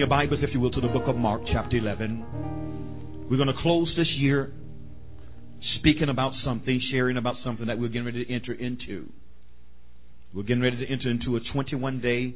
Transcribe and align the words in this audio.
Your 0.00 0.08
Bibles, 0.08 0.40
if 0.42 0.48
you 0.54 0.60
will, 0.60 0.70
to 0.70 0.80
the 0.80 0.88
book 0.88 1.06
of 1.08 1.16
Mark, 1.16 1.42
chapter 1.52 1.76
11. 1.76 3.28
We're 3.30 3.36
going 3.36 3.54
to 3.54 3.62
close 3.62 3.92
this 3.98 4.06
year 4.16 4.50
speaking 5.78 6.08
about 6.08 6.32
something, 6.42 6.80
sharing 6.90 7.18
about 7.18 7.34
something 7.44 7.66
that 7.66 7.78
we're 7.78 7.88
getting 7.88 8.06
ready 8.06 8.24
to 8.24 8.34
enter 8.34 8.54
into. 8.54 9.10
We're 10.32 10.44
getting 10.44 10.62
ready 10.62 10.78
to 10.78 10.90
enter 10.90 11.10
into 11.10 11.36
a 11.36 11.40
21 11.52 12.00
day 12.00 12.34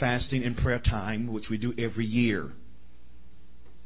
fasting 0.00 0.42
and 0.44 0.56
prayer 0.56 0.80
time, 0.82 1.30
which 1.30 1.44
we 1.50 1.58
do 1.58 1.74
every 1.78 2.06
year. 2.06 2.52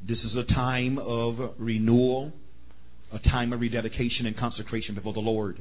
This 0.07 0.19
is 0.19 0.37
a 0.37 0.55
time 0.55 1.01
of 1.01 1.55
renewal, 1.59 2.30
a 3.12 3.19
time 3.19 3.52
of 3.52 3.59
rededication 3.59 4.27
and 4.27 4.38
consecration 4.38 4.95
before 4.95 5.12
the 5.12 5.19
Lord. 5.19 5.60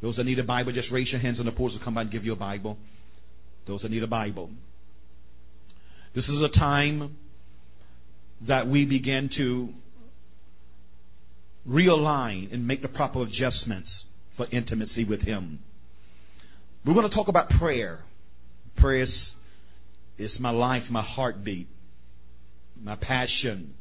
Those 0.00 0.16
that 0.16 0.24
need 0.24 0.38
a 0.38 0.44
Bible, 0.44 0.72
just 0.72 0.88
raise 0.90 1.08
your 1.12 1.20
hands 1.20 1.36
and 1.38 1.46
the 1.46 1.52
porters 1.52 1.78
will 1.78 1.84
come 1.84 1.96
by 1.96 2.00
and 2.00 2.10
give 2.10 2.24
you 2.24 2.32
a 2.32 2.36
Bible. 2.36 2.78
Those 3.68 3.82
that 3.82 3.90
need 3.90 4.02
a 4.02 4.06
Bible. 4.06 4.48
This 6.14 6.24
is 6.24 6.36
a 6.42 6.58
time 6.58 7.16
that 8.46 8.68
we 8.68 8.84
begin 8.84 9.30
to 9.36 9.70
realign 11.68 12.52
and 12.52 12.66
make 12.66 12.82
the 12.82 12.88
proper 12.88 13.22
adjustments 13.22 13.88
for 14.36 14.46
intimacy 14.50 15.04
with 15.04 15.22
Him. 15.22 15.58
We're 16.86 16.94
going 16.94 17.08
to 17.08 17.14
talk 17.14 17.28
about 17.28 17.48
prayer. 17.58 18.04
Prayer 18.76 19.04
is, 19.04 19.08
is 20.18 20.30
my 20.38 20.50
life, 20.50 20.82
my 20.88 21.02
heartbeat, 21.02 21.68
my 22.80 22.96
passion. 22.96 23.74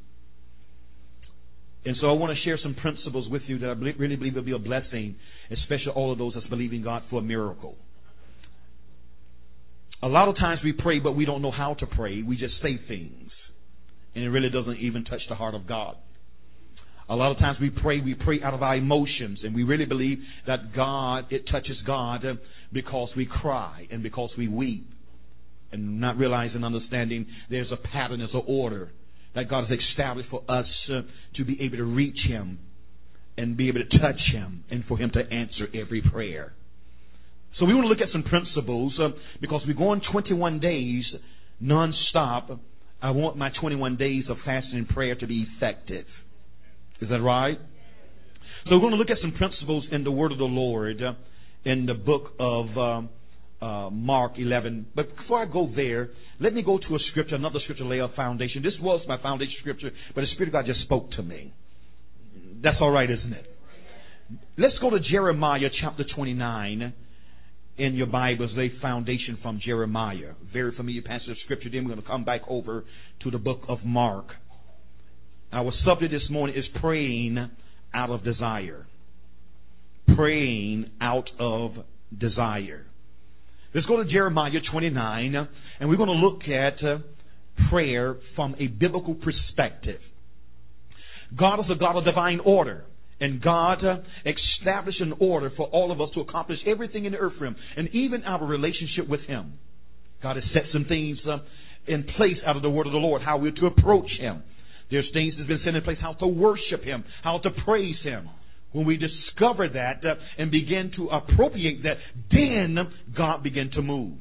And 1.86 1.98
so 2.02 2.08
I 2.08 2.14
want 2.14 2.36
to 2.36 2.44
share 2.44 2.58
some 2.64 2.74
principles 2.76 3.30
with 3.30 3.44
you 3.48 3.60
that 3.60 3.68
I 3.68 3.74
really 3.74 4.16
believe 4.16 4.36
will 4.36 4.42
be 4.42 4.54
a 4.54 4.60
blessing, 4.60 5.16
especially 5.52 5.92
all 5.94 6.12
of 6.12 6.18
those 6.18 6.34
that's 6.34 6.48
believing 6.48 6.82
God 6.82 7.04
for 7.10 7.20
a 7.20 7.24
miracle. 7.24 7.76
A 10.04 10.08
lot 10.08 10.28
of 10.28 10.36
times 10.36 10.60
we 10.66 10.74
pray, 10.74 11.00
but 11.00 11.14
we 11.14 11.24
don't 11.24 11.42
know 11.42 11.52
how 11.52 11.76
to 11.76 11.88
pray. 11.88 12.22
We 12.22 12.36
just 12.36 12.56
say 12.62 12.78
things. 12.90 13.32
And 14.14 14.26
it 14.26 14.30
really 14.30 14.50
doesn't 14.50 14.78
even 14.80 15.06
touch 15.06 15.22
the 15.30 15.36
heart 15.36 15.56
of 15.56 15.66
God. 15.66 15.96
A 17.08 17.16
lot 17.16 17.32
of 17.32 17.38
times 17.38 17.58
we 17.62 17.70
pray, 17.70 18.02
we 18.02 18.14
pray 18.14 18.42
out 18.44 18.54
of 18.54 18.62
our 18.62 18.76
emotions, 18.76 19.40
and 19.44 19.56
we 19.56 19.64
really 19.64 19.86
believe 19.86 20.18
that 20.46 20.76
God, 20.76 21.32
it 21.32 21.46
touches 21.50 21.78
God 21.88 22.26
because 22.74 23.12
we 23.16 23.26
cry 23.26 23.88
and 23.92 24.04
because 24.04 24.30
we 24.38 24.50
weep. 24.50 24.90
And 25.72 26.02
not 26.02 26.18
realizing, 26.18 26.66
understanding 26.66 27.26
there's 27.50 27.72
a 27.72 27.78
pattern, 27.78 28.20
there's 28.20 28.34
an 28.34 28.44
order 28.46 28.92
that 29.36 29.50
God 29.50 29.70
has 29.70 29.80
established 29.92 30.30
for 30.30 30.44
us 30.50 30.68
uh, 30.92 31.02
to 31.38 31.46
be 31.46 31.62
able 31.62 31.78
to 31.78 31.86
reach 31.86 32.20
Him 32.28 32.60
and 33.38 33.56
be 33.56 33.70
able 33.70 33.80
to 33.90 34.00
touch 34.00 34.20
Him 34.34 34.66
and 34.70 34.84
for 34.86 34.98
Him 34.98 35.12
to 35.12 35.22
answer 35.22 35.68
every 35.74 36.02
prayer. 36.02 36.54
So 37.60 37.66
we 37.66 37.76
want 37.76 37.86
to 37.86 37.90
look 37.90 38.02
at 38.02 38.12
some 38.12 38.24
principles 38.24 38.94
uh, 39.00 39.10
because 39.40 39.62
we're 39.68 39.74
going 39.74 40.02
21 40.12 40.60
days 40.60 41.04
nonstop. 41.62 42.60
I 43.02 43.12
want 43.12 43.38
my 43.38 43.50
21 43.60 43.98
days 43.98 44.26
of 44.30 44.38
fasting 44.46 44.80
and 44.80 44.90
prayer 44.90 45.16
to 45.16 45.28
be 45.28 45.46
effective. 45.56 46.06
Is 47.02 47.10
that 47.10 47.22
right? 47.22 47.60
So 48.66 48.76
we're 48.76 48.80
going 48.80 48.92
to 48.92 48.98
look 48.98 49.10
at 49.10 49.18
some 49.22 49.34
principles 49.34 49.86
in 49.92 50.04
the 50.04 50.12
Word 50.12 50.32
of 50.32 50.38
the 50.38 50.46
Lord 50.46 51.02
uh, 51.04 51.14
in 51.66 51.86
the 51.86 51.94
book 51.94 52.32
of 52.40 52.78
uh, 52.78 53.64
uh, 53.64 53.90
Mark 53.90 54.34
11. 54.38 54.88
But 54.96 55.16
before 55.16 55.42
I 55.42 55.46
go 55.46 55.72
there, 55.76 56.10
let 56.40 56.54
me 56.54 56.64
go 56.64 56.78
to 56.78 56.96
a 56.96 57.00
scripture, 57.12 57.36
another 57.36 57.60
scripture, 57.64 57.86
lay 57.86 58.00
a 58.00 58.08
foundation. 58.16 58.64
This 58.64 58.74
was 58.82 59.02
my 59.08 59.22
foundation 59.22 59.54
scripture, 59.60 59.92
but 60.16 60.22
the 60.22 60.28
Spirit 60.34 60.48
of 60.48 60.54
God 60.54 60.66
just 60.66 60.82
spoke 60.82 61.12
to 61.12 61.24
me. 61.24 61.54
That's 62.64 62.78
all 62.82 62.92
right, 62.92 63.10
isn't 63.10 63.34
it? 63.34 63.46
Let's 64.58 64.76
go 64.82 64.90
to 64.90 65.00
Jeremiah 65.00 65.70
chapter 65.82 66.04
29 66.16 66.94
in 67.78 67.96
your 67.96 68.08
Bibles, 68.08 68.52
lay 68.56 68.72
foundation 68.82 69.38
from 69.42 69.60
Jeremiah. 69.64 70.34
Very 70.52 70.76
familiar 70.76 71.02
passage 71.02 71.30
of 71.30 71.38
scripture. 71.44 71.70
Then 71.72 71.84
we're 71.84 71.92
going 71.92 72.02
to 72.02 72.08
come 72.08 72.24
back 72.24 72.42
over 72.48 72.86
to 73.24 73.32
the 73.32 73.40
book 73.40 73.62
of 73.68 73.80
Mark. 73.84 74.28
Our 75.52 75.72
subject 75.86 76.12
this 76.12 76.30
morning 76.30 76.56
is 76.56 76.66
praying 76.80 77.50
out 77.94 78.10
of 78.10 78.24
desire. 78.24 78.86
Praying 80.16 80.92
out 81.02 81.30
of 81.40 81.72
desire. 82.16 82.86
Let's 83.74 83.88
go 83.88 84.04
to 84.04 84.10
Jeremiah 84.10 84.52
29, 84.72 85.36
and 85.80 85.90
we're 85.90 85.98
going 85.98 86.10
to 86.10 86.14
look 86.14 86.44
at 86.48 86.84
uh, 86.84 87.00
prayer 87.72 88.18
from 88.36 88.56
a 88.60 88.68
biblical 88.68 89.16
perspective. 89.16 90.00
God 91.36 91.60
is 91.60 91.66
a 91.72 91.80
God 91.80 91.98
of 91.98 92.06
divine 92.06 92.40
order. 92.40 92.86
And 93.24 93.42
God 93.42 93.86
uh, 93.86 94.00
established 94.26 95.00
an 95.00 95.14
order 95.18 95.50
for 95.56 95.68
all 95.68 95.94
of 95.94 96.02
us 96.02 96.10
to 96.14 96.20
accomplish 96.20 96.60
everything 96.68 97.06
in 97.06 97.14
the 97.14 97.20
earth 97.20 97.36
realm, 97.40 97.56
and 97.78 97.88
even 97.94 98.22
our 98.26 98.46
relationship 98.46 99.08
with 99.08 99.22
Him. 99.22 99.54
God 100.22 100.36
has 100.36 100.44
set 100.54 100.64
some 100.74 100.84
things 100.84 101.20
uh, 101.26 101.38
in 101.88 102.04
place 102.18 102.36
out 102.46 102.58
of 102.58 102.62
the 102.62 102.70
word 102.70 102.86
of 102.86 102.92
the 102.92 103.00
Lord, 103.00 103.22
how 103.22 103.38
we're 103.38 103.54
to 103.54 103.68
approach 103.68 104.12
Him. 104.20 104.44
There's 104.92 105.10
things 105.14 105.36
that's 105.38 105.48
been 105.48 105.62
set 105.64 105.74
in 105.74 105.82
place, 105.84 106.00
how 106.02 106.16
to 106.16 106.28
worship 106.28 106.84
Him, 106.84 107.06
how 107.24 107.38
to 107.38 107.50
praise 107.64 107.96
Him. 108.04 108.28
When 108.74 108.86
we 108.86 108.98
discover 108.98 109.70
that 109.70 110.04
uh, 110.04 110.16
and 110.38 110.52
begin 110.52 110.92
to 110.98 111.08
appropriate 111.08 111.84
that, 111.84 112.00
then 112.30 112.78
God 113.16 113.42
begin 113.42 113.72
to 113.76 113.82
move. 113.82 114.18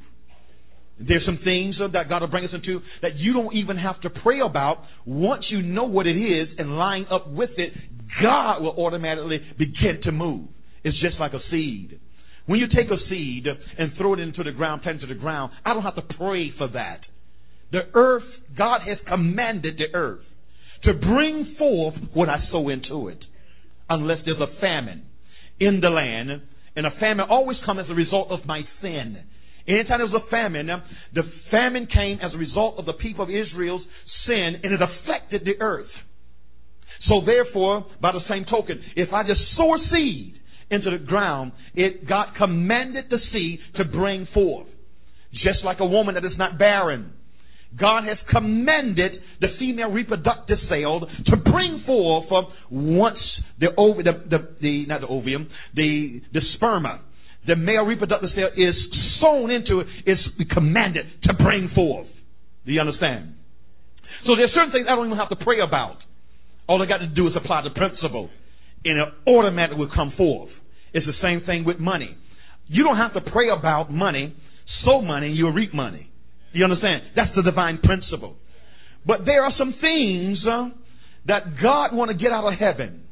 There's 0.99 1.25
some 1.25 1.41
things 1.43 1.77
that 1.93 2.09
God 2.09 2.23
will 2.23 2.29
bring 2.29 2.45
us 2.45 2.51
into 2.53 2.81
that 3.01 3.17
you 3.17 3.33
don't 3.33 3.55
even 3.55 3.77
have 3.77 4.01
to 4.03 4.11
pray 4.11 4.41
about. 4.41 4.79
Once 5.05 5.45
you 5.51 5.63
know 5.63 5.85
what 5.85 6.07
it 6.07 6.17
is 6.17 6.49
and 6.59 6.77
line 6.77 7.07
up 7.11 7.29
with 7.29 7.51
it, 7.57 7.73
God 8.23 8.63
will 8.63 8.75
automatically 8.79 9.41
begin 9.59 10.01
to 10.05 10.13
move. 10.13 10.49
It's 10.85 11.01
just 11.01 11.19
like 11.19 11.33
a 11.33 11.41
seed. 11.51 11.99
When 12.47 12.61
you 12.61 12.67
take 12.67 12.91
a 12.91 12.99
seed 13.09 13.47
and 13.79 13.93
throw 13.97 14.15
it 14.15 14.21
into 14.21 14.43
the 14.43 14.53
ground, 14.53 14.83
plant 14.83 14.99
it 14.99 15.07
to 15.07 15.15
the 15.15 15.19
ground, 15.19 15.53
I 15.65 15.75
don't 15.75 15.83
have 15.83 15.97
to 15.97 16.15
pray 16.19 16.53
for 16.57 16.69
that. 16.69 17.01
The 17.71 17.83
earth, 17.95 18.25
God 18.57 18.83
has 18.87 18.99
commanded 19.09 19.79
the 19.79 19.97
earth 19.97 20.25
to 20.85 20.93
bring 20.93 21.55
forth 21.59 21.95
what 22.13 22.29
I 22.29 22.45
sow 22.51 22.69
into 22.69 23.09
it. 23.09 23.19
Unless 23.89 24.19
there's 24.25 24.41
a 24.41 24.61
famine 24.61 25.05
in 25.59 25.81
the 25.81 25.89
land, 25.89 26.43
and 26.75 26.87
a 26.87 26.91
famine 26.99 27.27
always 27.29 27.57
comes 27.65 27.81
as 27.85 27.91
a 27.91 27.95
result 27.95 28.31
of 28.31 28.45
my 28.47 28.63
sin. 28.81 29.19
Anytime 29.69 29.99
there 29.99 30.07
was 30.07 30.23
a 30.27 30.31
famine, 30.31 30.69
the 31.15 31.23
famine 31.51 31.87
came 31.87 32.19
as 32.21 32.35
a 32.35 32.39
result 32.39 32.79
of 32.79 32.87
the 32.87 32.95
people 32.95 33.25
of 33.25 33.31
Israel's 33.31 33.83
sin, 34.27 34.57
and 34.63 34.73
it 34.73 34.81
affected 34.83 35.43
the 35.45 35.61
earth. 35.61 35.91
So 37.09 37.23
therefore, 37.25 37.87
by 38.01 38.13
the 38.13 38.21
same 38.29 38.45
token, 38.45 38.81
if 38.97 39.13
I 39.13 39.23
just 39.23 39.41
sow 39.57 39.77
seed 39.93 40.35
into 40.71 40.91
the 40.91 41.05
ground, 41.05 41.53
it 41.75 42.09
God 42.09 42.29
commanded 42.39 43.07
the 43.11 43.19
seed 43.33 43.61
to 43.77 43.85
bring 43.85 44.27
forth. 44.33 44.69
Just 45.33 45.65
like 45.65 45.81
a 45.81 45.87
woman 45.87 46.15
that 46.15 46.25
is 46.25 46.37
not 46.37 46.59
barren. 46.59 47.13
God 47.79 48.05
has 48.05 48.19
commanded 48.31 49.13
the 49.41 49.49
female 49.59 49.91
reproductive 49.91 50.59
cell 50.69 51.01
to 51.01 51.37
bring 51.37 51.83
forth 51.87 52.27
uh, 52.31 52.43
once 52.71 53.17
the, 53.59 53.69
ov- 53.79 53.97
the, 53.97 54.13
the, 54.29 54.57
the 54.61 54.87
not 54.87 55.01
the 55.01 55.07
ovum, 55.07 55.49
the, 55.75 56.21
the 56.35 56.41
sperma, 56.57 57.01
the 57.47 57.57
male 57.57 57.83
reproductive 57.83 58.31
cell 58.35 58.51
is 58.57 58.75
sown 59.21 59.51
into 59.51 59.81
it, 59.81 59.87
it, 60.07 60.13
is 60.13 60.47
commanded 60.53 61.07
to 61.25 61.35
bring 61.35 61.71
forth. 61.75 62.07
Do 62.65 62.73
you 62.73 62.81
understand? 62.81 63.35
So 64.27 64.37
there's 64.37 64.51
certain 64.55 64.71
things 64.71 64.87
I 64.89 64.95
don't 64.95 65.07
even 65.07 65.19
have 65.19 65.31
to 65.31 65.45
pray 65.45 65.61
about. 65.61 65.97
All 66.69 66.81
I 66.81 66.87
got 66.87 66.99
to 66.99 67.09
do 67.09 67.27
is 67.27 67.35
apply 67.37 67.63
the 67.63 67.71
principle, 67.71 68.31
and 68.85 69.01
it 69.01 69.09
automatically 69.29 69.79
will 69.79 69.95
come 69.95 70.13
forth. 70.17 70.51
It's 70.93 71.07
the 71.07 71.19
same 71.21 71.45
thing 71.45 71.65
with 71.65 71.79
money. 71.79 72.17
You 72.69 72.85
don't 72.85 72.97
have 72.97 73.15
to 73.15 73.31
pray 73.33 73.49
about 73.51 73.93
money, 73.93 74.37
sow 74.85 75.03
money, 75.03 75.33
you'll 75.33 75.53
reap 75.53 75.75
money. 75.75 76.11
You 76.53 76.65
understand? 76.65 77.03
That's 77.17 77.35
the 77.35 77.43
divine 77.43 77.79
principle. 77.79 78.37
But 79.05 79.25
there 79.25 79.43
are 79.43 79.53
some 79.59 79.75
things 79.81 80.39
uh, 80.49 80.69
that 81.27 81.61
God 81.61 81.95
want 81.95 82.11
to 82.11 82.17
get 82.17 82.31
out 82.31 82.51
of 82.51 82.59
heaven, 82.59 83.03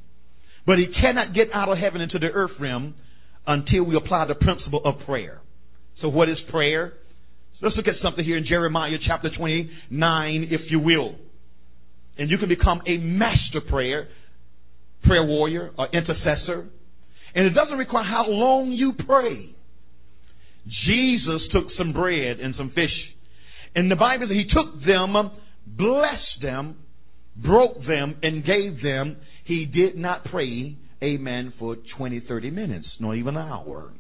but 0.66 0.78
He 0.78 0.86
cannot 1.00 1.34
get 1.34 1.48
out 1.52 1.68
of 1.68 1.78
heaven 1.78 2.00
into 2.00 2.20
the 2.20 2.26
earth 2.26 2.52
realm 2.60 2.94
until 3.46 3.84
we 3.84 3.96
apply 3.96 4.26
the 4.26 4.34
principle 4.34 4.82
of 4.84 5.06
prayer. 5.06 5.40
So, 6.00 6.08
what 6.08 6.28
is 6.28 6.36
prayer? 6.50 6.94
Let's 7.62 7.76
look 7.76 7.88
at 7.88 7.94
something 8.02 8.24
here 8.24 8.38
in 8.38 8.46
Jeremiah 8.46 8.96
chapter 9.06 9.28
29, 9.36 10.48
if 10.50 10.60
you 10.70 10.80
will. 10.80 11.14
And 12.16 12.30
you 12.30 12.38
can 12.38 12.48
become 12.48 12.80
a 12.86 12.96
master 12.96 13.60
prayer, 13.68 14.08
prayer 15.04 15.24
warrior, 15.24 15.70
or 15.78 15.88
intercessor. 15.92 16.68
And 17.34 17.46
it 17.46 17.50
doesn't 17.50 17.76
require 17.76 18.04
how 18.04 18.26
long 18.28 18.72
you 18.72 18.92
pray. 19.06 19.54
Jesus 20.86 21.42
took 21.52 21.64
some 21.76 21.92
bread 21.92 22.40
and 22.40 22.54
some 22.56 22.70
fish. 22.70 22.90
And 23.74 23.90
the 23.90 23.96
Bible 23.96 24.26
says 24.28 24.36
he 24.36 24.46
took 24.52 24.84
them, 24.84 25.14
blessed 25.66 26.42
them, 26.42 26.76
broke 27.36 27.78
them, 27.86 28.16
and 28.22 28.44
gave 28.44 28.82
them, 28.82 29.16
he 29.44 29.64
did 29.64 29.96
not 29.96 30.24
pray, 30.24 30.76
amen, 31.02 31.52
for 31.58 31.76
20, 31.96 32.20
30 32.28 32.50
minutes, 32.50 32.86
not 32.98 33.16
even 33.16 33.36
an 33.36 33.48
hour. 33.48 33.92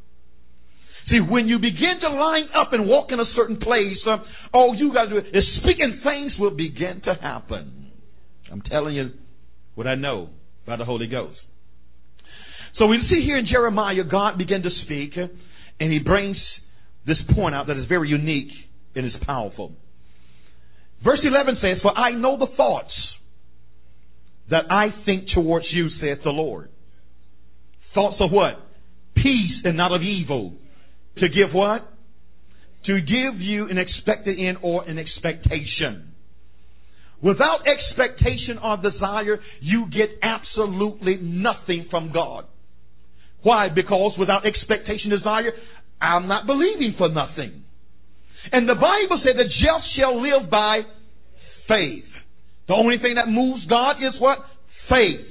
See, 1.08 1.18
when 1.18 1.48
you 1.48 1.58
begin 1.58 2.00
to 2.02 2.08
line 2.08 2.48
up 2.54 2.72
and 2.72 2.86
walk 2.86 3.08
in 3.10 3.18
a 3.18 3.24
certain 3.34 3.58
place, 3.58 3.96
uh, 4.06 4.18
all 4.52 4.74
you 4.76 4.92
got 4.92 5.06
to 5.06 5.10
do 5.10 5.18
is 5.18 5.44
speak 5.60 5.78
and 5.80 6.02
things 6.02 6.32
will 6.38 6.50
begin 6.50 7.02
to 7.04 7.14
happen. 7.14 7.90
I'm 8.52 8.62
telling 8.62 8.94
you 8.94 9.10
what 9.74 9.86
I 9.86 9.94
know 9.94 10.28
by 10.66 10.76
the 10.76 10.84
Holy 10.84 11.06
Ghost. 11.06 11.38
So 12.78 12.86
we 12.86 12.98
see 13.10 13.22
here 13.24 13.38
in 13.38 13.46
Jeremiah, 13.50 14.04
God 14.08 14.38
began 14.38 14.62
to 14.62 14.70
speak, 14.84 15.12
uh, 15.16 15.26
and 15.80 15.92
he 15.92 15.98
brings 15.98 16.36
this 17.06 17.16
point 17.34 17.54
out 17.54 17.66
that 17.66 17.76
is 17.76 17.86
very 17.88 18.08
unique 18.08 18.52
and 18.94 19.06
is 19.06 19.12
powerful. 19.26 19.72
Verse 21.02 21.20
11 21.22 21.56
says, 21.62 21.78
For 21.82 21.96
I 21.96 22.12
know 22.12 22.38
the 22.38 22.54
thoughts 22.56 22.92
that 24.50 24.70
I 24.70 24.88
think 25.06 25.28
towards 25.34 25.66
you, 25.72 25.88
saith 26.00 26.18
the 26.24 26.30
Lord. 26.30 26.70
Thoughts 27.94 28.16
of 28.20 28.30
what? 28.30 28.54
Peace 29.14 29.62
and 29.64 29.76
not 29.76 29.92
of 29.92 30.02
evil. 30.02 30.54
To 31.18 31.28
give 31.28 31.52
what? 31.52 31.92
To 32.86 33.00
give 33.00 33.40
you 33.40 33.68
an 33.68 33.78
expected 33.78 34.38
end 34.38 34.58
or 34.62 34.88
an 34.88 34.98
expectation. 34.98 36.14
Without 37.22 37.60
expectation 37.66 38.58
or 38.62 38.78
desire, 38.78 39.40
you 39.60 39.86
get 39.90 40.08
absolutely 40.22 41.16
nothing 41.16 41.86
from 41.90 42.12
God. 42.12 42.46
Why? 43.42 43.68
Because 43.68 44.12
without 44.18 44.46
expectation, 44.46 45.10
desire, 45.10 45.52
I'm 46.00 46.28
not 46.28 46.46
believing 46.46 46.94
for 46.96 47.08
nothing. 47.08 47.64
And 48.52 48.68
the 48.68 48.74
Bible 48.74 49.20
said 49.22 49.36
the 49.36 49.44
just 49.44 49.96
shall 49.98 50.20
live 50.22 50.50
by 50.50 50.80
faith. 51.68 52.04
The 52.68 52.74
only 52.74 52.98
thing 52.98 53.16
that 53.16 53.28
moves 53.28 53.66
God 53.66 53.96
is 53.98 54.18
what? 54.18 54.38
Faith. 54.88 55.26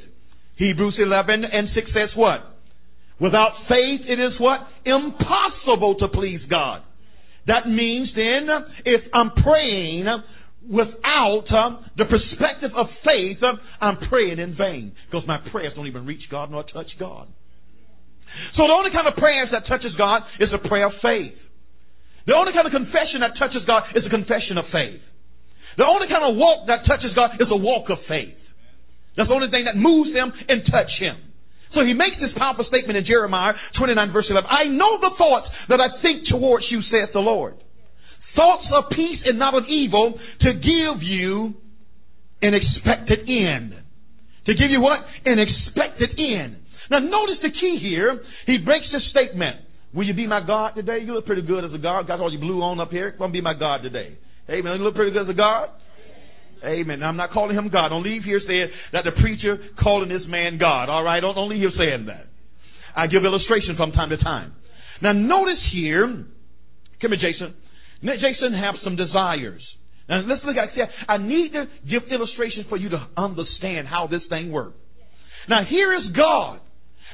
Hebrews 0.60 0.96
11 1.00 1.46
and 1.46 1.70
6 1.74 1.88
says 1.96 2.10
what? 2.16 2.42
Without 3.20 3.52
faith, 3.68 4.02
it 4.08 4.20
is 4.20 4.34
what? 4.40 4.60
Impossible 4.86 5.96
to 6.00 6.08
please 6.10 6.42
God. 6.50 6.84
That 7.48 7.68
means 7.68 8.10
then, 8.14 8.48
if 8.86 9.02
I'm 9.14 9.32
praying 9.32 10.06
without 10.68 11.48
uh, 11.48 11.82
the 11.98 12.06
perspective 12.06 12.72
of 12.76 12.88
faith, 13.08 13.40
uh, 13.42 13.56
I'm 13.80 13.98
praying 14.10 14.40
in 14.40 14.56
vain. 14.56 14.92
Because 15.10 15.26
my 15.28 15.40
prayers 15.52 15.74
don't 15.76 15.88
even 15.88 16.06
reach 16.06 16.30
God 16.30 16.52
nor 16.52 16.64
touch 16.64 16.92
God. 17.00 17.28
So 18.56 18.68
the 18.68 18.74
only 18.74 18.92
kind 18.92 19.08
of 19.08 19.16
prayers 19.16 19.48
that 19.52 19.66
touches 19.68 19.96
God 19.98 20.24
is 20.40 20.50
a 20.54 20.68
prayer 20.68 20.88
of 20.88 20.94
faith. 21.02 21.34
The 22.28 22.36
only 22.36 22.52
kind 22.52 22.68
of 22.68 22.74
confession 22.76 23.24
that 23.24 23.40
touches 23.40 23.64
God 23.66 23.84
is 23.96 24.04
a 24.06 24.10
confession 24.10 24.60
of 24.60 24.66
faith. 24.72 25.02
The 25.78 25.88
only 25.88 26.08
kind 26.08 26.28
of 26.28 26.36
walk 26.36 26.68
that 26.68 26.86
touches 26.86 27.16
God 27.16 27.40
is 27.40 27.48
a 27.50 27.58
walk 27.58 27.90
of 27.90 27.98
faith. 28.08 28.39
That's 29.20 29.28
the 29.28 29.36
only 29.36 29.52
thing 29.52 29.66
that 29.66 29.76
moves 29.76 30.16
him 30.16 30.32
and 30.48 30.64
touch 30.72 30.88
him. 30.96 31.20
So 31.76 31.84
he 31.84 31.92
makes 31.92 32.16
this 32.24 32.32
powerful 32.40 32.64
statement 32.72 32.96
in 32.96 33.04
Jeremiah 33.04 33.52
29 33.78 34.14
verse 34.14 34.26
11. 34.30 34.48
I 34.48 34.64
know 34.72 34.96
the 34.96 35.12
thoughts 35.18 35.52
that 35.68 35.82
I 35.84 36.02
think 36.02 36.24
towards 36.32 36.66
you, 36.72 36.80
saith 36.90 37.12
the 37.12 37.20
Lord. 37.20 37.60
Thoughts 38.34 38.68
of 38.72 38.86
peace 38.96 39.20
and 39.26 39.38
not 39.38 39.56
of 39.56 39.66
evil 39.68 40.18
to 40.40 40.54
give 40.54 41.04
you 41.04 41.54
an 42.42 42.54
expected 42.56 43.28
end. 43.28 43.76
To 44.48 44.54
give 44.56 44.72
you 44.72 44.80
what? 44.80 45.04
An 45.26 45.38
expected 45.38 46.12
end. 46.18 46.56
Now 46.90 47.00
notice 47.00 47.44
the 47.44 47.52
key 47.52 47.78
here. 47.82 48.24
He 48.48 48.58
breaks 48.58 48.86
this 48.94 49.04
statement. 49.12 49.58
Will 49.94 50.06
you 50.06 50.14
be 50.14 50.28
my 50.28 50.40
God 50.40 50.76
today? 50.76 51.00
You 51.04 51.14
look 51.14 51.26
pretty 51.26 51.42
good 51.42 51.66
as 51.66 51.74
a 51.74 51.78
God. 51.78 52.08
Got 52.08 52.22
all 52.22 52.32
your 52.32 52.40
blue 52.40 52.62
on 52.62 52.80
up 52.80 52.92
here. 52.92 53.12
Come 53.18 53.34
be 53.34 53.42
my 53.42 53.54
God 53.54 53.82
today. 53.82 54.18
Amen. 54.50 54.78
You 54.78 54.84
look 54.86 54.96
pretty 54.96 55.12
good 55.12 55.24
as 55.24 55.30
a 55.30 55.34
God. 55.34 55.72
Amen. 56.64 57.00
Now, 57.00 57.08
I'm 57.08 57.18
not 57.18 57.32
calling 57.32 57.56
him 57.56 57.70
God. 57.70 57.90
Don't 57.90 58.04
leave 58.04 58.24
here 58.24 58.42
saying 58.46 58.68
that 58.94 59.06
the 59.06 59.12
preacher 59.22 59.58
calling 59.82 60.10
this 60.10 60.28
man 60.28 60.58
God. 60.58 60.90
All 60.90 61.04
right. 61.04 61.20
Don't, 61.20 61.36
don't 61.36 61.50
leave 61.50 61.60
here 61.60 61.72
saying 61.78 62.08
that. 62.08 62.28
I 62.96 63.08
give 63.08 63.24
illustration 63.24 63.76
from 63.78 63.92
time 63.92 64.10
to 64.10 64.18
time. 64.18 64.54
Now 65.02 65.14
notice 65.14 65.62
here. 65.72 66.08
Come 67.02 67.12
here, 67.12 67.32
Jason. 67.32 67.54
Jason 68.04 68.54
have 68.54 68.76
some 68.84 68.96
desires. 68.96 69.62
Now 70.10 70.22
let's 70.28 70.44
look 70.44 70.58
at. 70.58 70.70
I 71.08 71.18
need 71.18 71.54
to 71.54 71.66
give 71.90 72.04
illustration 72.12 72.66
for 72.68 72.78
you 72.78 72.90
to 72.90 73.08
understand 73.16 73.88
how 73.88 74.08
this 74.08 74.22
thing 74.30 74.52
works. 74.52 74.78
Now 75.48 75.62
here 75.70 75.96
is 75.96 76.12
God 76.16 76.60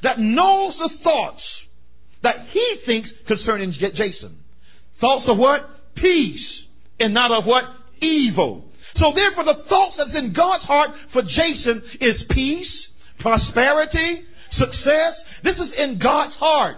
that 0.04 0.20
knows 0.20 0.74
the 0.78 0.90
thoughts 1.04 1.42
that 2.24 2.36
he 2.52 2.76
thinks 2.86 3.10
concerning 3.28 3.74
Jason. 3.74 4.38
Thoughts 5.00 5.26
of 5.28 5.38
what? 5.38 5.62
Peace. 5.96 6.40
And 7.00 7.14
not 7.14 7.32
of 7.32 7.46
what? 7.46 7.64
Evil. 8.02 8.64
So 9.00 9.12
therefore 9.14 9.44
the 9.44 9.68
thoughts 9.68 9.96
that's 9.98 10.16
in 10.16 10.34
God's 10.34 10.64
heart 10.64 10.92
for 11.12 11.22
Jason 11.22 11.84
is 12.00 12.16
peace, 12.32 12.72
prosperity, 13.20 14.24
success. 14.58 15.14
This 15.44 15.56
is 15.56 15.72
in 15.78 16.00
God's 16.00 16.34
heart. 16.40 16.78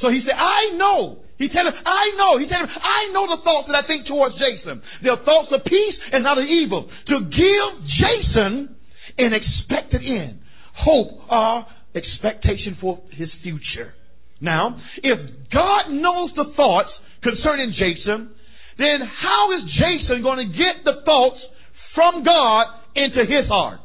So 0.00 0.10
he 0.10 0.20
said, 0.26 0.34
I 0.36 0.76
know. 0.76 1.22
He 1.38 1.48
tell 1.48 1.66
him, 1.66 1.74
I 1.84 2.16
know. 2.16 2.38
He 2.38 2.48
tell 2.48 2.60
him, 2.60 2.68
I 2.68 3.12
know 3.12 3.28
the 3.36 3.42
thoughts 3.42 3.68
that 3.68 3.76
I 3.76 3.86
think 3.86 4.06
towards 4.06 4.34
Jason. 4.36 4.82
They're 5.02 5.16
thoughts 5.24 5.48
of 5.52 5.64
peace 5.64 5.94
and 6.12 6.24
not 6.24 6.38
of 6.38 6.44
evil. 6.44 6.88
To 7.08 7.16
give 7.20 7.70
Jason 8.00 8.76
an 9.18 9.32
expected 9.32 10.02
end. 10.02 10.40
Hope 10.74 11.20
or 11.30 11.66
expectation 11.94 12.76
for 12.80 13.00
his 13.12 13.28
future. 13.42 13.94
Now, 14.40 14.80
if 15.02 15.18
God 15.52 15.90
knows 15.90 16.30
the 16.36 16.52
thoughts 16.56 16.90
concerning 17.22 17.72
Jason, 17.72 18.30
then 18.78 19.00
how 19.00 19.52
is 19.56 19.62
Jason 19.72 20.22
going 20.22 20.48
to 20.48 20.52
get 20.52 20.84
the 20.84 21.02
thoughts 21.04 21.40
from 21.94 22.24
God 22.24 22.66
into 22.94 23.24
his 23.24 23.48
heart? 23.48 23.80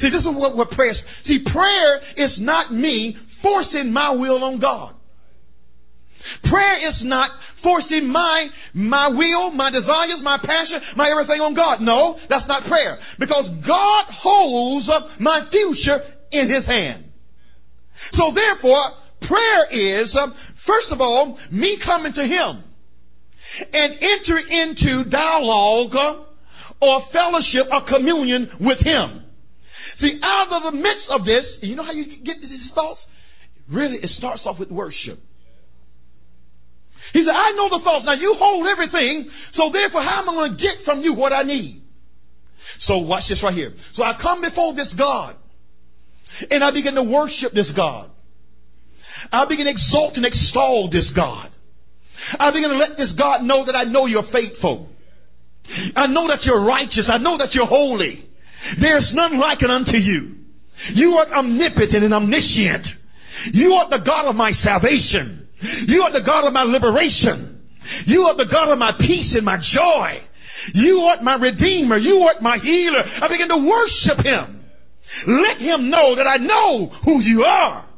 See, 0.00 0.10
this 0.10 0.20
is 0.20 0.26
what, 0.26 0.70
prayer 0.72 0.90
is. 0.90 0.96
See, 1.26 1.38
prayer 1.50 1.96
is 2.16 2.32
not 2.38 2.72
me 2.72 3.16
forcing 3.42 3.92
my 3.92 4.10
will 4.10 4.42
on 4.44 4.60
God. 4.60 4.94
Prayer 6.50 6.90
is 6.90 6.96
not 7.02 7.30
forcing 7.62 8.08
my 8.08 8.48
my 8.74 9.08
will, 9.08 9.50
my 9.52 9.70
desires, 9.70 10.20
my 10.22 10.38
passion, 10.38 10.82
my 10.96 11.08
everything 11.08 11.40
on 11.40 11.54
God. 11.54 11.80
No, 11.80 12.18
that's 12.28 12.46
not 12.48 12.66
prayer. 12.66 12.98
Because 13.18 13.46
God 13.66 14.04
holds 14.10 14.86
my 15.20 15.48
future 15.50 16.02
in 16.32 16.52
his 16.52 16.66
hand. 16.66 17.04
So 18.18 18.34
therefore, 18.34 18.90
prayer 19.22 20.02
is, 20.02 20.10
um, 20.20 20.34
first 20.66 20.90
of 20.90 21.00
all, 21.00 21.38
me 21.50 21.78
coming 21.86 22.12
to 22.12 22.22
him 22.22 22.65
and 23.72 23.94
enter 23.94 24.38
into 24.38 25.10
dialogue 25.10 25.94
or 26.80 27.02
fellowship 27.12 27.72
or 27.72 27.88
communion 27.88 28.50
with 28.60 28.78
Him. 28.80 29.24
See, 30.00 30.20
out 30.22 30.52
of 30.52 30.72
the 30.72 30.76
midst 30.76 31.08
of 31.10 31.24
this, 31.24 31.44
you 31.62 31.74
know 31.74 31.84
how 31.84 31.92
you 31.92 32.04
get 32.24 32.40
these 32.40 32.70
thoughts? 32.74 33.00
Really, 33.68 33.96
it 33.96 34.10
starts 34.18 34.42
off 34.44 34.58
with 34.58 34.70
worship. 34.70 35.18
He 37.12 37.24
said, 37.24 37.32
I 37.32 37.56
know 37.56 37.70
the 37.70 37.82
thoughts. 37.82 38.04
Now 38.04 38.14
you 38.14 38.34
hold 38.38 38.66
everything, 38.66 39.30
so 39.56 39.72
therefore 39.72 40.02
how 40.02 40.20
am 40.20 40.28
I 40.28 40.32
going 40.32 40.50
to 40.52 40.56
get 40.58 40.84
from 40.84 41.00
you 41.00 41.14
what 41.14 41.32
I 41.32 41.44
need? 41.44 41.82
So 42.86 42.98
watch 42.98 43.22
this 43.28 43.38
right 43.42 43.54
here. 43.54 43.72
So 43.96 44.02
I 44.02 44.12
come 44.20 44.42
before 44.42 44.74
this 44.74 44.92
God, 44.98 45.36
and 46.50 46.62
I 46.62 46.70
begin 46.72 46.94
to 46.94 47.02
worship 47.02 47.54
this 47.54 47.66
God. 47.74 48.10
I 49.32 49.46
begin 49.48 49.64
to 49.64 49.72
exalt 49.72 50.16
and 50.16 50.26
extol 50.26 50.90
this 50.92 51.08
God. 51.14 51.50
I 52.38 52.50
begin 52.50 52.70
to 52.70 52.78
let 52.78 52.96
this 52.96 53.14
God 53.16 53.42
know 53.42 53.66
that 53.66 53.76
I 53.76 53.84
know 53.84 54.06
you're 54.06 54.28
faithful. 54.32 54.88
I 55.94 56.06
know 56.06 56.28
that 56.28 56.44
you're 56.44 56.62
righteous. 56.62 57.06
I 57.10 57.18
know 57.18 57.38
that 57.38 57.54
you're 57.54 57.66
holy. 57.66 58.24
There's 58.80 59.06
none 59.14 59.38
like 59.38 59.62
it 59.62 59.70
unto 59.70 59.96
you. 59.96 60.36
You 60.94 61.18
are 61.18 61.38
omnipotent 61.38 62.04
and 62.04 62.14
omniscient. 62.14 62.86
You 63.52 63.72
are 63.74 63.90
the 63.90 64.04
God 64.04 64.28
of 64.28 64.36
my 64.36 64.52
salvation. 64.64 65.48
You 65.86 66.02
are 66.02 66.12
the 66.12 66.24
God 66.24 66.46
of 66.46 66.52
my 66.52 66.62
liberation. 66.62 67.62
You 68.06 68.22
are 68.22 68.36
the 68.36 68.50
God 68.50 68.72
of 68.72 68.78
my 68.78 68.92
peace 68.98 69.32
and 69.34 69.44
my 69.44 69.56
joy. 69.56 70.22
You 70.74 70.98
are 71.10 71.22
my 71.22 71.34
redeemer. 71.34 71.98
You 71.98 72.26
are 72.26 72.40
my 72.40 72.58
healer. 72.58 73.02
I 73.22 73.28
begin 73.28 73.48
to 73.48 73.62
worship 73.62 74.24
him. 74.24 74.62
Let 75.26 75.62
him 75.62 75.90
know 75.90 76.16
that 76.16 76.26
I 76.26 76.36
know 76.36 76.90
who 77.04 77.22
you 77.22 77.42
are. 77.42 77.88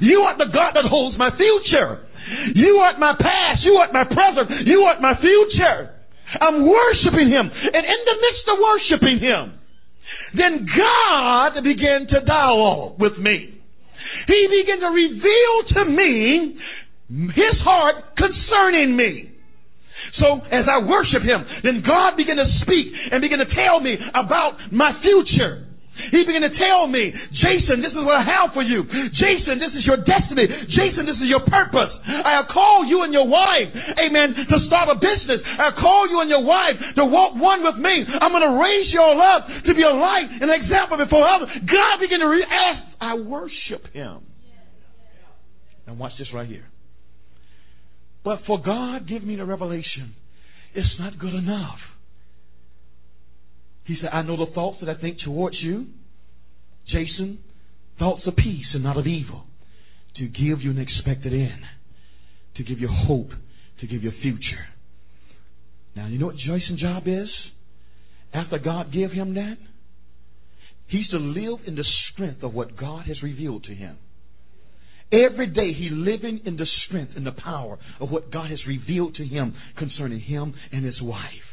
You 0.00 0.20
are 0.20 0.36
the 0.36 0.52
God 0.52 0.72
that 0.74 0.84
holds 0.88 1.18
my 1.18 1.30
future. 1.36 2.06
You 2.54 2.76
are 2.76 2.98
my 2.98 3.14
past. 3.18 3.47
You 3.62 3.74
are 3.76 3.92
my 3.92 4.04
present. 4.04 4.66
You 4.66 4.80
are 4.82 5.00
my 5.00 5.14
future. 5.20 5.94
I'm 6.40 6.66
worshiping 6.66 7.28
Him. 7.28 7.50
And 7.50 7.84
in 7.84 8.00
the 8.04 8.16
midst 8.20 8.44
of 8.48 8.56
worshiping 8.60 9.18
Him, 9.20 9.58
then 10.36 10.66
God 10.66 11.62
began 11.62 12.06
to 12.10 12.20
dialogue 12.24 13.00
with 13.00 13.16
me. 13.18 13.54
He 14.26 14.40
began 14.50 14.80
to 14.80 14.90
reveal 14.92 15.54
to 15.74 15.84
me 15.90 16.56
His 17.32 17.56
heart 17.64 18.16
concerning 18.16 18.96
me. 18.96 19.32
So 20.20 20.40
as 20.50 20.64
I 20.70 20.78
worship 20.84 21.22
Him, 21.22 21.44
then 21.62 21.82
God 21.86 22.16
began 22.16 22.36
to 22.36 22.46
speak 22.62 22.92
and 23.10 23.20
began 23.20 23.38
to 23.38 23.46
tell 23.54 23.80
me 23.80 23.96
about 24.14 24.72
my 24.72 24.92
future. 25.00 25.67
He 26.10 26.24
began 26.24 26.42
to 26.46 26.54
tell 26.54 26.86
me, 26.86 27.12
Jason, 27.38 27.82
this 27.82 27.92
is 27.92 28.02
what 28.02 28.16
I 28.16 28.24
have 28.24 28.54
for 28.54 28.62
you. 28.62 28.84
Jason, 29.16 29.58
this 29.58 29.74
is 29.74 29.84
your 29.84 29.98
destiny. 30.02 30.46
Jason, 30.70 31.04
this 31.04 31.18
is 31.18 31.28
your 31.28 31.44
purpose. 31.44 31.92
I 32.06 32.38
have 32.38 32.48
called 32.48 32.88
you 32.88 33.02
and 33.02 33.12
your 33.12 33.26
wife, 33.26 33.70
amen, 33.98 34.34
to 34.38 34.56
start 34.66 34.88
a 34.88 34.96
business. 34.96 35.42
I 35.44 35.74
have 35.74 35.78
called 35.78 36.10
you 36.10 36.20
and 36.20 36.30
your 36.30 36.44
wife 36.44 36.78
to 36.96 37.04
walk 37.04 37.34
one 37.36 37.62
with 37.64 37.76
me. 37.76 38.04
I'm 38.06 38.32
going 38.32 38.46
to 38.46 38.56
raise 38.56 38.88
you 38.92 39.00
all 39.00 39.18
up 39.18 39.46
to 39.46 39.70
be 39.74 39.82
a 39.82 39.94
light 39.94 40.28
and 40.40 40.48
an 40.50 40.56
example 40.62 40.96
before 40.96 41.26
others. 41.26 41.48
God 41.66 41.94
began 42.00 42.20
to 42.20 42.28
re- 42.28 42.46
ask, 42.46 42.80
I 43.00 43.14
worship 43.18 43.92
him. 43.92 44.24
And 45.86 45.98
watch 45.98 46.12
this 46.18 46.28
right 46.34 46.48
here. 46.48 46.66
But 48.24 48.40
for 48.46 48.60
God 48.60 49.08
give 49.08 49.22
me 49.22 49.36
the 49.36 49.44
revelation, 49.44 50.14
it's 50.74 50.94
not 50.98 51.18
good 51.18 51.34
enough. 51.34 51.78
He 53.88 53.96
said, 54.02 54.10
I 54.12 54.20
know 54.20 54.36
the 54.36 54.52
thoughts 54.52 54.76
that 54.82 54.94
I 54.94 55.00
think 55.00 55.16
towards 55.24 55.56
you, 55.62 55.86
Jason, 56.88 57.38
thoughts 57.98 58.20
of 58.26 58.36
peace 58.36 58.66
and 58.74 58.82
not 58.82 58.98
of 58.98 59.06
evil, 59.06 59.44
to 60.18 60.26
give 60.28 60.60
you 60.60 60.70
an 60.70 60.78
expected 60.78 61.32
end, 61.32 61.62
to 62.58 62.64
give 62.64 62.80
you 62.80 62.88
hope, 62.88 63.30
to 63.80 63.86
give 63.86 64.02
you 64.02 64.10
a 64.10 64.22
future. 64.22 64.66
Now, 65.96 66.06
you 66.06 66.18
know 66.18 66.26
what 66.26 66.36
Jason's 66.36 66.82
job 66.82 67.04
is? 67.06 67.28
After 68.34 68.58
God 68.58 68.92
gave 68.92 69.10
him 69.10 69.34
that, 69.34 69.56
he's 70.88 71.08
to 71.08 71.16
live 71.16 71.60
in 71.66 71.74
the 71.74 71.84
strength 72.12 72.42
of 72.42 72.52
what 72.52 72.76
God 72.76 73.06
has 73.06 73.22
revealed 73.22 73.64
to 73.64 73.74
him. 73.74 73.96
Every 75.10 75.46
day 75.46 75.72
he 75.72 75.88
living 75.90 76.42
in 76.44 76.58
the 76.58 76.66
strength 76.86 77.12
and 77.16 77.24
the 77.24 77.32
power 77.32 77.78
of 78.00 78.10
what 78.10 78.30
God 78.30 78.50
has 78.50 78.60
revealed 78.68 79.14
to 79.14 79.24
him 79.24 79.54
concerning 79.78 80.20
him 80.20 80.52
and 80.72 80.84
his 80.84 81.00
wife. 81.00 81.47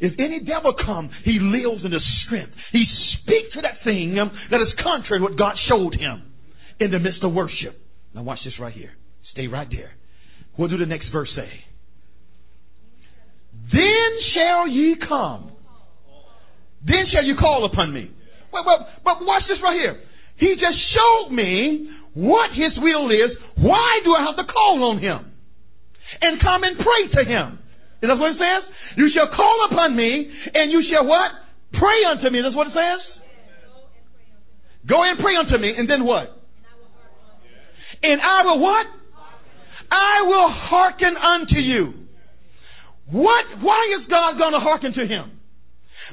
If 0.00 0.18
any 0.18 0.40
devil 0.40 0.74
come, 0.74 1.10
he 1.24 1.38
lives 1.40 1.84
in 1.84 1.90
the 1.90 2.00
strength. 2.26 2.52
He 2.72 2.84
speaks 3.22 3.54
to 3.54 3.62
that 3.62 3.84
thing 3.84 4.18
um, 4.18 4.30
that 4.50 4.60
is 4.60 4.68
contrary 4.82 5.20
to 5.20 5.24
what 5.24 5.38
God 5.38 5.54
showed 5.68 5.94
him 5.94 6.32
in 6.80 6.90
the 6.90 6.98
midst 6.98 7.22
of 7.22 7.32
worship. 7.32 7.80
Now 8.14 8.22
watch 8.22 8.40
this 8.44 8.54
right 8.60 8.74
here. 8.74 8.92
Stay 9.32 9.46
right 9.46 9.68
there. 9.70 9.92
What 10.56 10.70
do 10.70 10.78
the 10.78 10.86
next 10.86 11.06
verse 11.12 11.28
say? 11.36 11.50
Then 13.72 14.10
shall 14.34 14.68
ye 14.68 14.96
come. 15.08 15.52
Then 16.86 17.06
shall 17.12 17.24
you 17.24 17.36
call 17.36 17.64
upon 17.64 17.92
me. 17.92 18.10
But, 18.52 18.62
but, 18.64 18.88
but 19.04 19.26
watch 19.26 19.42
this 19.48 19.58
right 19.62 19.76
here. 19.76 20.00
He 20.36 20.54
just 20.54 20.78
showed 20.94 21.34
me 21.34 21.90
what 22.14 22.50
his 22.50 22.72
will 22.76 23.10
is. 23.10 23.36
Why 23.56 24.00
do 24.04 24.12
I 24.14 24.24
have 24.26 24.36
to 24.36 24.52
call 24.52 24.90
on 24.90 24.98
him? 24.98 25.32
And 26.20 26.40
come 26.40 26.62
and 26.62 26.76
pray 26.76 27.22
to 27.22 27.28
him. 27.28 27.58
Is 28.02 28.08
that 28.08 28.18
what 28.18 28.32
it 28.32 28.38
says? 28.38 28.62
You 28.96 29.08
shall 29.14 29.34
call 29.34 29.68
upon 29.70 29.96
me, 29.96 30.30
and 30.54 30.70
you 30.70 30.84
shall 30.92 31.06
what? 31.06 31.32
Pray 31.72 32.04
unto 32.04 32.28
me. 32.30 32.40
That's 32.42 32.54
what 32.54 32.68
it 32.68 32.76
says? 32.76 33.00
Go 34.86 35.02
and 35.02 35.18
pray 35.18 35.34
unto 35.36 35.58
me, 35.58 35.74
and 35.76 35.88
then 35.88 36.04
what? 36.04 36.30
And 38.02 38.20
I 38.20 38.44
will 38.44 38.60
what? 38.60 38.86
I 39.90 40.22
will 40.26 40.50
hearken 40.50 41.14
unto 41.16 41.58
you. 41.58 42.06
What? 43.10 43.44
Why 43.62 43.96
is 43.98 44.06
God 44.10 44.38
going 44.38 44.52
to 44.52 44.60
hearken 44.60 44.92
to 44.92 45.06
him? 45.06 45.40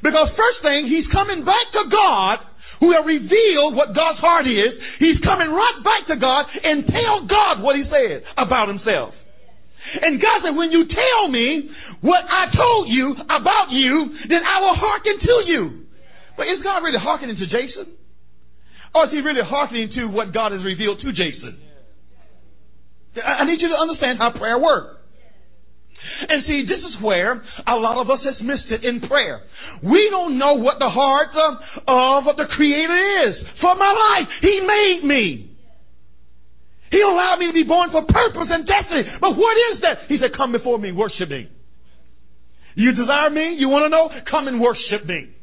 Because 0.02 0.30
first 0.36 0.60
thing, 0.64 0.88
he's 0.88 1.06
coming 1.12 1.46
back 1.46 1.68
to 1.74 1.90
God 1.90 2.40
who 2.80 2.92
have 2.92 3.06
revealed 3.06 3.76
what 3.76 3.96
God's 3.96 4.20
heart 4.20 4.48
is. 4.48 4.74
He's 5.00 5.20
coming 5.24 5.48
right 5.48 5.80
back 5.84 6.08
to 6.12 6.20
God 6.20 6.46
and 6.64 6.86
tell 6.88 7.28
God 7.28 7.62
what 7.62 7.76
he 7.76 7.84
said 7.88 8.24
about 8.38 8.68
himself. 8.68 9.14
And 10.02 10.22
God 10.22 10.42
said, 10.44 10.56
when 10.56 10.72
you 10.72 10.86
tell 10.88 11.28
me 11.30 11.70
what 12.02 12.24
I 12.26 12.56
told 12.56 12.90
you 12.90 13.14
about 13.26 13.70
you, 13.70 14.18
then 14.30 14.42
I 14.44 14.62
will 14.62 14.76
hearken 14.76 15.20
to 15.20 15.44
you. 15.46 15.86
But 16.36 16.48
is 16.48 16.64
God 16.64 16.80
really 16.80 17.00
hearkening 17.00 17.38
to 17.38 17.46
Jason? 17.46 17.94
Or 18.96 19.06
is 19.06 19.12
he 19.12 19.20
really 19.20 19.46
hearkening 19.46 19.92
to 19.96 20.06
what 20.08 20.34
God 20.34 20.52
has 20.52 20.64
revealed 20.64 21.00
to 21.02 21.12
Jason? 21.12 21.60
I 23.22 23.46
need 23.46 23.62
you 23.62 23.70
to 23.70 23.76
understand 23.76 24.18
how 24.18 24.32
prayer 24.32 24.58
works. 24.58 24.98
And 26.28 26.44
see, 26.46 26.66
this 26.68 26.80
is 26.80 27.02
where 27.02 27.44
a 27.68 27.76
lot 27.76 28.02
of 28.02 28.10
us 28.10 28.20
has 28.26 28.36
missed 28.42 28.70
it 28.70 28.84
in 28.84 29.00
prayer. 29.02 29.42
We 29.84 30.10
don't 30.10 30.38
know 30.38 30.56
what 30.56 30.80
the 30.80 30.90
heart 30.90 31.30
of, 31.36 32.36
the 32.36 32.46
Creator 32.56 33.30
is 33.30 33.36
for 33.62 33.76
my 33.76 33.94
life. 33.94 34.28
He 34.42 34.60
made 34.60 35.02
me. 35.04 35.53
He 36.94 37.02
allowed 37.02 37.42
me 37.42 37.50
to 37.50 37.58
be 37.58 37.66
born 37.66 37.90
for 37.90 38.06
purpose 38.06 38.54
and 38.54 38.70
destiny. 38.70 39.10
But 39.18 39.34
what 39.34 39.58
is 39.74 39.82
that? 39.82 40.06
He 40.06 40.22
said, 40.22 40.38
come 40.38 40.54
before 40.54 40.78
me, 40.78 40.94
worship 40.94 41.26
me. 41.26 41.50
You 42.78 42.94
desire 42.94 43.34
me? 43.34 43.58
You 43.58 43.66
want 43.66 43.86
to 43.86 43.90
know? 43.90 44.14
Come 44.30 44.46
and 44.46 44.62
worship 44.62 45.02
me. 45.10 45.34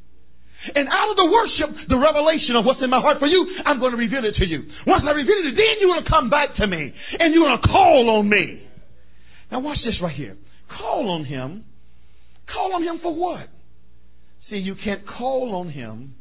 And 0.75 0.87
out 0.87 1.11
of 1.11 1.17
the 1.19 1.27
worship, 1.27 1.89
the 1.89 1.99
revelation 1.99 2.55
of 2.55 2.65
what's 2.65 2.79
in 2.83 2.91
my 2.91 3.01
heart 3.01 3.19
for 3.19 3.27
you, 3.27 3.43
I'm 3.67 3.81
going 3.81 3.91
to 3.91 3.99
reveal 3.99 4.23
it 4.23 4.39
to 4.39 4.47
you. 4.47 4.63
Once 4.87 5.03
I 5.03 5.11
reveal 5.11 5.43
it, 5.43 5.59
then 5.59 5.83
you're 5.83 5.91
going 5.91 6.05
to 6.05 6.11
come 6.11 6.31
back 6.31 6.55
to 6.63 6.67
me 6.67 6.95
and 7.19 7.35
you're 7.35 7.43
going 7.43 7.59
to 7.59 7.67
call 7.67 8.19
on 8.19 8.29
me. 8.29 8.63
Now 9.51 9.59
watch 9.59 9.79
this 9.85 9.99
right 10.01 10.15
here. 10.15 10.37
Call 10.79 11.11
on 11.11 11.25
him. 11.25 11.65
Call 12.47 12.75
on 12.75 12.83
him 12.85 13.01
for 13.03 13.13
what? 13.13 13.49
See, 14.51 14.57
you 14.57 14.77
can't 14.85 15.03
call 15.03 15.57
on 15.57 15.71
him 15.71 16.15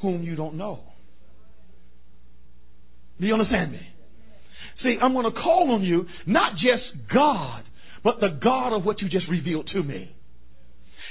whom 0.00 0.22
you 0.22 0.36
don't 0.36 0.54
know. 0.54 0.80
Do 3.20 3.26
you 3.26 3.32
understand 3.32 3.72
me? 3.72 3.80
See, 4.82 4.96
I'm 5.02 5.12
going 5.12 5.32
to 5.32 5.40
call 5.40 5.72
on 5.72 5.82
you, 5.82 6.06
not 6.26 6.54
just 6.54 6.84
God, 7.12 7.64
but 8.04 8.20
the 8.20 8.38
God 8.42 8.72
of 8.72 8.84
what 8.84 9.02
you 9.02 9.08
just 9.08 9.28
revealed 9.28 9.68
to 9.72 9.82
me. 9.82 10.14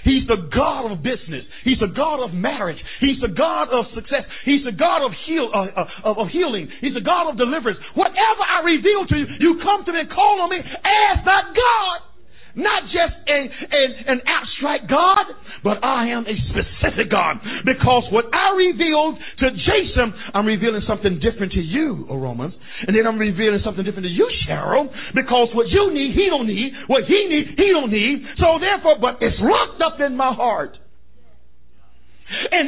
He's 0.04 0.28
the 0.28 0.48
God 0.54 0.92
of 0.92 1.04
business. 1.04 1.44
He's 1.64 1.80
the 1.80 1.92
God 1.92 2.24
of 2.24 2.34
marriage. 2.34 2.78
He's 3.02 3.20
the 3.20 3.34
God 3.34 3.68
of 3.70 3.86
success. 3.96 4.24
He's 4.46 4.64
the 4.64 4.72
God 4.72 5.04
of 5.04 5.12
heal 5.26 5.52
uh, 5.52 5.68
uh, 5.76 6.22
of 6.22 6.30
healing. 6.30 6.70
He's 6.80 6.94
the 6.94 7.02
God 7.02 7.32
of 7.32 7.38
deliverance. 7.38 7.80
Whatever 7.96 8.44
I 8.46 8.64
reveal 8.64 9.08
to 9.08 9.16
you, 9.18 9.26
you 9.40 9.60
come 9.64 9.84
to 9.84 9.92
me 9.92 10.00
and 10.02 10.10
call 10.10 10.40
on 10.42 10.50
me 10.50 10.60
as 10.60 11.18
that 11.26 11.52
God. 11.52 12.07
Not 12.58 12.90
just 12.90 13.14
a, 13.30 13.40
a, 13.46 13.82
an 14.10 14.20
abstract 14.26 14.90
God, 14.90 15.30
but 15.64 15.78
I 15.86 16.10
am 16.10 16.26
a 16.26 16.34
specific 16.50 17.14
God. 17.14 17.38
Because 17.62 18.10
what 18.10 18.26
I 18.34 18.58
revealed 18.58 19.22
to 19.46 19.48
Jason, 19.54 20.10
I'm 20.34 20.46
revealing 20.50 20.82
something 20.90 21.22
different 21.22 21.54
to 21.54 21.62
you, 21.62 22.08
O 22.10 22.18
Romans. 22.18 22.58
And 22.82 22.98
then 22.98 23.06
I'm 23.06 23.22
revealing 23.22 23.62
something 23.64 23.86
different 23.86 24.10
to 24.10 24.14
you, 24.14 24.26
Cheryl. 24.50 24.90
Because 25.14 25.54
what 25.54 25.70
you 25.70 25.94
need, 25.94 26.18
he 26.18 26.26
don't 26.34 26.48
need. 26.48 26.74
What 26.88 27.06
he 27.06 27.30
needs, 27.30 27.54
he 27.56 27.70
don't 27.70 27.94
need. 27.94 28.26
So 28.42 28.58
therefore, 28.58 28.98
but 29.00 29.22
it's 29.22 29.38
locked 29.38 29.82
up 29.86 30.02
in 30.02 30.18
my 30.18 30.34
heart. 30.34 30.74
And 32.28 32.68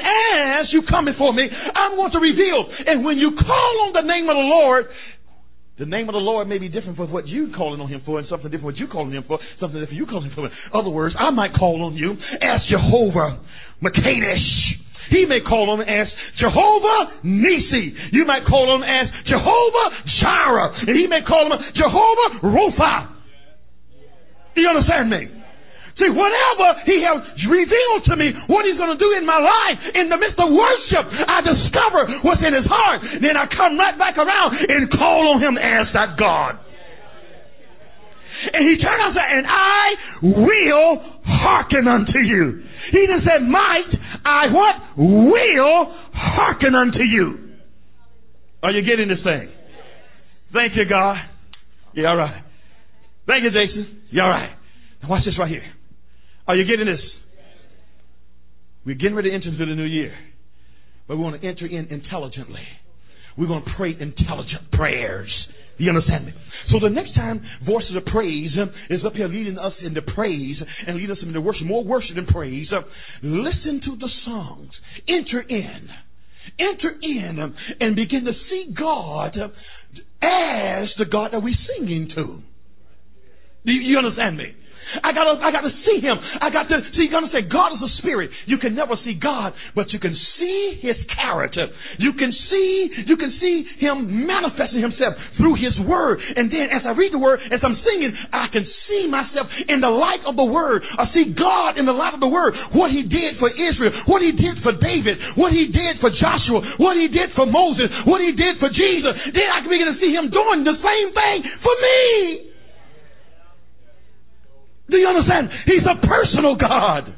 as 0.61 0.71
you 0.71 0.83
come 0.87 1.05
before 1.05 1.33
me, 1.33 1.49
I'm 1.49 1.97
going 1.97 2.11
to 2.11 2.19
reveal. 2.19 2.63
And 2.85 3.03
when 3.03 3.17
you 3.17 3.31
call 3.35 3.89
on 3.89 3.93
the 3.93 4.05
name 4.05 4.29
of 4.29 4.37
the 4.37 4.47
Lord, 4.47 4.85
the 5.79 5.85
name 5.85 6.09
of 6.09 6.13
the 6.13 6.19
Lord 6.19 6.47
may 6.47 6.57
be 6.57 6.67
different 6.67 6.97
for 6.97 7.07
what 7.07 7.27
you're 7.27 7.55
calling 7.55 7.79
on 7.79 7.87
Him 7.87 8.01
for, 8.05 8.19
and 8.19 8.27
something 8.29 8.51
different 8.51 8.65
what 8.65 8.77
you're 8.77 8.91
calling 8.91 9.11
Him 9.11 9.23
for, 9.27 9.39
something 9.59 9.79
different 9.79 9.97
you 9.97 10.05
calling 10.05 10.29
Him 10.29 10.35
for. 10.35 10.45
In 10.45 10.51
other 10.73 10.89
words, 10.89 11.15
I 11.17 11.31
might 11.31 11.53
call 11.53 11.83
on 11.85 11.95
you 11.95 12.11
as 12.41 12.61
Jehovah 12.69 13.39
Makadesh. 13.81 14.43
He 15.09 15.25
may 15.25 15.39
call 15.41 15.71
on 15.71 15.81
as 15.81 16.07
Jehovah 16.37 17.25
Nissi. 17.25 17.93
You 18.11 18.25
might 18.25 18.45
call 18.45 18.69
on 18.69 18.83
as 18.83 19.07
Jehovah 19.25 19.95
Jireh, 20.21 20.85
and 20.87 20.95
he 20.95 21.07
may 21.07 21.21
call 21.27 21.51
him 21.51 21.59
Jehovah 21.73 22.45
Rapha. 22.45 23.15
Do 24.53 24.61
you 24.61 24.67
understand 24.69 25.09
me? 25.09 25.38
See, 25.99 26.07
whatever 26.07 26.79
He 26.87 27.03
has 27.03 27.19
revealed 27.43 28.07
to 28.07 28.15
me, 28.15 28.31
what 28.47 28.63
He's 28.63 28.79
going 28.79 28.95
to 28.95 29.01
do 29.01 29.11
in 29.19 29.27
my 29.27 29.37
life, 29.37 29.77
in 29.99 30.07
the 30.07 30.15
midst 30.15 30.39
of 30.39 30.47
worship, 30.47 31.05
I 31.11 31.43
discover 31.43 32.23
what's 32.23 32.39
in 32.39 32.55
His 32.55 32.65
heart. 32.65 33.03
Then 33.19 33.35
I 33.35 33.45
come 33.51 33.75
right 33.75 33.99
back 33.99 34.15
around 34.15 34.55
and 34.63 34.87
call 34.89 35.35
on 35.35 35.43
Him 35.43 35.59
as 35.59 35.91
that 35.91 36.15
God. 36.15 36.55
And 38.55 38.63
He 38.63 38.79
turned 38.79 39.01
out 39.03 39.11
and 39.11 39.19
said, 39.19 39.29
and 39.35 39.45
I 39.45 39.83
will 40.23 40.91
hearken 41.27 41.87
unto 41.87 42.19
you. 42.23 42.63
He 42.95 43.03
didn't 43.03 43.27
say 43.27 43.43
might, 43.43 43.91
I 44.23 44.47
what? 44.55 44.75
Will 44.95 45.93
hearken 46.15 46.73
unto 46.75 47.03
you. 47.03 47.51
Are 48.63 48.71
you 48.71 48.81
getting 48.81 49.07
this 49.07 49.23
thing? 49.23 49.51
Thank 50.53 50.75
you, 50.75 50.83
God. 50.89 51.17
Yeah, 51.93 52.09
all 52.09 52.17
right. 52.17 52.43
Thank 53.27 53.43
you, 53.43 53.51
Jason. 53.51 54.01
You 54.09 54.21
all 54.21 54.29
right. 54.29 54.55
Now 55.03 55.09
watch 55.09 55.25
this 55.25 55.35
right 55.37 55.49
here. 55.49 55.63
Are 56.49 56.55
you 56.55 56.65
getting 56.65 56.87
this? 56.87 56.99
We're 58.83 58.95
getting 58.95 59.13
ready 59.13 59.29
to 59.29 59.35
enter 59.35 59.49
into 59.49 59.67
the 59.67 59.75
new 59.75 59.83
year. 59.83 60.17
But 61.07 61.17
we 61.17 61.23
want 61.23 61.39
to 61.39 61.47
enter 61.47 61.67
in 61.67 61.89
intelligently. 61.89 62.63
We're 63.37 63.45
going 63.45 63.63
to 63.63 63.69
pray 63.77 63.91
intelligent 63.91 64.71
prayers. 64.71 65.29
Do 65.77 65.83
you 65.83 65.91
understand 65.91 66.25
me? 66.25 66.33
So 66.71 66.79
the 66.79 66.89
next 66.89 67.13
time 67.13 67.45
Voices 67.67 67.95
of 67.95 68.03
Praise 68.05 68.49
uh, 68.59 68.65
is 68.91 69.01
up 69.05 69.13
here 69.13 69.27
leading 69.27 69.59
us 69.59 69.73
into 69.83 70.01
praise 70.01 70.57
and 70.87 70.97
leading 70.97 71.11
us 71.11 71.19
into 71.21 71.39
worship, 71.39 71.67
more 71.67 71.83
worship 71.83 72.15
than 72.15 72.25
praise, 72.25 72.67
uh, 72.73 72.81
listen 73.21 73.81
to 73.85 73.95
the 73.97 74.09
songs. 74.25 74.71
Enter 75.07 75.41
in. 75.41 75.87
Enter 76.59 76.95
in 76.99 77.39
uh, 77.39 77.49
and 77.79 77.95
begin 77.95 78.25
to 78.25 78.33
see 78.49 78.73
God 78.75 79.37
as 80.23 80.87
the 80.97 81.05
God 81.11 81.33
that 81.33 81.43
we're 81.43 81.53
singing 81.77 82.09
to. 82.15 82.41
Do 83.67 83.71
you 83.71 83.99
understand 83.99 84.35
me? 84.35 84.55
I 85.03 85.13
gotta, 85.13 85.37
I 85.41 85.51
gotta 85.51 85.71
see 85.85 86.01
Him. 86.01 86.17
I 86.17 86.49
got 86.49 86.67
to, 86.69 86.81
see, 86.97 87.07
gotta 87.09 87.29
say, 87.31 87.45
God 87.45 87.77
is 87.77 87.81
a 87.81 87.91
spirit. 88.01 88.31
You 88.45 88.57
can 88.57 88.75
never 88.75 88.95
see 89.05 89.13
God, 89.13 89.53
but 89.75 89.91
you 89.93 89.99
can 89.99 90.17
see 90.37 90.79
His 90.81 90.97
character. 91.13 91.67
You 91.97 92.13
can 92.13 92.33
see, 92.49 92.89
you 93.05 93.17
can 93.17 93.37
see 93.39 93.65
Him 93.77 94.25
manifesting 94.25 94.81
Himself 94.81 95.15
through 95.37 95.55
His 95.55 95.77
Word. 95.85 96.19
And 96.21 96.51
then 96.51 96.73
as 96.73 96.81
I 96.85 96.91
read 96.91 97.13
the 97.13 97.21
Word, 97.21 97.39
as 97.51 97.61
I'm 97.63 97.77
singing, 97.85 98.13
I 98.33 98.47
can 98.51 98.65
see 98.89 99.07
myself 99.07 99.47
in 99.67 99.81
the 99.81 99.89
light 99.91 100.25
of 100.25 100.35
the 100.35 100.45
Word. 100.45 100.83
I 100.97 101.05
see 101.13 101.33
God 101.37 101.77
in 101.77 101.85
the 101.85 101.95
light 101.95 102.13
of 102.13 102.19
the 102.19 102.31
Word. 102.31 102.55
What 102.73 102.91
He 102.91 103.03
did 103.03 103.37
for 103.37 103.49
Israel, 103.49 103.93
what 104.07 104.21
He 104.21 104.31
did 104.31 104.61
for 104.63 104.73
David, 104.73 105.37
what 105.37 105.53
He 105.53 105.69
did 105.69 106.01
for 106.01 106.09
Joshua, 106.09 106.81
what 106.81 106.97
He 106.97 107.07
did 107.07 107.29
for 107.35 107.45
Moses, 107.45 107.89
what 108.05 108.21
He 108.21 108.33
did 108.33 108.57
for 108.57 108.69
Jesus. 108.69 109.13
Then 109.33 109.47
I 109.53 109.61
can 109.61 109.69
begin 109.69 109.93
to 109.93 109.99
see 110.01 110.11
Him 110.11 110.33
doing 110.33 110.65
the 110.65 110.77
same 110.81 111.09
thing 111.13 111.37
for 111.61 111.75
me. 111.77 112.48
Do 114.89 114.97
you 114.97 115.07
understand? 115.07 115.49
He's 115.65 115.83
a 115.83 116.05
personal 116.05 116.55
God. 116.55 117.13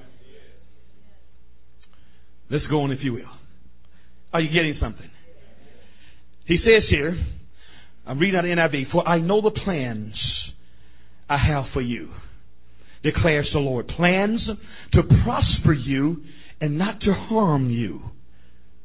Let's 2.49 2.65
go 2.67 2.81
on, 2.81 2.91
if 2.91 2.99
you 3.01 3.13
will. 3.13 3.31
Are 4.33 4.41
you 4.41 4.49
getting 4.49 4.75
something? 4.81 5.09
He 6.45 6.57
says 6.57 6.83
here, 6.89 7.17
I'm 8.05 8.19
reading 8.19 8.37
out 8.37 8.45
of 8.45 8.51
NIV, 8.51 8.91
for 8.91 9.07
I 9.07 9.19
know 9.19 9.41
the 9.41 9.51
plans 9.51 10.13
I 11.29 11.37
have 11.37 11.65
for 11.73 11.81
you, 11.81 12.09
declares 13.03 13.49
the 13.53 13.59
Lord. 13.59 13.87
Plans 13.87 14.41
to 14.93 15.03
prosper 15.23 15.73
you 15.73 16.23
and 16.59 16.77
not 16.77 16.99
to 17.01 17.13
harm 17.13 17.69
you. 17.69 18.01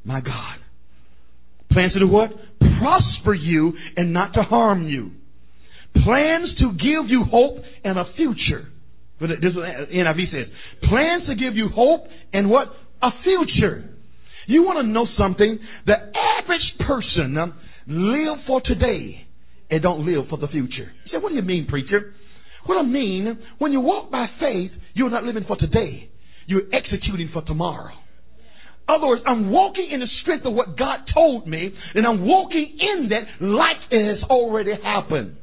My 0.05 0.21
God. 0.21 0.57
Plans 1.71 1.93
to 1.93 1.99
do 1.99 2.07
what? 2.07 2.29
Prosper 2.79 3.33
you 3.33 3.73
and 3.97 4.13
not 4.13 4.33
to 4.33 4.43
harm 4.43 4.87
you. 4.87 5.11
Plans 6.03 6.49
to 6.59 6.71
give 6.71 7.09
you 7.09 7.25
hope 7.29 7.57
and 7.83 7.99
a 7.99 8.05
future. 8.15 8.67
But 9.19 9.29
this 9.41 9.53
NIV 9.53 10.31
says. 10.31 10.53
Plans 10.89 11.23
to 11.27 11.35
give 11.35 11.55
you 11.55 11.69
hope 11.69 12.01
and 12.33 12.49
what? 12.49 12.67
A 13.01 13.09
future. 13.23 13.89
You 14.47 14.63
want 14.63 14.85
to 14.85 14.91
know 14.91 15.05
something? 15.17 15.59
The 15.85 15.93
average 15.93 16.87
person 16.87 17.37
um, 17.37 17.53
live 17.87 18.39
for 18.47 18.61
today 18.61 19.27
and 19.69 19.81
don't 19.81 20.05
live 20.05 20.29
for 20.29 20.37
the 20.37 20.47
future. 20.47 20.91
You 21.05 21.11
say, 21.11 21.17
what 21.17 21.29
do 21.29 21.35
you 21.35 21.41
mean, 21.41 21.67
preacher? 21.67 22.13
What 22.65 22.77
I 22.77 22.83
mean, 22.83 23.39
when 23.59 23.71
you 23.71 23.81
walk 23.81 24.11
by 24.11 24.27
faith, 24.39 24.71
you're 24.93 25.09
not 25.09 25.23
living 25.23 25.45
for 25.47 25.57
today. 25.57 26.09
You're 26.47 26.63
executing 26.73 27.29
for 27.33 27.41
tomorrow. 27.43 27.93
In 28.87 28.95
other 28.95 29.07
words, 29.07 29.21
I'm 29.27 29.51
walking 29.51 29.89
in 29.91 29.99
the 29.99 30.07
strength 30.21 30.45
of 30.45 30.53
what 30.53 30.77
God 30.77 30.99
told 31.13 31.45
me, 31.45 31.73
and 31.93 32.07
I'm 32.07 32.25
walking 32.25 32.77
in 32.79 33.09
that 33.09 33.45
like 33.45 33.77
it 33.91 34.15
has 34.15 34.29
already 34.29 34.71
happened. 34.81 35.35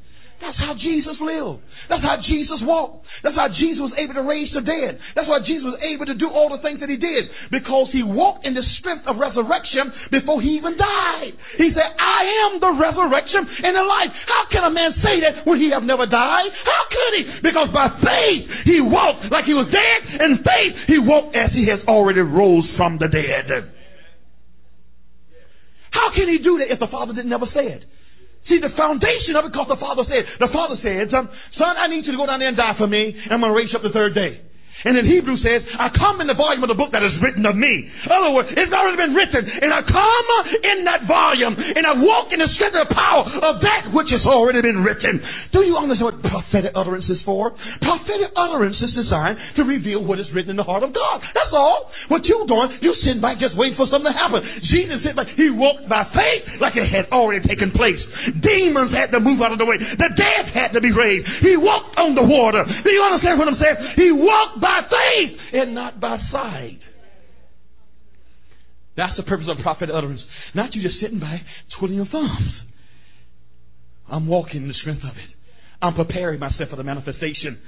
That's 0.44 0.60
how 0.60 0.76
Jesus 0.76 1.16
lived. 1.24 1.64
That's 1.88 2.04
how 2.04 2.20
Jesus 2.20 2.60
walked. 2.68 3.08
That's 3.24 3.32
how 3.32 3.48
Jesus 3.48 3.80
was 3.80 3.96
able 3.96 4.12
to 4.12 4.28
raise 4.28 4.52
the 4.52 4.60
dead. 4.60 5.00
That's 5.16 5.24
why 5.24 5.40
Jesus 5.40 5.64
was 5.64 5.80
able 5.80 6.04
to 6.04 6.12
do 6.12 6.28
all 6.28 6.52
the 6.52 6.60
things 6.60 6.84
that 6.84 6.92
he 6.92 7.00
did. 7.00 7.32
Because 7.48 7.88
he 7.96 8.04
walked 8.04 8.44
in 8.44 8.52
the 8.52 8.60
strength 8.76 9.08
of 9.08 9.16
resurrection 9.16 9.88
before 10.12 10.44
he 10.44 10.60
even 10.60 10.76
died. 10.76 11.32
He 11.56 11.72
said, 11.72 11.88
I 11.96 12.28
am 12.44 12.60
the 12.60 12.76
resurrection 12.76 13.40
and 13.40 13.72
the 13.72 13.88
life. 13.88 14.12
How 14.28 14.44
can 14.52 14.68
a 14.68 14.72
man 14.72 14.92
say 15.00 15.24
that 15.24 15.48
when 15.48 15.64
he 15.64 15.72
have 15.72 15.80
never 15.80 16.04
died? 16.04 16.52
How 16.60 16.82
could 16.92 17.12
he? 17.16 17.22
Because 17.40 17.72
by 17.72 17.88
faith 18.04 18.44
he 18.68 18.84
walked 18.84 19.32
like 19.32 19.48
he 19.48 19.56
was 19.56 19.72
dead, 19.72 20.00
and 20.20 20.44
faith 20.44 20.72
he 20.92 21.00
walked 21.00 21.32
as 21.32 21.56
he 21.56 21.64
has 21.72 21.80
already 21.88 22.20
rose 22.20 22.68
from 22.76 23.00
the 23.00 23.08
dead. 23.08 23.48
How 25.88 26.12
can 26.12 26.28
he 26.28 26.36
do 26.36 26.60
that 26.60 26.68
if 26.68 26.76
the 26.84 26.92
Father 26.92 27.16
didn't 27.16 27.32
never 27.32 27.48
say 27.56 27.80
it? 27.80 27.88
See, 28.48 28.58
the 28.60 28.74
foundation 28.76 29.36
of 29.36 29.46
it, 29.46 29.52
because 29.52 29.68
the 29.68 29.80
Father 29.80 30.04
said, 30.04 30.24
the 30.38 30.52
Father 30.52 30.76
said, 30.82 31.08
Son, 31.10 31.74
I 31.80 31.88
need 31.88 32.04
you 32.04 32.12
to 32.12 32.18
go 32.18 32.26
down 32.26 32.40
there 32.40 32.48
and 32.48 32.56
die 32.56 32.74
for 32.76 32.86
me, 32.86 33.08
and 33.08 33.32
I'm 33.32 33.40
going 33.40 33.52
to 33.52 33.56
raise 33.56 33.72
you 33.72 33.78
up 33.78 33.82
the 33.82 33.90
third 33.90 34.14
day. 34.14 34.40
And 34.84 35.00
in 35.00 35.08
Hebrew 35.08 35.40
says, 35.40 35.64
I 35.80 35.88
come 35.96 36.20
in 36.20 36.28
the 36.28 36.36
volume 36.36 36.60
of 36.60 36.68
the 36.68 36.76
book 36.76 36.92
that 36.92 37.00
is 37.00 37.16
written 37.24 37.48
of 37.48 37.56
me. 37.56 37.88
In 37.88 38.12
other 38.12 38.36
words, 38.36 38.52
it's 38.52 38.72
already 38.72 39.00
been 39.00 39.16
written. 39.16 39.40
And 39.40 39.72
I 39.72 39.80
come 39.80 40.28
in 40.60 40.84
that 40.84 41.08
volume 41.08 41.56
and 41.56 41.88
I 41.88 41.96
walk 41.96 42.36
in 42.36 42.44
the 42.44 42.48
strength 42.52 42.76
of 42.76 42.88
the 42.88 42.94
power 42.94 43.24
of 43.24 43.64
that 43.64 43.96
which 43.96 44.12
has 44.12 44.20
already 44.28 44.60
been 44.60 44.84
written. 44.84 45.24
Do 45.56 45.64
you 45.64 45.80
understand 45.80 46.12
what 46.12 46.20
prophetic 46.20 46.76
utterance 46.76 47.08
is 47.08 47.16
for? 47.24 47.56
Prophetic 47.80 48.28
utterance 48.36 48.76
is 48.84 48.92
designed 48.92 49.40
to 49.56 49.64
reveal 49.64 50.04
what 50.04 50.20
is 50.20 50.28
written 50.36 50.52
in 50.52 50.58
the 50.60 50.68
heart 50.68 50.84
of 50.84 50.92
God. 50.92 51.24
That's 51.32 51.56
all. 51.56 51.88
What 52.12 52.28
you're 52.28 52.44
doing, 52.44 52.76
you 52.84 52.92
sit 53.00 53.24
back 53.24 53.40
just 53.40 53.56
waiting 53.56 53.80
for 53.80 53.88
something 53.88 54.12
to 54.12 54.16
happen. 54.16 54.44
Jesus 54.68 55.00
said, 55.00 55.16
back, 55.16 55.32
he 55.32 55.48
walked 55.48 55.88
by 55.88 56.04
faith 56.12 56.60
like 56.60 56.76
it 56.76 56.84
had 56.92 57.08
already 57.08 57.40
taken 57.48 57.73
place. 57.73 57.97
Demons 58.44 58.92
had 58.92 59.16
to 59.16 59.20
move 59.20 59.40
out 59.40 59.56
of 59.56 59.58
the 59.58 59.64
way. 59.64 59.80
The 59.80 60.10
dead 60.12 60.52
had 60.52 60.76
to 60.76 60.80
be 60.84 60.92
raised. 60.92 61.25
He 61.40 61.56
walked 61.56 61.97
on 61.97 62.12
the 62.12 62.26
water. 62.26 62.60
Do 62.60 62.90
you 62.92 63.00
understand 63.00 63.40
what 63.40 63.49
I'm 63.49 63.56
saying? 63.56 63.78
He 63.97 64.12
walked 64.12 64.60
by 64.60 64.74
by 64.82 64.89
faith 64.89 65.39
and 65.52 65.75
not 65.75 66.00
by 66.00 66.19
sight. 66.32 66.80
That's 68.97 69.17
the 69.17 69.25
purpose 69.25 69.47
of 69.49 69.58
prophetic 69.63 69.95
utterance. 69.95 70.21
Not 70.54 70.75
you 70.75 70.82
just 70.82 71.00
sitting 71.00 71.19
back 71.19 71.43
twiddling 71.78 71.99
your 71.99 72.06
thumbs. 72.06 72.52
I'm 74.08 74.26
walking 74.26 74.63
in 74.63 74.69
the 74.69 74.75
strength 74.80 75.02
of 75.02 75.17
it. 75.17 75.30
I'm 75.82 75.95
preparing 75.95 76.39
myself 76.39 76.71
for 76.71 76.76
the 76.76 76.84
manifestation. 76.84 77.58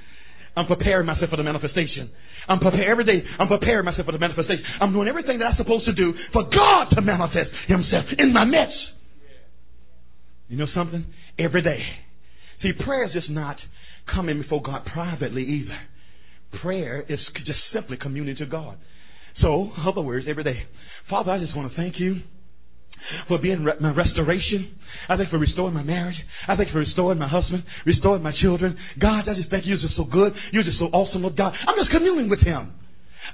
I'm 0.55 0.65
preparing 0.65 1.05
myself 1.05 1.29
for 1.29 1.37
the 1.37 1.43
manifestation. 1.43 2.09
I'm 2.47 2.59
preparing 2.59 2.89
every 2.89 3.05
day. 3.05 3.23
I'm 3.37 3.47
preparing 3.47 3.85
myself 3.85 4.05
for 4.05 4.11
the 4.11 4.19
manifestation. 4.19 4.63
I'm 4.79 4.93
doing 4.93 5.07
everything 5.07 5.39
that 5.39 5.45
I'm 5.45 5.57
supposed 5.57 5.85
to 5.85 5.93
do 5.93 6.13
for 6.33 6.43
God 6.43 6.89
to 6.95 7.01
manifest 7.01 7.49
Himself 7.67 8.05
in 8.17 8.33
my 8.33 8.45
midst. 8.45 8.77
You 10.47 10.57
know 10.57 10.67
something? 10.73 11.05
Every 11.37 11.61
day. 11.61 11.83
See, 12.63 12.71
prayer 12.83 13.05
is 13.05 13.13
just 13.13 13.29
not 13.29 13.57
coming 14.11 14.41
before 14.41 14.61
God 14.61 14.85
privately 14.85 15.43
either. 15.43 15.77
Prayer 16.61 17.03
is 17.07 17.19
just 17.45 17.59
simply 17.73 17.97
communion 17.97 18.37
to 18.37 18.45
God. 18.45 18.77
So, 19.41 19.71
other 19.85 20.01
words, 20.01 20.25
every 20.29 20.43
day, 20.43 20.63
Father, 21.09 21.31
I 21.31 21.39
just 21.39 21.55
want 21.55 21.71
to 21.71 21.77
thank 21.77 21.99
you 21.99 22.21
for 23.27 23.37
being 23.37 23.63
re- 23.63 23.77
my 23.79 23.93
restoration. 23.93 24.75
I 25.09 25.15
thank 25.15 25.27
you 25.27 25.37
for 25.37 25.39
restoring 25.39 25.73
my 25.73 25.83
marriage. 25.83 26.15
I 26.47 26.55
thank 26.55 26.69
you 26.69 26.73
for 26.73 26.79
restoring 26.79 27.19
my 27.19 27.27
husband, 27.27 27.63
restoring 27.85 28.23
my 28.23 28.33
children. 28.41 28.77
God, 28.99 29.29
I 29.29 29.35
just 29.35 29.49
thank 29.49 29.65
you. 29.65 29.75
You're 29.75 29.83
just 29.83 29.95
so 29.95 30.03
good. 30.03 30.33
You're 30.51 30.63
just 30.63 30.79
so 30.79 30.85
awesome, 30.85 31.21
Lord 31.21 31.37
God. 31.37 31.53
I'm 31.67 31.75
just 31.77 31.91
communing 31.91 32.29
with 32.29 32.39
Him. 32.39 32.73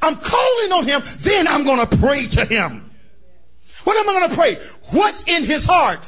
I'm 0.01 0.15
calling 0.15 0.71
on 0.73 0.83
Him. 0.87 0.99
Then 1.23 1.47
I'm 1.47 1.63
going 1.63 1.79
to 1.87 1.97
pray 1.97 2.27
to 2.27 2.43
Him. 2.49 2.91
What 3.85 3.97
am 3.97 4.09
I 4.09 4.13
going 4.13 4.29
to 4.29 4.35
pray? 4.35 4.53
What's 4.91 5.17
in 5.27 5.43
His 5.49 5.63
heart? 5.65 5.99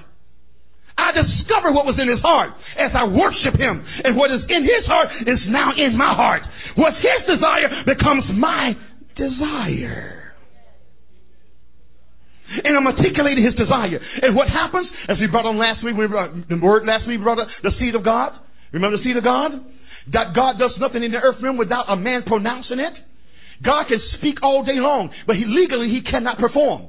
I 0.96 1.12
discover 1.12 1.76
what 1.76 1.84
was 1.84 2.00
in 2.00 2.08
his 2.08 2.24
heart 2.24 2.56
as 2.80 2.96
I 2.96 3.04
worship 3.04 3.60
him. 3.60 3.84
And 3.84 4.16
what 4.16 4.32
is 4.32 4.48
in 4.48 4.64
his 4.64 4.88
heart 4.88 5.28
is 5.28 5.44
now 5.52 5.76
in 5.76 5.92
my 5.98 6.16
heart. 6.16 6.42
What's 6.76 6.98
his 6.98 7.36
desire 7.36 7.84
becomes 7.86 8.26
my 8.34 8.74
desire. 9.16 10.34
And 12.64 12.78
I'm 12.78 12.86
articulating 12.86 13.44
his 13.44 13.56
desire. 13.56 14.00
And 14.22 14.36
what 14.36 14.48
happens, 14.48 14.88
as 15.10 15.18
we 15.20 15.28
brought 15.28 15.46
on 15.46 15.58
last 15.58 15.84
week, 15.84 15.96
we 15.98 16.08
brought 16.08 16.32
the 16.48 16.58
word 16.62 16.86
last 16.86 17.08
week, 17.08 17.18
we 17.18 17.24
brought 17.24 17.40
the 17.64 17.72
seed 17.80 17.96
of 17.96 18.06
God. 18.06 18.34
Remember 18.72 18.98
the 18.98 19.04
seed 19.04 19.18
of 19.18 19.24
God? 19.24 19.52
That 20.14 20.36
God 20.36 20.60
does 20.60 20.72
nothing 20.80 21.04
in 21.04 21.12
the 21.12 21.18
earth 21.18 21.42
realm 21.42 21.58
without 21.58 21.90
a 21.90 21.96
man 21.96 22.24
pronouncing 22.24 22.80
it. 22.80 22.94
God 23.64 23.86
can 23.88 24.00
speak 24.20 24.44
all 24.44 24.64
day 24.64 24.78
long, 24.78 25.10
but 25.26 25.38
he 25.38 25.46
legally 25.48 25.90
he 25.90 26.02
cannot 26.02 26.38
perform. 26.38 26.88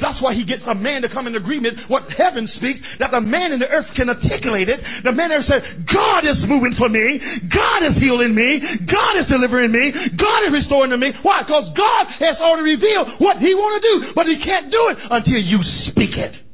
That's 0.00 0.20
why 0.20 0.34
he 0.34 0.44
gets 0.44 0.62
a 0.68 0.74
man 0.74 1.02
to 1.02 1.08
come 1.08 1.26
in 1.26 1.34
agreement 1.34 1.88
what 1.88 2.06
heaven 2.12 2.48
speaks, 2.56 2.80
that 2.98 3.10
the 3.10 3.20
man 3.20 3.52
in 3.52 3.58
the 3.58 3.68
earth 3.68 3.88
can 3.96 4.08
articulate 4.08 4.68
it. 4.68 4.80
The 5.04 5.12
man 5.12 5.30
there 5.30 5.44
said, 5.44 5.88
God 5.88 6.28
is 6.28 6.38
moving 6.44 6.74
for 6.76 6.88
me. 6.88 7.20
God 7.48 7.80
is 7.88 7.96
healing 8.00 8.34
me. 8.34 8.60
God 8.86 9.14
is 9.20 9.26
delivering 9.28 9.72
me. 9.72 9.92
God 10.16 10.40
is 10.48 10.52
restoring 10.52 10.90
to 10.92 10.98
me. 10.98 11.12
Why? 11.22 11.42
Because 11.42 11.72
God 11.74 12.04
has 12.20 12.36
already 12.40 12.76
revealed 12.76 13.20
what 13.20 13.38
he 13.38 13.54
want 13.54 13.78
to 13.78 13.82
do, 13.82 13.94
but 14.14 14.26
he 14.26 14.36
can't 14.44 14.70
do 14.70 14.82
it 14.92 14.98
until 15.00 15.40
you 15.40 15.58
speak 15.90 16.14
it. 16.16 16.48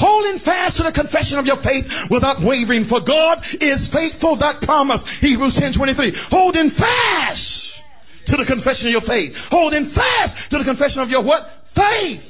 Holding 0.00 0.40
fast 0.40 0.80
to 0.80 0.82
the 0.88 0.96
confession 0.96 1.36
of 1.36 1.44
your 1.44 1.60
faith 1.60 1.84
without 2.08 2.40
wavering, 2.40 2.88
for 2.88 3.04
God 3.04 3.44
is 3.60 3.84
faithful 3.92 4.40
that 4.40 4.64
promise. 4.64 5.04
Hebrews 5.20 5.52
10 5.60 5.76
23. 5.76 6.32
Holding 6.32 6.72
fast 6.72 7.49
to 8.30 8.36
the 8.36 8.46
confession 8.46 8.86
of 8.86 8.92
your 8.94 9.06
faith. 9.06 9.32
Holding 9.50 9.92
fast 9.94 10.32
to 10.50 10.58
the 10.58 10.64
confession 10.64 11.00
of 11.00 11.10
your 11.10 11.22
what? 11.22 11.42
Faith. 11.74 12.24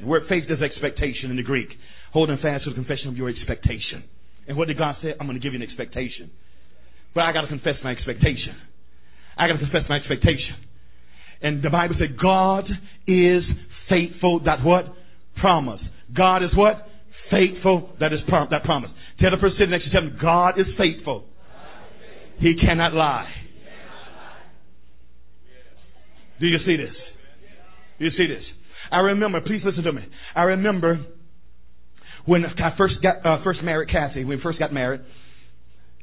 The 0.00 0.06
word 0.06 0.24
faith 0.28 0.44
is 0.48 0.62
expectation 0.62 1.30
in 1.30 1.36
the 1.36 1.42
Greek. 1.42 1.68
Holding 2.12 2.38
fast 2.38 2.64
to 2.64 2.70
the 2.70 2.76
confession 2.76 3.08
of 3.08 3.16
your 3.16 3.28
expectation. 3.28 4.04
And 4.46 4.56
what 4.56 4.68
did 4.68 4.78
God 4.78 4.96
say? 5.02 5.14
I'm 5.18 5.26
going 5.26 5.38
to 5.38 5.42
give 5.42 5.52
you 5.52 5.60
an 5.60 5.66
expectation. 5.66 6.30
But 7.14 7.24
I 7.24 7.32
got 7.32 7.42
to 7.42 7.48
confess 7.48 7.74
my 7.82 7.92
expectation. 7.92 8.56
I 9.36 9.46
got 9.46 9.54
to 9.54 9.58
confess 9.58 9.88
my 9.88 9.96
expectation. 9.96 10.56
And 11.42 11.62
the 11.62 11.70
Bible 11.70 11.94
said, 11.98 12.18
God 12.18 12.64
is 13.06 13.42
faithful. 13.88 14.40
That 14.44 14.64
what? 14.64 14.86
Promise. 15.40 15.80
God 16.16 16.42
is 16.42 16.50
what? 16.54 16.86
Faithful. 17.30 17.90
That 18.00 18.12
is 18.12 18.20
prom- 18.28 18.48
that 18.50 18.64
promise. 18.64 18.90
Tell 19.20 19.30
the 19.30 19.36
person 19.36 19.56
sitting 19.58 19.70
next 19.70 19.84
to 19.84 19.90
you, 19.90 20.10
God 20.20 20.58
is 20.58 20.66
faithful. 20.76 21.24
He 22.38 22.54
cannot 22.60 22.94
lie. 22.94 23.28
Do 26.40 26.46
you 26.46 26.58
see 26.64 26.76
this? 26.76 26.94
Do 27.98 28.04
you 28.04 28.10
see 28.12 28.26
this? 28.26 28.44
I 28.90 28.98
remember, 28.98 29.40
please 29.40 29.62
listen 29.64 29.82
to 29.84 29.92
me. 29.92 30.02
I 30.34 30.42
remember 30.42 31.04
when 32.26 32.44
I 32.44 32.76
first 32.76 32.94
got 33.02 33.24
uh, 33.24 33.42
first 33.42 33.62
married 33.62 33.90
Kathy, 33.90 34.24
when 34.24 34.38
we 34.38 34.42
first 34.42 34.58
got 34.58 34.72
married, 34.72 35.00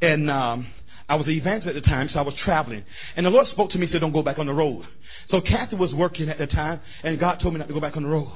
and 0.01 0.29
um, 0.29 0.67
I 1.07 1.15
was 1.15 1.25
an 1.27 1.33
evangelist 1.33 1.77
at 1.77 1.81
the 1.81 1.87
time, 1.87 2.09
so 2.13 2.19
I 2.19 2.23
was 2.23 2.33
traveling. 2.43 2.83
And 3.15 3.25
the 3.25 3.29
Lord 3.29 3.47
spoke 3.53 3.71
to 3.71 3.77
me 3.77 3.85
and 3.85 3.93
said, 3.93 4.01
Don't 4.01 4.13
go 4.13 4.23
back 4.23 4.39
on 4.39 4.45
the 4.45 4.53
road. 4.53 4.83
So 5.31 5.41
Kathy 5.41 5.75
was 5.75 5.91
working 5.93 6.29
at 6.29 6.37
the 6.37 6.47
time, 6.47 6.81
and 7.03 7.19
God 7.19 7.39
told 7.41 7.53
me 7.53 7.59
not 7.59 7.67
to 7.67 7.73
go 7.73 7.81
back 7.81 7.95
on 7.95 8.03
the 8.03 8.09
road. 8.09 8.31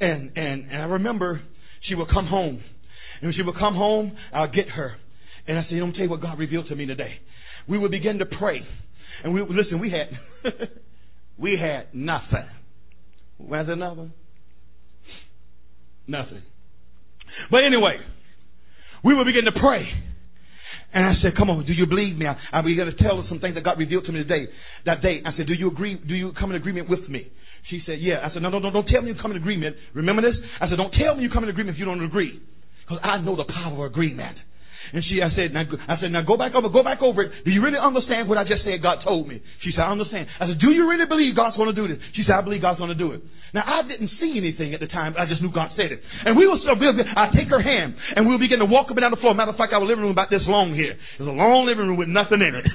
And, 0.00 0.32
and, 0.36 0.70
and 0.70 0.82
I 0.82 0.86
remember 0.86 1.42
she 1.88 1.94
would 1.94 2.08
come 2.08 2.26
home. 2.26 2.62
And 3.20 3.28
when 3.28 3.34
she 3.34 3.42
would 3.42 3.56
come 3.58 3.74
home, 3.74 4.16
I'll 4.32 4.50
get 4.50 4.68
her. 4.68 4.96
And 5.46 5.58
I 5.58 5.62
said, 5.68 5.78
I'm 5.78 5.92
tell 5.92 6.02
you 6.02 6.10
what 6.10 6.20
God 6.20 6.38
revealed 6.38 6.68
to 6.68 6.76
me 6.76 6.86
today. 6.86 7.14
We 7.68 7.78
would 7.78 7.90
begin 7.90 8.18
to 8.18 8.26
pray. 8.26 8.60
And 9.24 9.34
we 9.34 9.40
listen, 9.42 9.80
we 9.80 9.90
had 9.90 10.52
we 11.38 11.58
had 11.60 11.94
nothing. 11.94 12.48
Was 13.38 13.66
there 13.66 13.76
nothing? 13.76 14.12
Nothing. 16.06 16.42
But 17.50 17.64
anyway, 17.64 17.98
we 19.04 19.14
would 19.14 19.24
begin 19.24 19.44
to 19.44 19.52
pray. 19.52 19.86
And 20.92 21.04
I 21.04 21.12
said, 21.22 21.36
come 21.36 21.50
on, 21.50 21.66
do 21.66 21.72
you 21.72 21.86
believe 21.86 22.16
me? 22.16 22.26
I, 22.26 22.36
I 22.50 22.62
began 22.62 22.86
to 22.86 22.96
tell 22.96 23.20
her 23.20 23.28
some 23.28 23.40
things 23.40 23.54
that 23.54 23.62
God 23.62 23.78
revealed 23.78 24.06
to 24.06 24.12
me 24.12 24.22
today, 24.22 24.48
that 24.86 25.02
day. 25.02 25.20
I 25.24 25.36
said, 25.36 25.46
do 25.46 25.52
you 25.52 25.68
agree? 25.68 25.96
Do 25.96 26.14
you 26.14 26.32
come 26.32 26.50
in 26.50 26.56
agreement 26.56 26.88
with 26.88 27.08
me? 27.08 27.30
She 27.68 27.82
said, 27.84 27.98
yeah. 28.00 28.20
I 28.24 28.32
said, 28.32 28.42
no, 28.42 28.48
no, 28.48 28.58
no, 28.58 28.70
don't 28.70 28.86
tell 28.86 29.02
me 29.02 29.08
you 29.08 29.16
come 29.20 29.32
in 29.32 29.36
agreement. 29.36 29.76
Remember 29.94 30.22
this? 30.22 30.34
I 30.60 30.68
said, 30.68 30.76
don't 30.76 30.92
tell 30.92 31.14
me 31.14 31.22
you 31.22 31.30
come 31.30 31.44
in 31.44 31.50
agreement 31.50 31.76
if 31.76 31.78
you 31.78 31.84
don't 31.84 32.02
agree. 32.02 32.40
Because 32.86 33.00
I 33.04 33.18
know 33.18 33.36
the 33.36 33.44
power 33.44 33.84
of 33.84 33.92
agreement. 33.92 34.38
And 34.92 35.04
she, 35.04 35.20
I 35.20 35.30
said, 35.36 35.52
now, 35.52 35.64
I 35.88 36.00
said, 36.00 36.10
now 36.12 36.22
go 36.22 36.36
back 36.36 36.54
over, 36.54 36.68
go 36.68 36.82
back 36.82 37.02
over 37.02 37.22
it. 37.22 37.44
Do 37.44 37.50
you 37.50 37.62
really 37.62 37.78
understand 37.78 38.28
what 38.28 38.38
I 38.38 38.44
just 38.44 38.64
said 38.64 38.82
God 38.82 39.04
told 39.04 39.28
me? 39.28 39.42
She 39.62 39.72
said, 39.72 39.84
I 39.84 39.92
understand. 39.92 40.28
I 40.40 40.48
said, 40.48 40.58
do 40.60 40.70
you 40.70 40.88
really 40.88 41.06
believe 41.06 41.36
God's 41.36 41.56
going 41.56 41.68
to 41.68 41.76
do 41.76 41.88
this? 41.88 41.98
She 42.14 42.24
said, 42.24 42.36
I 42.36 42.42
believe 42.42 42.62
God's 42.62 42.78
going 42.78 42.92
to 42.92 42.98
do 42.98 43.12
it. 43.12 43.20
Now, 43.56 43.64
I 43.64 43.80
didn't 43.88 44.12
see 44.20 44.36
anything 44.36 44.76
at 44.76 44.80
the 44.80 44.88
time. 44.88 45.16
I 45.16 45.24
just 45.24 45.40
knew 45.40 45.48
God 45.48 45.72
said 45.72 45.88
it. 45.88 46.00
And 46.24 46.36
we 46.36 46.44
will, 46.44 46.60
I 46.60 47.32
take 47.32 47.48
her 47.48 47.62
hand 47.62 47.96
and 48.16 48.28
we'll 48.28 48.40
begin 48.40 48.60
to 48.60 48.68
walk 48.68 48.92
up 48.92 48.96
and 48.96 49.04
down 49.04 49.12
the 49.12 49.20
floor. 49.20 49.32
Matter 49.32 49.56
of 49.56 49.60
fact, 49.60 49.72
our 49.72 49.80
living 49.80 50.04
room 50.04 50.12
about 50.12 50.28
this 50.28 50.44
long 50.44 50.76
here. 50.76 50.96
There's 51.16 51.28
a 51.28 51.32
long 51.32 51.64
living 51.64 51.88
room 51.88 51.96
with 51.96 52.12
nothing 52.12 52.44
in 52.44 52.52
it. 52.52 52.66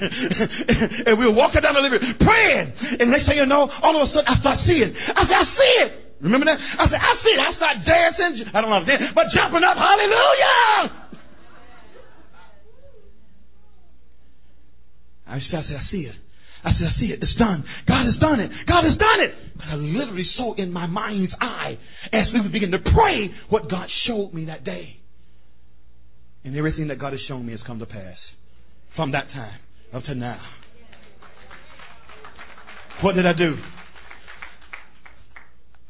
and 1.08 1.14
we'll 1.18 1.38
walk 1.38 1.54
down 1.54 1.78
the 1.78 1.84
living 1.84 2.02
room 2.02 2.18
praying. 2.18 2.74
And 3.00 3.14
next 3.14 3.30
thing 3.30 3.38
you 3.38 3.46
know, 3.46 3.70
all 3.70 3.94
of 4.02 4.10
a 4.10 4.14
sudden 4.14 4.26
I 4.26 4.36
start 4.42 4.66
seeing. 4.66 4.90
I 4.90 5.22
said, 5.30 5.38
I 5.38 5.46
see 5.54 5.74
it. 5.86 5.92
Remember 6.26 6.48
that? 6.48 6.58
I 6.58 6.88
said, 6.88 7.02
I 7.04 7.14
see 7.20 7.34
it. 7.36 7.42
I 7.44 7.52
start 7.60 7.76
dancing. 7.84 8.48
I 8.56 8.58
don't 8.64 8.72
know 8.72 8.82
dance, 8.88 9.12
but 9.14 9.28
jumping 9.36 9.62
up. 9.62 9.76
Hallelujah. 9.76 11.03
I 15.28 15.40
said, 15.50 15.66
I 15.78 15.92
see 15.92 16.02
it. 16.02 16.16
I 16.64 16.72
said, 16.74 16.88
I 16.96 17.00
see 17.00 17.08
it. 17.08 17.20
It's 17.22 17.36
done. 17.38 17.64
God 17.88 18.06
has 18.06 18.16
done 18.20 18.40
it. 18.40 18.52
God 18.68 18.84
has 18.86 18.98
done 18.98 19.20
it. 19.20 19.32
I 19.62 19.76
literally 19.76 20.26
saw 20.38 20.54
in 20.56 20.72
my 20.72 20.86
mind's 20.88 21.34
eye 21.40 21.78
as 22.12 22.28
we 22.34 22.48
begin 22.50 22.72
to 22.72 22.80
pray 22.80 23.32
what 23.50 23.70
God 23.70 23.88
showed 24.08 24.34
me 24.34 24.46
that 24.46 24.64
day. 24.64 25.00
And 26.44 26.56
everything 26.58 26.90
that 26.90 27.00
God 27.00 27.14
has 27.14 27.22
shown 27.28 27.46
me 27.46 27.54
has 27.54 27.62
come 27.66 27.80
to 27.80 27.86
pass 27.86 28.18
from 28.96 29.12
that 29.14 29.30
time 29.34 29.60
up 29.94 30.04
to 30.04 30.16
now. 30.16 30.42
What 33.02 33.16
did 33.16 33.26
I 33.26 33.34
do? 33.34 33.56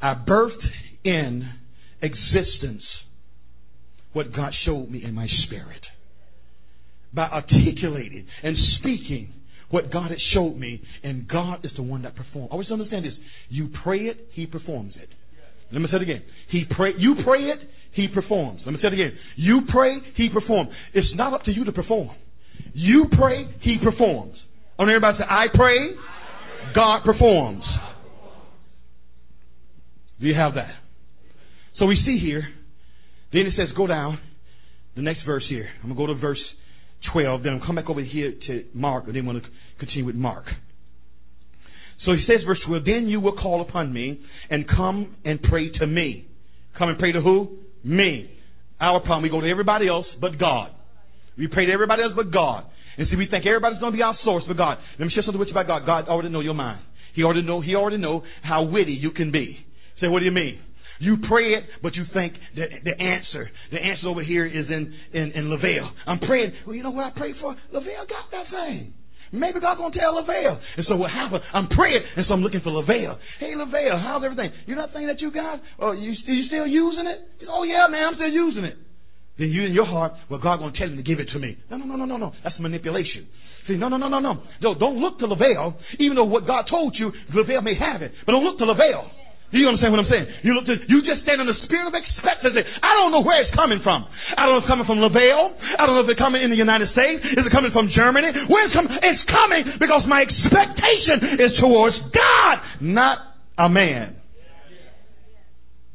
I 0.00 0.14
birthed 0.14 0.64
in 1.04 1.50
existence 2.02 2.82
what 4.12 4.34
God 4.34 4.52
showed 4.64 4.90
me 4.90 5.02
in 5.02 5.14
my 5.14 5.26
spirit 5.46 5.80
by 7.14 7.24
articulating 7.24 8.26
and 8.42 8.56
speaking 8.78 9.32
what 9.70 9.92
God 9.92 10.10
had 10.10 10.18
showed 10.32 10.56
me, 10.56 10.82
and 11.02 11.26
God 11.26 11.64
is 11.64 11.70
the 11.76 11.82
one 11.82 12.02
that 12.02 12.14
performs. 12.14 12.48
Always 12.52 12.70
understand 12.70 13.04
this. 13.04 13.14
You 13.48 13.70
pray 13.82 14.00
it, 14.02 14.28
He 14.32 14.46
performs 14.46 14.94
it. 14.96 15.08
Let 15.72 15.80
me 15.80 15.88
say 15.90 15.96
it 15.96 16.02
again. 16.02 16.22
He 16.50 16.64
pray, 16.76 16.92
you 16.96 17.16
pray 17.24 17.40
it, 17.40 17.58
He 17.92 18.06
performs. 18.08 18.60
Let 18.64 18.72
me 18.72 18.78
say 18.80 18.88
it 18.88 18.92
again. 18.92 19.12
You 19.36 19.62
pray, 19.68 19.96
He 20.16 20.28
performs. 20.28 20.70
It's 20.92 21.08
not 21.14 21.34
up 21.34 21.44
to 21.44 21.52
you 21.52 21.64
to 21.64 21.72
perform. 21.72 22.10
You 22.72 23.06
pray, 23.18 23.46
He 23.62 23.78
performs. 23.82 24.36
I 24.78 24.82
want 24.82 24.90
everybody 24.90 25.18
say, 25.18 25.24
I 25.28 25.46
pray, 25.52 25.78
God 26.74 27.04
performs. 27.04 27.64
Do 30.20 30.26
you 30.26 30.34
have 30.34 30.54
that? 30.54 30.74
So 31.78 31.86
we 31.86 32.00
see 32.06 32.18
here, 32.24 32.46
then 33.32 33.42
it 33.42 33.54
says, 33.56 33.68
go 33.76 33.86
down, 33.86 34.20
the 34.94 35.02
next 35.02 35.24
verse 35.26 35.44
here. 35.48 35.68
I'm 35.82 35.94
going 35.94 35.96
to 35.96 36.06
go 36.06 36.14
to 36.14 36.20
verse 36.20 36.38
12. 37.12 37.42
Then 37.42 37.52
I'll 37.54 37.66
come 37.66 37.76
back 37.76 37.90
over 37.90 38.02
here 38.02 38.32
to 38.46 38.64
Mark, 38.72 39.04
and 39.06 39.16
then 39.16 39.26
want 39.26 39.42
to 39.42 39.48
continue 39.78 40.04
with 40.04 40.16
Mark. 40.16 40.46
So 42.04 42.12
he 42.12 42.24
says, 42.26 42.44
verse 42.46 42.58
12, 42.66 42.84
Then 42.84 43.08
you 43.08 43.20
will 43.20 43.36
call 43.36 43.62
upon 43.62 43.92
me 43.92 44.20
and 44.50 44.68
come 44.68 45.16
and 45.24 45.42
pray 45.42 45.70
to 45.78 45.86
me. 45.86 46.28
Come 46.78 46.88
and 46.88 46.98
pray 46.98 47.12
to 47.12 47.20
who? 47.20 47.58
Me. 47.82 48.30
Our 48.80 49.00
problem, 49.00 49.22
we 49.22 49.30
go 49.30 49.40
to 49.40 49.48
everybody 49.48 49.88
else 49.88 50.06
but 50.20 50.38
God. 50.38 50.70
We 51.38 51.48
pray 51.48 51.66
to 51.66 51.72
everybody 51.72 52.02
else 52.02 52.12
but 52.14 52.30
God. 52.30 52.64
And 52.96 53.08
see, 53.10 53.16
we 53.16 53.26
think 53.26 53.46
everybody's 53.46 53.80
going 53.80 53.92
to 53.92 53.96
be 53.96 54.02
our 54.02 54.16
source 54.24 54.44
but 54.46 54.56
God. 54.56 54.78
Let 54.98 55.06
me 55.06 55.12
share 55.14 55.22
something 55.24 55.38
with 55.38 55.48
you 55.48 55.54
about 55.54 55.66
God. 55.66 55.86
God 55.86 56.08
already 56.08 56.28
know 56.28 56.40
your 56.40 56.54
mind. 56.54 56.80
He 57.14 57.22
already 57.22 57.42
know, 57.42 57.60
he 57.60 57.74
already 57.74 57.96
know 57.96 58.22
how 58.42 58.64
witty 58.64 58.92
you 58.92 59.10
can 59.10 59.30
be. 59.30 59.64
Say, 60.00 60.08
what 60.08 60.18
do 60.18 60.24
you 60.24 60.32
mean? 60.32 60.60
You 61.00 61.18
pray 61.28 61.54
it, 61.54 61.64
but 61.82 61.94
you 61.94 62.04
think 62.12 62.34
that 62.56 62.68
the 62.84 63.02
answer, 63.02 63.50
the 63.72 63.78
answer 63.78 64.08
over 64.08 64.22
here 64.22 64.46
is 64.46 64.66
in, 64.68 64.94
in, 65.12 65.32
in 65.32 65.50
Lavelle. 65.50 65.92
I'm 66.06 66.20
praying. 66.20 66.52
Well, 66.66 66.76
you 66.76 66.82
know 66.82 66.90
what 66.90 67.06
I 67.06 67.10
prayed 67.10 67.36
for? 67.40 67.56
Lavelle 67.72 68.06
got 68.06 68.30
that 68.30 68.46
thing. 68.50 68.94
Maybe 69.32 69.58
God's 69.58 69.80
gonna 69.80 69.94
tell 69.98 70.14
Lavelle. 70.14 70.60
And 70.76 70.86
so 70.88 70.94
what 70.94 71.10
happened? 71.10 71.42
I'm 71.52 71.66
praying, 71.68 72.00
and 72.16 72.24
so 72.28 72.34
I'm 72.34 72.42
looking 72.42 72.60
for 72.60 72.70
Lavelle. 72.70 73.18
Hey 73.40 73.54
Lavelle, 73.56 73.98
how's 73.98 74.22
everything? 74.22 74.52
You 74.66 74.76
know 74.76 74.86
that 74.86 74.92
thing 74.94 75.08
that 75.08 75.20
you 75.20 75.32
got? 75.32 75.60
Oh, 75.80 75.90
you 75.90 76.12
you 76.24 76.46
still 76.46 76.66
using 76.66 77.06
it? 77.08 77.46
Oh 77.48 77.64
yeah, 77.64 77.88
man, 77.90 78.08
I'm 78.08 78.14
still 78.14 78.30
using 78.30 78.64
it. 78.64 78.78
Then 79.36 79.48
you 79.48 79.66
in 79.66 79.72
your 79.72 79.86
heart, 79.86 80.12
well, 80.30 80.38
God 80.38 80.58
gonna 80.58 80.78
tell 80.78 80.86
him 80.86 80.96
to 80.96 81.02
give 81.02 81.18
it 81.18 81.28
to 81.32 81.40
me. 81.40 81.58
No, 81.68 81.78
no, 81.78 81.84
no, 81.84 81.96
no, 81.96 82.04
no, 82.04 82.16
no. 82.16 82.32
That's 82.44 82.54
manipulation. 82.60 83.26
See, 83.66 83.74
no, 83.74 83.88
no, 83.88 83.96
no, 83.96 84.08
no, 84.08 84.20
no. 84.20 84.42
No, 84.62 84.74
don't 84.78 84.98
look 84.98 85.18
to 85.18 85.26
Lavelle, 85.26 85.74
even 85.98 86.14
though 86.14 86.24
what 86.24 86.46
God 86.46 86.66
told 86.70 86.94
you, 86.96 87.10
Lavelle 87.34 87.62
may 87.62 87.74
have 87.74 88.02
it. 88.02 88.12
But 88.24 88.32
don't 88.32 88.44
look 88.44 88.58
to 88.58 88.64
Lavelle. 88.64 89.10
You 89.52 89.68
understand 89.68 89.94
what 89.94 90.02
I'm 90.02 90.10
saying? 90.10 90.26
You 90.42 90.54
look 90.56 90.66
to, 90.66 90.74
you 90.88 91.04
just 91.06 91.22
stand 91.22 91.38
in 91.38 91.46
the 91.46 91.54
spirit 91.62 91.86
of 91.86 91.94
expectancy. 91.94 92.64
I 92.82 92.90
don't 92.98 93.14
know 93.14 93.22
where 93.22 93.38
it's 93.44 93.54
coming 93.54 93.78
from. 93.84 94.02
I 94.34 94.46
don't 94.46 94.58
know 94.58 94.58
if 94.58 94.66
it's 94.66 94.72
coming 94.72 94.88
from 94.88 94.98
Lavelle. 94.98 95.54
I 95.78 95.86
don't 95.86 95.94
know 95.94 96.02
if 96.02 96.10
it's 96.10 96.18
coming 96.18 96.42
in 96.42 96.50
the 96.50 96.58
United 96.58 96.90
States. 96.90 97.22
Is 97.22 97.44
it 97.44 97.52
coming 97.54 97.70
from 97.70 97.86
Germany? 97.94 98.34
Where 98.50 98.66
it's 98.66 98.74
coming? 98.74 98.90
It's 98.90 99.24
coming 99.30 99.78
because 99.78 100.02
my 100.10 100.26
expectation 100.26 101.38
is 101.38 101.54
towards 101.62 101.94
God, 102.10 102.56
not 102.82 103.18
a 103.54 103.68
man. 103.68 104.16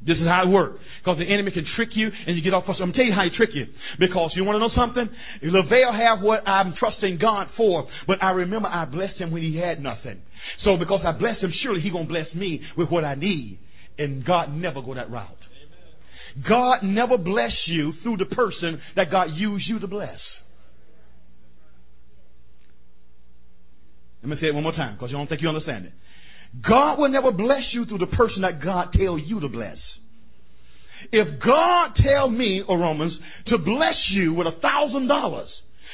This 0.05 0.15
is 0.15 0.27
how 0.27 0.47
it 0.47 0.49
works. 0.49 0.79
Because 1.09 1.25
the 1.25 1.33
enemy 1.33 1.49
can 1.49 1.65
trick 1.75 1.89
you 1.93 2.09
and 2.27 2.37
you 2.37 2.43
get 2.43 2.53
off. 2.53 2.65
course. 2.65 2.77
I'm 2.79 2.93
tell 2.93 3.03
you 3.03 3.13
how 3.13 3.23
he 3.23 3.35
trick 3.35 3.49
you. 3.53 3.65
Because 3.97 4.31
you 4.35 4.43
want 4.43 4.57
to 4.57 4.59
know 4.59 4.69
something? 4.75 5.09
Lavelle 5.41 5.91
have 5.91 6.21
what 6.21 6.47
I'm 6.47 6.75
trusting 6.77 7.17
God 7.17 7.47
for, 7.57 7.87
but 8.05 8.21
I 8.21 8.29
remember 8.31 8.67
I 8.67 8.85
blessed 8.85 9.17
him 9.17 9.31
when 9.31 9.41
he 9.41 9.57
had 9.57 9.81
nothing. 9.81 10.21
So 10.63 10.77
because 10.77 11.01
I 11.03 11.13
bless 11.13 11.39
him, 11.39 11.51
surely 11.63 11.81
he 11.81 11.89
gonna 11.89 12.05
bless 12.05 12.31
me 12.35 12.61
with 12.77 12.89
what 12.89 13.05
I 13.05 13.15
need. 13.15 13.59
And 13.97 14.23
God 14.23 14.53
never 14.53 14.83
go 14.83 14.93
that 14.93 15.09
route. 15.09 15.27
God 16.47 16.83
never 16.83 17.17
bless 17.17 17.53
you 17.65 17.93
through 18.03 18.17
the 18.17 18.25
person 18.25 18.79
that 18.95 19.09
God 19.09 19.29
used 19.33 19.67
you 19.67 19.79
to 19.79 19.87
bless. 19.87 20.19
Let 24.21 24.29
me 24.29 24.35
say 24.39 24.47
it 24.47 24.53
one 24.53 24.63
more 24.63 24.73
time 24.73 24.93
because 24.93 25.09
you 25.09 25.17
don't 25.17 25.27
think 25.27 25.41
you 25.41 25.49
understand 25.49 25.85
it. 25.85 25.93
God 26.67 26.99
will 26.99 27.09
never 27.09 27.31
bless 27.31 27.63
you 27.73 27.85
through 27.85 27.97
the 27.97 28.15
person 28.15 28.43
that 28.43 28.63
God 28.63 28.89
tell 28.93 29.17
you 29.17 29.39
to 29.39 29.49
bless. 29.49 29.77
If 31.12 31.39
God 31.39 31.91
tell 32.03 32.29
me, 32.29 32.63
or 32.67 32.77
Romans, 32.77 33.13
to 33.47 33.57
bless 33.57 33.95
you 34.12 34.33
with 34.33 34.47
a 34.47 34.59
thousand 34.59 35.07
dollars, 35.07 35.49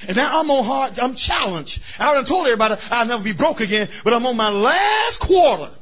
and 0.08 0.18
now 0.18 0.39
I'm 0.39 0.50
on 0.52 0.65
hard, 0.65 1.00
I'm 1.00 1.15
challenged. 1.28 1.72
I 2.00 2.08
already 2.08 2.28
told 2.28 2.48
everybody 2.48 2.76
I'll 2.91 3.08
never 3.08 3.24
be 3.24 3.32
broke 3.32 3.60
again, 3.60 3.88
but 4.04 4.13
I'm 4.13 4.26
on 4.26 4.36
my 4.36 4.50
last 4.50 5.20
quarter. 5.26 5.76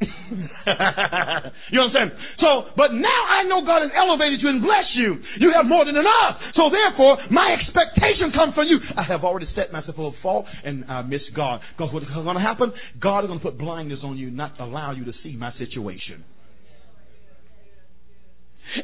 you 1.70 1.80
understand? 1.80 2.12
So, 2.40 2.72
but 2.76 2.92
now 2.92 3.22
I 3.28 3.44
know 3.44 3.64
God 3.64 3.82
has 3.82 3.92
elevated 3.94 4.40
you 4.42 4.48
and 4.48 4.62
blessed 4.62 4.94
you. 4.96 5.16
You 5.40 5.52
have 5.54 5.66
more 5.66 5.84
than 5.84 5.96
enough. 5.96 6.40
So 6.56 6.70
therefore, 6.70 7.18
my 7.30 7.54
expectation 7.54 8.32
comes 8.34 8.54
from 8.54 8.66
you. 8.66 8.78
I 8.96 9.02
have 9.04 9.24
already 9.24 9.46
set 9.54 9.72
myself 9.72 9.96
for 9.96 10.12
a 10.12 10.22
fall 10.22 10.46
and 10.64 10.84
I 10.88 11.02
miss 11.02 11.22
God. 11.36 11.60
Because 11.76 11.92
what's 11.92 12.06
going 12.06 12.36
to 12.36 12.42
happen? 12.42 12.72
God 13.00 13.24
is 13.24 13.28
going 13.28 13.38
to 13.38 13.44
put 13.44 13.58
blindness 13.58 14.00
on 14.02 14.16
you, 14.18 14.30
not 14.30 14.58
allow 14.58 14.92
you 14.92 15.04
to 15.04 15.12
see 15.22 15.36
my 15.36 15.52
situation. 15.58 16.24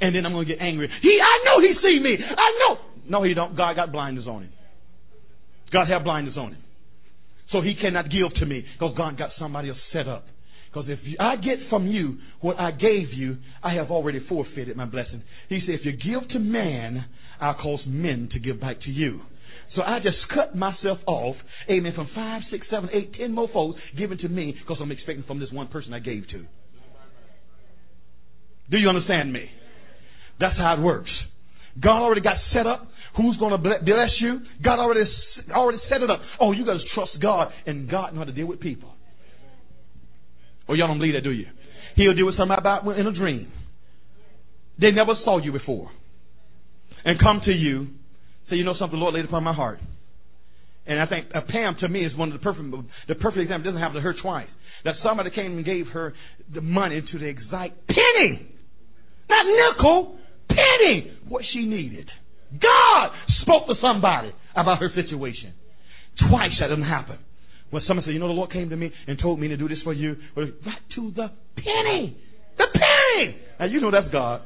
And 0.01 0.15
then 0.15 0.27
I'm 0.27 0.33
going 0.33 0.47
to 0.47 0.55
get 0.55 0.63
angry. 0.63 0.89
He, 1.03 1.19
I 1.21 1.45
know 1.45 1.61
he 1.61 1.75
see 1.83 2.01
me. 2.03 2.17
I 2.21 2.59
know. 2.59 2.79
No, 3.09 3.23
he 3.23 3.35
don't. 3.35 3.57
God 3.57 3.77
got 3.77 3.93
blinders 3.93 4.27
on 4.27 4.45
him. 4.45 4.53
God 5.73 5.89
have 5.89 6.05
blinders 6.05 6.37
on 6.37 6.53
him. 6.53 6.63
So 7.53 7.61
he 7.61 7.75
cannot 7.75 8.11
give 8.11 8.35
to 8.39 8.47
me 8.47 8.65
because 8.79 8.95
God 8.97 9.19
got 9.19 9.31
somebody 9.39 9.71
else 9.71 9.79
set 9.93 10.07
up. 10.07 10.27
Because 10.73 10.89
if 10.89 11.01
I 11.19 11.35
get 11.37 11.59
from 11.69 11.89
you 11.89 12.19
what 12.41 12.61
I 12.61 12.71
gave 12.71 13.13
you, 13.13 13.39
I 13.63 13.75
have 13.75 13.91
already 13.91 14.25
forfeited 14.29 14.77
my 14.77 14.85
blessing. 14.85 15.23
He 15.49 15.61
said, 15.67 15.81
if 15.81 15.85
you 15.85 15.93
give 15.93 16.29
to 16.31 16.39
man, 16.39 17.07
I'll 17.41 17.55
cause 17.55 17.81
men 17.87 18.29
to 18.33 18.39
give 18.39 18.61
back 18.61 18.81
to 18.83 18.91
you. 18.91 19.21
So 19.75 19.83
I 19.83 19.99
just 19.99 20.17
cut 20.35 20.55
myself 20.55 20.99
off, 21.07 21.37
amen, 21.69 21.93
from 21.95 22.09
five, 22.15 22.43
six, 22.51 22.67
seven, 22.71 22.89
eight, 22.93 23.15
ten 23.15 23.33
more 23.33 23.49
folks 23.53 23.79
given 23.97 24.19
to 24.19 24.29
me 24.29 24.57
because 24.61 24.79
I'm 24.81 24.91
expecting 24.91 25.25
from 25.25 25.41
this 25.41 25.51
one 25.53 25.69
person 25.69 25.93
I 25.93 26.01
gave 26.01 26.29
to. 26.29 26.45
Do 28.71 28.79
you 28.79 28.89
understand 28.89 29.33
me? 29.33 29.49
That's 30.41 30.57
how 30.57 30.75
it 30.79 30.81
works. 30.81 31.11
God 31.81 32.03
already 32.03 32.23
got 32.23 32.37
set 32.53 32.67
up 32.67 32.91
Who's 33.17 33.37
going 33.39 33.51
to 33.51 33.59
bless 33.59 34.11
you? 34.21 34.41
God 34.63 34.79
already 34.79 35.01
already 35.51 35.79
set 35.89 36.03
it 36.03 36.11
up. 36.11 36.21
Oh, 36.41 36.53
you 36.53 36.65
got 36.65 36.75
to 36.75 36.85
trust 36.95 37.13
God, 37.21 37.49
and 37.67 37.91
God 37.91 38.13
know 38.13 38.21
how 38.21 38.25
to 38.25 38.33
deal 38.33 38.47
with 38.47 38.61
people. 38.61 38.93
Oh, 40.69 40.75
y'all 40.75 40.87
don't 40.87 40.99
believe 40.99 41.15
that, 41.15 41.25
do 41.25 41.33
you? 41.33 41.47
He'll 41.97 42.15
deal 42.15 42.27
with 42.27 42.37
somebody 42.37 42.61
about 42.61 42.87
in 42.99 43.07
a 43.07 43.13
dream. 43.13 43.51
They 44.81 44.93
never 44.93 45.15
saw 45.25 45.39
you 45.39 45.53
before, 45.53 45.91
and 47.05 47.19
come 47.19 47.41
to 47.45 47.53
you, 47.53 47.89
say, 48.49 48.57
you 48.57 48.65
know 48.65 48.75
something, 48.79 48.99
the 48.99 49.03
Lord 49.03 49.15
laid 49.15 49.25
upon 49.25 49.43
my 49.43 49.53
heart. 49.53 49.81
And 50.87 51.01
I 51.01 51.07
think 51.07 51.27
uh, 51.35 51.41
Pam 51.49 51.77
to 51.81 51.89
me 51.89 52.07
is 52.07 52.17
one 52.17 52.33
of 52.33 52.41
the 52.41 52.43
perfect 52.43 52.71
the 53.09 53.15
perfect 53.17 53.43
example. 53.43 53.69
It 53.69 53.73
doesn't 53.73 53.83
happen 53.83 53.97
to 53.97 54.01
her 54.01 54.15
twice. 54.23 54.49
That 54.85 54.95
somebody 55.05 55.31
came 55.31 55.57
and 55.57 55.65
gave 55.65 55.89
her 55.89 56.15
the 56.55 56.63
money 56.63 57.03
to 57.03 57.19
the 57.19 57.27
exact 57.27 57.87
penny, 57.87 58.55
not 59.29 59.47
nickel, 59.47 60.19
penny, 60.55 61.17
what 61.29 61.43
she 61.53 61.65
needed. 61.65 62.09
God 62.53 63.11
spoke 63.43 63.67
to 63.69 63.75
somebody 63.81 64.33
about 64.57 64.79
her 64.81 64.91
situation. 64.95 65.55
Twice 66.29 66.51
that 66.61 66.69
didn't 66.69 66.85
happen. 66.85 67.19
When 67.71 67.83
someone 67.87 68.05
said, 68.05 68.13
you 68.13 68.19
know, 68.19 68.27
the 68.27 68.35
Lord 68.35 68.53
came 68.53 68.69
to 68.71 68.77
me 68.77 68.91
and 69.07 69.19
told 69.21 69.39
me 69.39 69.49
to 69.49 69.57
do 69.57 69.69
this 69.69 69.79
for 69.85 69.93
you, 69.93 70.17
but 70.35 70.43
right 70.43 70.83
to 70.97 71.13
the 71.15 71.31
penny. 71.57 72.17
The 72.59 72.67
penny! 72.73 73.37
Now, 73.61 73.67
you 73.67 73.81
know 73.81 73.91
that's 73.93 74.13
God. 74.13 74.43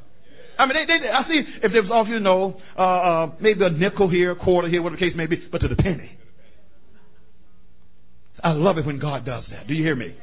I 0.58 0.66
mean, 0.66 0.74
they, 0.74 0.86
they, 0.86 1.08
I 1.08 1.22
see 1.26 1.42
if 1.62 1.72
there 1.72 1.82
was 1.82 1.90
all 1.92 2.02
of 2.02 2.08
you 2.08 2.20
know, 2.20 2.60
uh, 2.78 2.82
uh, 2.82 3.32
maybe 3.40 3.64
a 3.64 3.70
nickel 3.70 4.10
here, 4.10 4.32
a 4.32 4.36
quarter 4.36 4.68
here, 4.68 4.82
whatever 4.82 5.00
the 5.00 5.06
case 5.10 5.16
may 5.16 5.26
be, 5.26 5.36
but 5.50 5.58
to 5.58 5.68
the 5.68 5.76
penny. 5.76 6.18
I 8.42 8.50
love 8.52 8.76
it 8.76 8.84
when 8.84 8.98
God 8.98 9.24
does 9.24 9.44
that. 9.50 9.66
Do 9.66 9.74
you 9.74 9.82
hear 9.82 9.96
me? 9.96 10.14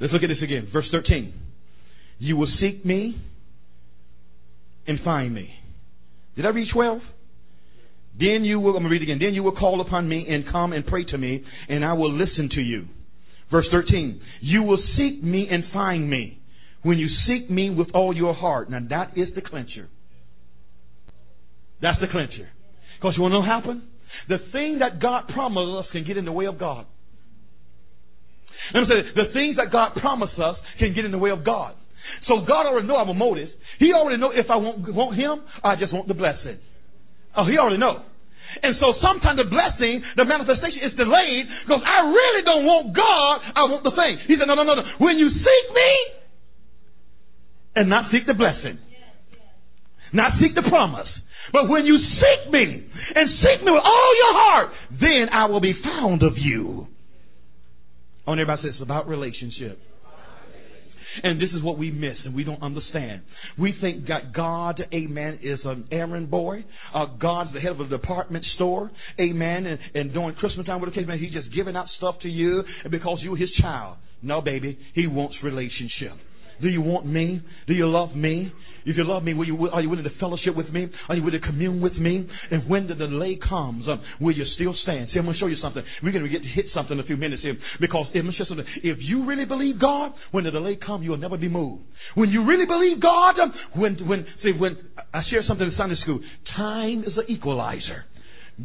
Let's 0.00 0.12
look 0.12 0.22
at 0.22 0.28
this 0.28 0.42
again. 0.42 0.68
Verse 0.72 0.84
13. 0.92 1.32
You 2.18 2.36
will 2.36 2.48
seek 2.60 2.84
me 2.84 3.16
and 4.86 4.98
find 5.04 5.34
me. 5.34 5.50
Did 6.36 6.46
I 6.46 6.50
read 6.50 6.68
12? 6.72 6.98
Then 8.18 8.44
you 8.44 8.60
will, 8.60 8.76
I'm 8.76 8.82
going 8.82 8.84
to 8.84 8.90
read 8.90 9.02
again. 9.02 9.18
Then 9.20 9.34
you 9.34 9.42
will 9.42 9.56
call 9.56 9.80
upon 9.80 10.08
me 10.08 10.26
and 10.28 10.44
come 10.50 10.72
and 10.72 10.86
pray 10.86 11.04
to 11.04 11.18
me, 11.18 11.44
and 11.68 11.84
I 11.84 11.94
will 11.94 12.12
listen 12.12 12.50
to 12.54 12.60
you. 12.60 12.86
Verse 13.50 13.66
13. 13.70 14.20
You 14.40 14.62
will 14.62 14.82
seek 14.96 15.22
me 15.22 15.48
and 15.50 15.64
find 15.72 16.08
me 16.08 16.40
when 16.82 16.98
you 16.98 17.08
seek 17.26 17.50
me 17.50 17.70
with 17.70 17.88
all 17.94 18.14
your 18.14 18.34
heart. 18.34 18.70
Now 18.70 18.80
that 18.90 19.16
is 19.16 19.28
the 19.34 19.40
clincher. 19.40 19.88
That's 21.80 22.00
the 22.00 22.06
clincher. 22.10 22.48
Because 22.98 23.14
you 23.16 23.22
want 23.22 23.32
to 23.32 23.34
know 23.34 23.40
what 23.40 23.48
happened? 23.48 23.82
The 24.28 24.38
thing 24.52 24.78
that 24.80 25.00
God 25.00 25.28
promised 25.28 25.86
us 25.86 25.92
can 25.92 26.04
get 26.04 26.16
in 26.16 26.24
the 26.24 26.32
way 26.32 26.46
of 26.46 26.58
God. 26.58 26.86
Let 28.74 28.80
me 28.82 28.86
say 28.88 29.10
the 29.14 29.32
things 29.32 29.56
that 29.56 29.72
God 29.72 29.94
promised 30.00 30.38
us 30.38 30.56
can 30.78 30.94
get 30.94 31.04
in 31.04 31.10
the 31.10 31.18
way 31.18 31.30
of 31.30 31.44
God. 31.44 31.74
So 32.28 32.44
God 32.46 32.66
already 32.66 32.86
know 32.86 32.96
our 32.96 33.12
motives. 33.12 33.50
He 33.82 33.90
already 33.92 34.22
know 34.22 34.30
if 34.30 34.46
I 34.46 34.54
want, 34.62 34.86
want 34.94 35.18
Him, 35.18 35.42
I 35.64 35.74
just 35.74 35.92
want 35.92 36.06
the 36.06 36.14
blessing. 36.14 36.62
Oh, 37.34 37.42
He 37.44 37.58
already 37.58 37.82
know. 37.82 38.06
And 38.62 38.76
so 38.78 38.94
sometimes 39.02 39.42
the 39.42 39.50
blessing, 39.50 40.06
the 40.14 40.24
manifestation 40.24 40.86
is 40.86 40.94
delayed 40.94 41.50
because 41.66 41.82
I 41.82 42.06
really 42.06 42.42
don't 42.46 42.62
want 42.62 42.94
God. 42.94 43.42
I 43.58 43.66
want 43.66 43.82
the 43.82 43.90
thing. 43.90 44.22
He 44.28 44.36
said, 44.38 44.46
no, 44.46 44.54
no, 44.54 44.62
no, 44.62 44.76
no. 44.76 44.82
When 44.98 45.18
you 45.18 45.30
seek 45.34 45.66
me 45.74 45.90
and 47.74 47.88
not 47.88 48.12
seek 48.12 48.26
the 48.26 48.34
blessing, 48.34 48.78
not 50.12 50.38
seek 50.38 50.54
the 50.54 50.62
promise, 50.68 51.08
but 51.50 51.68
when 51.68 51.84
you 51.84 51.98
seek 51.98 52.52
me 52.52 52.86
and 53.16 53.30
seek 53.42 53.64
me 53.64 53.72
with 53.72 53.82
all 53.82 54.12
your 54.14 54.34
heart, 54.36 54.68
then 55.00 55.26
I 55.32 55.46
will 55.46 55.60
be 55.60 55.74
found 55.82 56.22
of 56.22 56.36
you. 56.36 56.86
Oh, 56.86 58.28
I 58.28 58.30
want 58.30 58.40
everybody 58.40 58.62
to 58.62 58.68
say 58.68 58.74
it's 58.74 58.82
about 58.82 59.08
relationship. 59.08 59.80
And 61.22 61.40
this 61.40 61.50
is 61.54 61.62
what 61.62 61.78
we 61.78 61.90
miss 61.90 62.16
and 62.24 62.34
we 62.34 62.44
don't 62.44 62.62
understand. 62.62 63.22
We 63.58 63.74
think 63.80 64.08
that 64.08 64.32
God, 64.32 64.82
amen, 64.92 65.40
is 65.42 65.58
an 65.64 65.86
errand 65.90 66.30
boy. 66.30 66.64
Uh, 66.94 67.06
God's 67.20 67.52
the 67.54 67.60
head 67.60 67.72
of 67.72 67.80
a 67.80 67.88
department 67.88 68.44
store, 68.54 68.90
amen. 69.20 69.66
And, 69.66 69.78
and 69.94 70.12
during 70.12 70.34
Christmas 70.36 70.66
time, 70.66 70.80
with 70.80 70.90
the 70.90 70.94
case, 70.94 71.06
man, 71.06 71.18
he's 71.18 71.32
just 71.32 71.54
giving 71.54 71.76
out 71.76 71.86
stuff 71.98 72.16
to 72.22 72.28
you 72.28 72.62
because 72.90 73.18
you're 73.22 73.36
his 73.36 73.50
child. 73.60 73.96
No, 74.22 74.40
baby, 74.40 74.78
he 74.94 75.06
wants 75.06 75.36
relationship. 75.42 76.12
Do 76.60 76.68
you 76.68 76.80
want 76.80 77.06
me? 77.06 77.42
Do 77.66 77.74
you 77.74 77.88
love 77.88 78.14
me? 78.14 78.52
If 78.84 78.96
you 78.96 79.04
love 79.04 79.22
me, 79.22 79.34
will 79.34 79.46
you, 79.46 79.68
are 79.70 79.80
you 79.80 79.88
willing 79.88 80.04
to 80.04 80.18
fellowship 80.18 80.56
with 80.56 80.68
me? 80.70 80.88
Are 81.08 81.14
you 81.14 81.22
willing 81.22 81.40
to 81.40 81.46
commune 81.46 81.80
with 81.80 81.94
me? 81.94 82.28
And 82.50 82.68
when 82.68 82.88
the 82.88 82.94
delay 82.94 83.38
comes, 83.48 83.86
um, 83.88 84.02
will 84.20 84.36
you 84.36 84.44
still 84.54 84.74
stand? 84.82 85.08
See, 85.12 85.18
I'm 85.18 85.24
going 85.24 85.34
to 85.34 85.40
show 85.40 85.46
you 85.46 85.56
something. 85.62 85.82
We're 86.02 86.12
going 86.12 86.24
to 86.24 86.30
get 86.30 86.42
to 86.42 86.48
hit 86.48 86.66
something 86.74 86.98
in 86.98 87.00
a 87.04 87.06
few 87.06 87.16
minutes 87.16 87.42
here 87.42 87.56
because 87.80 88.06
if 88.14 88.96
you 89.00 89.24
really 89.24 89.44
believe 89.44 89.80
God, 89.80 90.12
when 90.30 90.44
the 90.44 90.50
delay 90.50 90.76
comes, 90.76 91.04
you'll 91.04 91.16
never 91.16 91.36
be 91.36 91.48
moved. 91.48 91.82
When 92.14 92.30
you 92.30 92.44
really 92.44 92.66
believe 92.66 93.00
God, 93.00 93.38
um, 93.38 93.52
when 93.76 93.96
when 94.06 94.26
see 94.42 94.52
when 94.52 94.76
I 95.12 95.22
share 95.30 95.42
something 95.46 95.66
in 95.66 95.74
Sunday 95.76 95.96
school, 96.02 96.20
time 96.56 97.04
is 97.04 97.16
an 97.16 97.24
equalizer. 97.28 98.04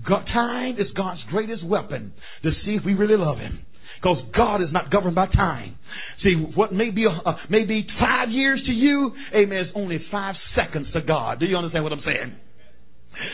God, 0.08 0.26
time 0.26 0.76
is 0.76 0.88
God's 0.96 1.22
greatest 1.30 1.66
weapon 1.66 2.14
to 2.44 2.52
see 2.66 2.76
if 2.76 2.84
we 2.86 2.94
really 2.94 3.18
love 3.18 3.38
Him. 3.38 3.66
Because 4.02 4.24
God 4.36 4.62
is 4.62 4.70
not 4.72 4.92
governed 4.92 5.16
by 5.16 5.28
time. 5.28 5.76
See, 6.24 6.34
what 6.34 6.74
may 6.74 6.92
be, 6.92 7.06
uh, 7.08 7.34
may 7.50 7.64
be 7.64 7.86
five 8.00 8.30
years 8.30 8.62
to 8.66 8.72
you, 8.72 9.14
amen, 9.36 9.58
is 9.58 9.68
only 9.76 10.04
five 10.12 10.36
seconds 10.56 10.88
to 10.94 11.02
God. 11.02 11.40
Do 11.40 11.46
you 11.46 11.58
understand 11.58 11.84
what 11.84 11.94
I'm 11.94 12.04
saying? 12.06 12.36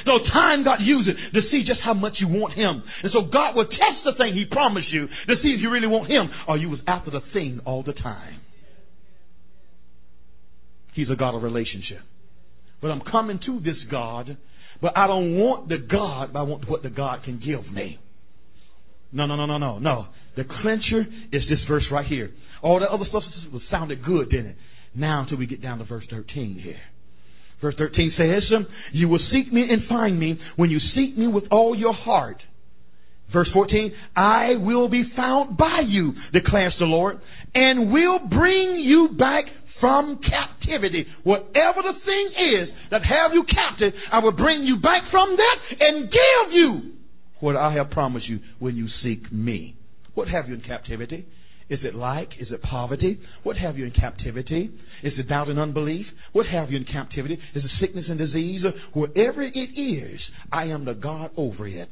So 0.05 0.11
time 0.31 0.63
God 0.63 0.79
uses 0.81 1.13
to 1.33 1.41
see 1.51 1.63
just 1.65 1.81
how 1.83 1.93
much 1.93 2.13
you 2.19 2.27
want 2.27 2.53
Him. 2.53 2.83
And 3.03 3.11
so 3.11 3.23
God 3.23 3.55
will 3.55 3.65
test 3.65 4.03
the 4.05 4.13
thing 4.17 4.33
He 4.33 4.45
promised 4.49 4.87
you 4.91 5.07
to 5.07 5.35
see 5.41 5.49
if 5.49 5.61
you 5.61 5.69
really 5.69 5.87
want 5.87 6.09
Him 6.09 6.29
or 6.47 6.57
you 6.57 6.69
was 6.69 6.79
after 6.87 7.11
the 7.11 7.21
thing 7.33 7.59
all 7.65 7.83
the 7.83 7.93
time. 7.93 8.39
He's 10.93 11.09
a 11.09 11.15
God 11.15 11.35
of 11.35 11.43
relationship. 11.43 11.99
But 12.81 12.91
I'm 12.91 13.01
coming 13.01 13.39
to 13.45 13.59
this 13.59 13.77
God, 13.89 14.37
but 14.81 14.97
I 14.97 15.07
don't 15.07 15.35
want 15.35 15.69
the 15.69 15.77
God, 15.77 16.33
but 16.33 16.39
I 16.39 16.43
want 16.43 16.69
what 16.69 16.83
the 16.83 16.89
God 16.89 17.23
can 17.23 17.39
give 17.39 17.69
me. 17.71 17.99
No, 19.11 19.25
no, 19.25 19.35
no, 19.35 19.45
no, 19.45 19.57
no, 19.57 19.79
no. 19.79 20.07
The 20.35 20.43
clincher 20.61 21.05
is 21.31 21.43
this 21.49 21.59
verse 21.67 21.83
right 21.91 22.05
here. 22.05 22.31
All 22.61 22.79
the 22.79 22.85
other 22.85 23.05
stuff 23.09 23.23
sounded 23.69 24.03
good, 24.03 24.29
didn't 24.29 24.47
it? 24.47 24.55
Now 24.95 25.21
until 25.23 25.37
we 25.37 25.45
get 25.45 25.61
down 25.61 25.79
to 25.79 25.85
verse 25.85 26.05
13 26.09 26.59
here. 26.63 26.79
Verse 27.61 27.75
13 27.77 28.13
says, 28.17 28.43
You 28.91 29.07
will 29.07 29.19
seek 29.31 29.51
me 29.51 29.67
and 29.69 29.83
find 29.87 30.19
me 30.19 30.39
when 30.55 30.69
you 30.69 30.79
seek 30.95 31.17
me 31.17 31.27
with 31.27 31.45
all 31.51 31.75
your 31.77 31.93
heart. 31.93 32.37
Verse 33.31 33.47
14, 33.53 33.93
I 34.15 34.55
will 34.59 34.89
be 34.89 35.03
found 35.15 35.57
by 35.57 35.81
you, 35.87 36.13
declares 36.33 36.73
the 36.77 36.85
Lord, 36.85 37.19
and 37.55 37.91
will 37.91 38.19
bring 38.19 38.75
you 38.79 39.15
back 39.17 39.45
from 39.79 40.19
captivity. 40.19 41.05
Whatever 41.23 41.81
the 41.83 41.93
thing 42.05 42.27
is 42.59 42.69
that 42.91 43.01
have 43.03 43.31
you 43.33 43.43
captive, 43.43 43.93
I 44.11 44.19
will 44.19 44.33
bring 44.33 44.63
you 44.63 44.77
back 44.81 45.03
from 45.09 45.35
that 45.35 45.55
and 45.79 46.11
give 46.11 46.51
you 46.51 46.91
what 47.39 47.55
I 47.55 47.73
have 47.73 47.89
promised 47.91 48.27
you 48.27 48.39
when 48.59 48.75
you 48.75 48.87
seek 49.03 49.31
me. 49.31 49.77
What 50.13 50.27
have 50.27 50.47
you 50.47 50.55
in 50.55 50.61
captivity? 50.61 51.25
Is 51.69 51.79
it 51.83 51.95
like? 51.95 52.29
Is 52.39 52.49
it 52.51 52.61
poverty? 52.61 53.19
What 53.43 53.57
have 53.57 53.77
you 53.77 53.85
in 53.85 53.91
captivity? 53.91 54.69
Is 55.01 55.13
it 55.17 55.29
doubt 55.29 55.49
and 55.49 55.59
unbelief? 55.59 56.05
What 56.33 56.45
have 56.47 56.69
you 56.69 56.77
in 56.77 56.85
captivity? 56.85 57.35
Is 57.55 57.63
it 57.63 57.71
sickness 57.79 58.05
and 58.09 58.19
disease? 58.19 58.61
Whatever 58.93 59.43
it 59.43 59.57
is, 59.57 60.19
I 60.51 60.65
am 60.65 60.85
the 60.85 60.93
God 60.93 61.31
over 61.37 61.67
it. 61.67 61.89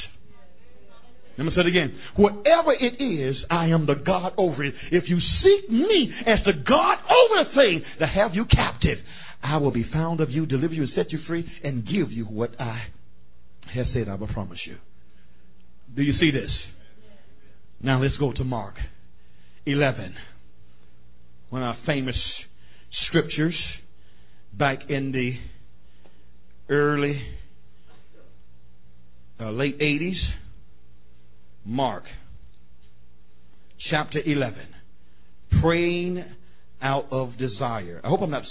Let 1.38 1.46
me 1.46 1.52
say 1.56 1.62
it 1.62 1.68
again. 1.68 1.98
Whatever 2.18 2.74
it 2.74 3.02
is, 3.02 3.38
I 3.50 3.68
am 3.68 3.86
the 3.86 3.96
God 3.96 4.34
over 4.38 4.64
it. 4.64 4.74
If 4.92 5.06
you 5.08 5.18
seek 5.42 5.72
me 5.72 6.14
as 6.28 6.40
the 6.46 6.52
God 6.54 6.98
over 7.10 7.50
a 7.50 7.56
thing 7.56 7.82
to 8.00 8.08
have 8.08 8.36
you 8.36 8.46
captive, 8.46 8.98
I 9.42 9.58
will 9.58 9.72
be 9.72 9.86
found 9.92 10.20
of 10.20 10.30
you, 10.30 10.46
deliver 10.46 10.74
you, 10.74 10.84
and 10.84 10.92
set 10.96 11.12
you 11.12 11.20
free, 11.28 11.50
and 11.64 11.86
give 11.86 12.12
you 12.12 12.26
what 12.26 12.60
I 12.60 12.82
have 13.74 13.88
said 13.94 14.10
I 14.10 14.16
will 14.16 14.28
promise 14.28 14.60
you. 14.66 14.76
Do 15.96 16.02
you 16.02 16.14
see 16.20 16.32
this? 16.32 16.52
Now 17.84 18.00
let's 18.02 18.16
go 18.18 18.32
to 18.32 18.44
Mark 18.44 18.76
11. 19.66 20.14
One 21.50 21.64
of 21.64 21.70
our 21.70 21.78
famous 21.88 22.16
scriptures 23.08 23.56
back 24.54 24.90
in 24.90 25.12
the 25.12 25.34
early, 26.72 27.20
uh, 29.40 29.50
late 29.50 29.80
80s. 29.80 30.14
Mark 31.66 32.04
chapter 33.90 34.20
11. 34.24 34.60
Praying 35.62 36.24
out 36.84 37.06
of 37.12 37.36
desire. 37.40 38.00
I 38.04 38.10
hope 38.10 38.22
I'm 38.22 38.30
not 38.30 38.44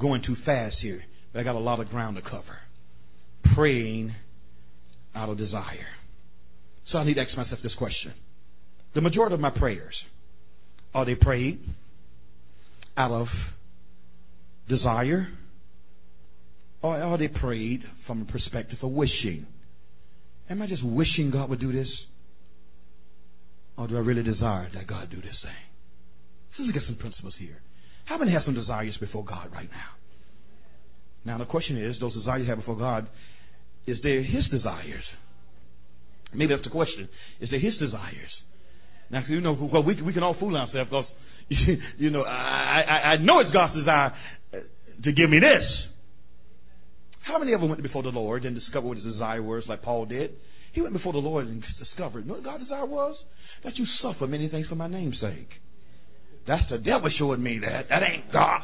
going 0.00 0.22
too 0.26 0.36
fast 0.44 0.76
here, 0.80 1.02
but 1.32 1.38
I 1.40 1.42
got 1.44 1.54
a 1.54 1.60
lot 1.60 1.78
of 1.78 1.88
ground 1.88 2.16
to 2.16 2.22
cover. 2.22 2.58
Praying 3.54 4.12
out 5.14 5.28
of 5.28 5.38
desire. 5.38 5.86
So 6.90 6.98
I 6.98 7.04
need 7.04 7.14
to 7.14 7.20
ask 7.20 7.36
myself 7.36 7.60
this 7.62 7.74
question. 7.78 8.12
The 8.94 9.00
majority 9.00 9.34
of 9.34 9.40
my 9.40 9.50
prayers, 9.50 9.94
are 10.94 11.04
they 11.04 11.14
prayed 11.14 11.60
out 12.96 13.10
of 13.10 13.26
desire? 14.68 15.28
Or 16.82 16.96
are 16.96 17.18
they 17.18 17.28
prayed 17.28 17.82
from 18.06 18.22
a 18.22 18.24
perspective 18.24 18.78
of 18.82 18.90
wishing? 18.90 19.46
Am 20.50 20.60
I 20.60 20.66
just 20.66 20.84
wishing 20.84 21.30
God 21.32 21.48
would 21.48 21.60
do 21.60 21.72
this? 21.72 21.88
Or 23.78 23.88
do 23.88 23.96
I 23.96 24.00
really 24.00 24.22
desire 24.22 24.68
that 24.74 24.86
God 24.86 25.10
do 25.10 25.16
this 25.16 25.36
thing? 25.42 25.52
Let's 26.58 26.72
get 26.72 26.82
some 26.86 26.96
principles 26.96 27.34
here. 27.38 27.60
How 28.04 28.18
many 28.18 28.32
have 28.32 28.42
some 28.44 28.54
desires 28.54 28.94
before 29.00 29.24
God 29.24 29.50
right 29.52 29.70
now? 29.70 29.96
Now 31.24 31.38
the 31.38 31.46
question 31.46 31.82
is, 31.82 31.96
those 32.00 32.14
desires 32.14 32.42
you 32.42 32.50
have 32.50 32.58
before 32.58 32.76
God, 32.76 33.08
is 33.86 33.96
there 34.02 34.22
his 34.22 34.44
desires? 34.50 35.04
Maybe 36.34 36.52
that's 36.52 36.64
the 36.64 36.70
question. 36.70 37.08
Is 37.40 37.48
there 37.50 37.60
his 37.60 37.74
desires? 37.78 38.30
Now, 39.12 39.22
you 39.28 39.42
know, 39.42 39.52
well, 39.70 39.82
we, 39.82 40.00
we 40.00 40.14
can 40.14 40.22
all 40.22 40.34
fool 40.40 40.56
ourselves 40.56 40.90
because, 40.90 41.04
you 41.98 42.10
know, 42.10 42.22
I, 42.22 42.82
I, 42.88 43.08
I 43.10 43.16
know 43.18 43.40
it's 43.40 43.52
God's 43.52 43.74
desire 43.78 44.12
to 44.52 45.12
give 45.12 45.28
me 45.28 45.38
this. 45.38 45.68
How 47.22 47.38
many 47.38 47.52
ever 47.52 47.66
went 47.66 47.82
before 47.82 48.02
the 48.02 48.08
Lord 48.08 48.44
and 48.46 48.58
discovered 48.58 48.88
what 48.88 48.96
his 48.96 49.06
desire 49.06 49.42
was, 49.42 49.64
like 49.68 49.82
Paul 49.82 50.06
did? 50.06 50.32
He 50.72 50.80
went 50.80 50.94
before 50.94 51.12
the 51.12 51.18
Lord 51.18 51.46
and 51.46 51.62
discovered, 51.78 52.20
you 52.20 52.26
know 52.26 52.34
what 52.34 52.44
God's 52.44 52.64
desire 52.64 52.86
was? 52.86 53.14
That 53.64 53.76
you 53.76 53.84
suffer 54.02 54.26
many 54.26 54.48
things 54.48 54.66
for 54.66 54.74
my 54.76 54.88
name's 54.88 55.16
sake. 55.20 55.48
That's 56.48 56.62
the 56.70 56.78
devil 56.78 57.10
showing 57.18 57.42
me 57.42 57.60
that. 57.60 57.88
That 57.90 58.02
ain't 58.02 58.32
God. 58.32 58.62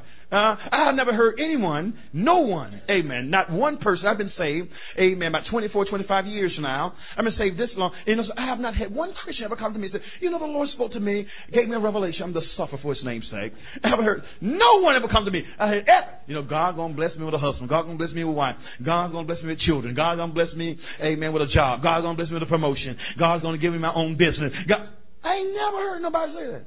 Uh, 0.32 0.54
I 0.70 0.86
have 0.86 0.94
never 0.94 1.12
heard 1.12 1.40
anyone, 1.40 1.98
no 2.12 2.38
one, 2.38 2.80
amen, 2.88 3.30
not 3.30 3.50
one 3.50 3.78
person, 3.78 4.06
I've 4.06 4.18
been 4.18 4.30
saved, 4.38 4.68
amen, 4.96 5.28
about 5.28 5.42
24, 5.50 5.86
25 5.86 6.26
years 6.26 6.52
now. 6.60 6.94
I've 7.18 7.24
been 7.24 7.34
saved 7.36 7.58
this 7.58 7.68
long. 7.76 7.90
You 8.06 8.14
know, 8.14 8.22
I 8.38 8.46
have 8.46 8.60
not 8.60 8.76
had 8.76 8.94
one 8.94 9.12
Christian 9.24 9.44
ever 9.44 9.56
come 9.56 9.72
to 9.72 9.78
me 9.78 9.88
and 9.88 9.94
say, 9.94 10.06
you 10.20 10.30
know, 10.30 10.38
the 10.38 10.44
Lord 10.44 10.68
spoke 10.74 10.92
to 10.92 11.00
me, 11.00 11.26
gave 11.52 11.68
me 11.68 11.74
a 11.74 11.80
revelation, 11.80 12.22
I'm 12.22 12.34
to 12.34 12.42
suffer 12.56 12.78
for 12.80 12.94
his 12.94 13.04
name's 13.04 13.24
sake. 13.24 13.52
I 13.84 13.88
haven't 13.90 14.04
heard 14.04 14.22
no 14.40 14.80
one 14.80 14.94
ever 14.94 15.08
come 15.08 15.24
to 15.24 15.32
me. 15.32 15.42
I 15.58 15.66
heard, 15.66 15.88
eh, 15.88 16.06
you 16.28 16.34
know, 16.34 16.42
God 16.42 16.76
gonna 16.76 16.94
bless 16.94 17.10
me 17.18 17.24
with 17.24 17.34
a 17.34 17.38
husband. 17.38 17.68
God 17.68 17.82
gonna 17.82 17.98
bless 17.98 18.12
me 18.12 18.22
with 18.22 18.34
a 18.34 18.38
wife. 18.38 18.54
God's 18.84 19.12
gonna 19.12 19.26
bless 19.26 19.42
me 19.42 19.48
with 19.48 19.60
children. 19.66 19.96
God 19.96 20.14
gonna 20.14 20.32
bless 20.32 20.54
me, 20.54 20.78
amen, 21.02 21.32
with 21.32 21.42
a 21.42 21.52
job. 21.52 21.82
God's 21.82 22.04
gonna 22.04 22.16
bless 22.16 22.28
me 22.28 22.34
with 22.34 22.44
a 22.44 22.46
promotion. 22.46 22.96
God's 23.18 23.42
gonna 23.42 23.58
give 23.58 23.72
me 23.72 23.78
my 23.78 23.92
own 23.92 24.14
business. 24.14 24.52
God, 24.68 24.94
I 25.24 25.34
ain't 25.42 25.54
never 25.54 25.76
heard 25.90 26.02
nobody 26.02 26.32
say 26.38 26.46
that. 26.52 26.64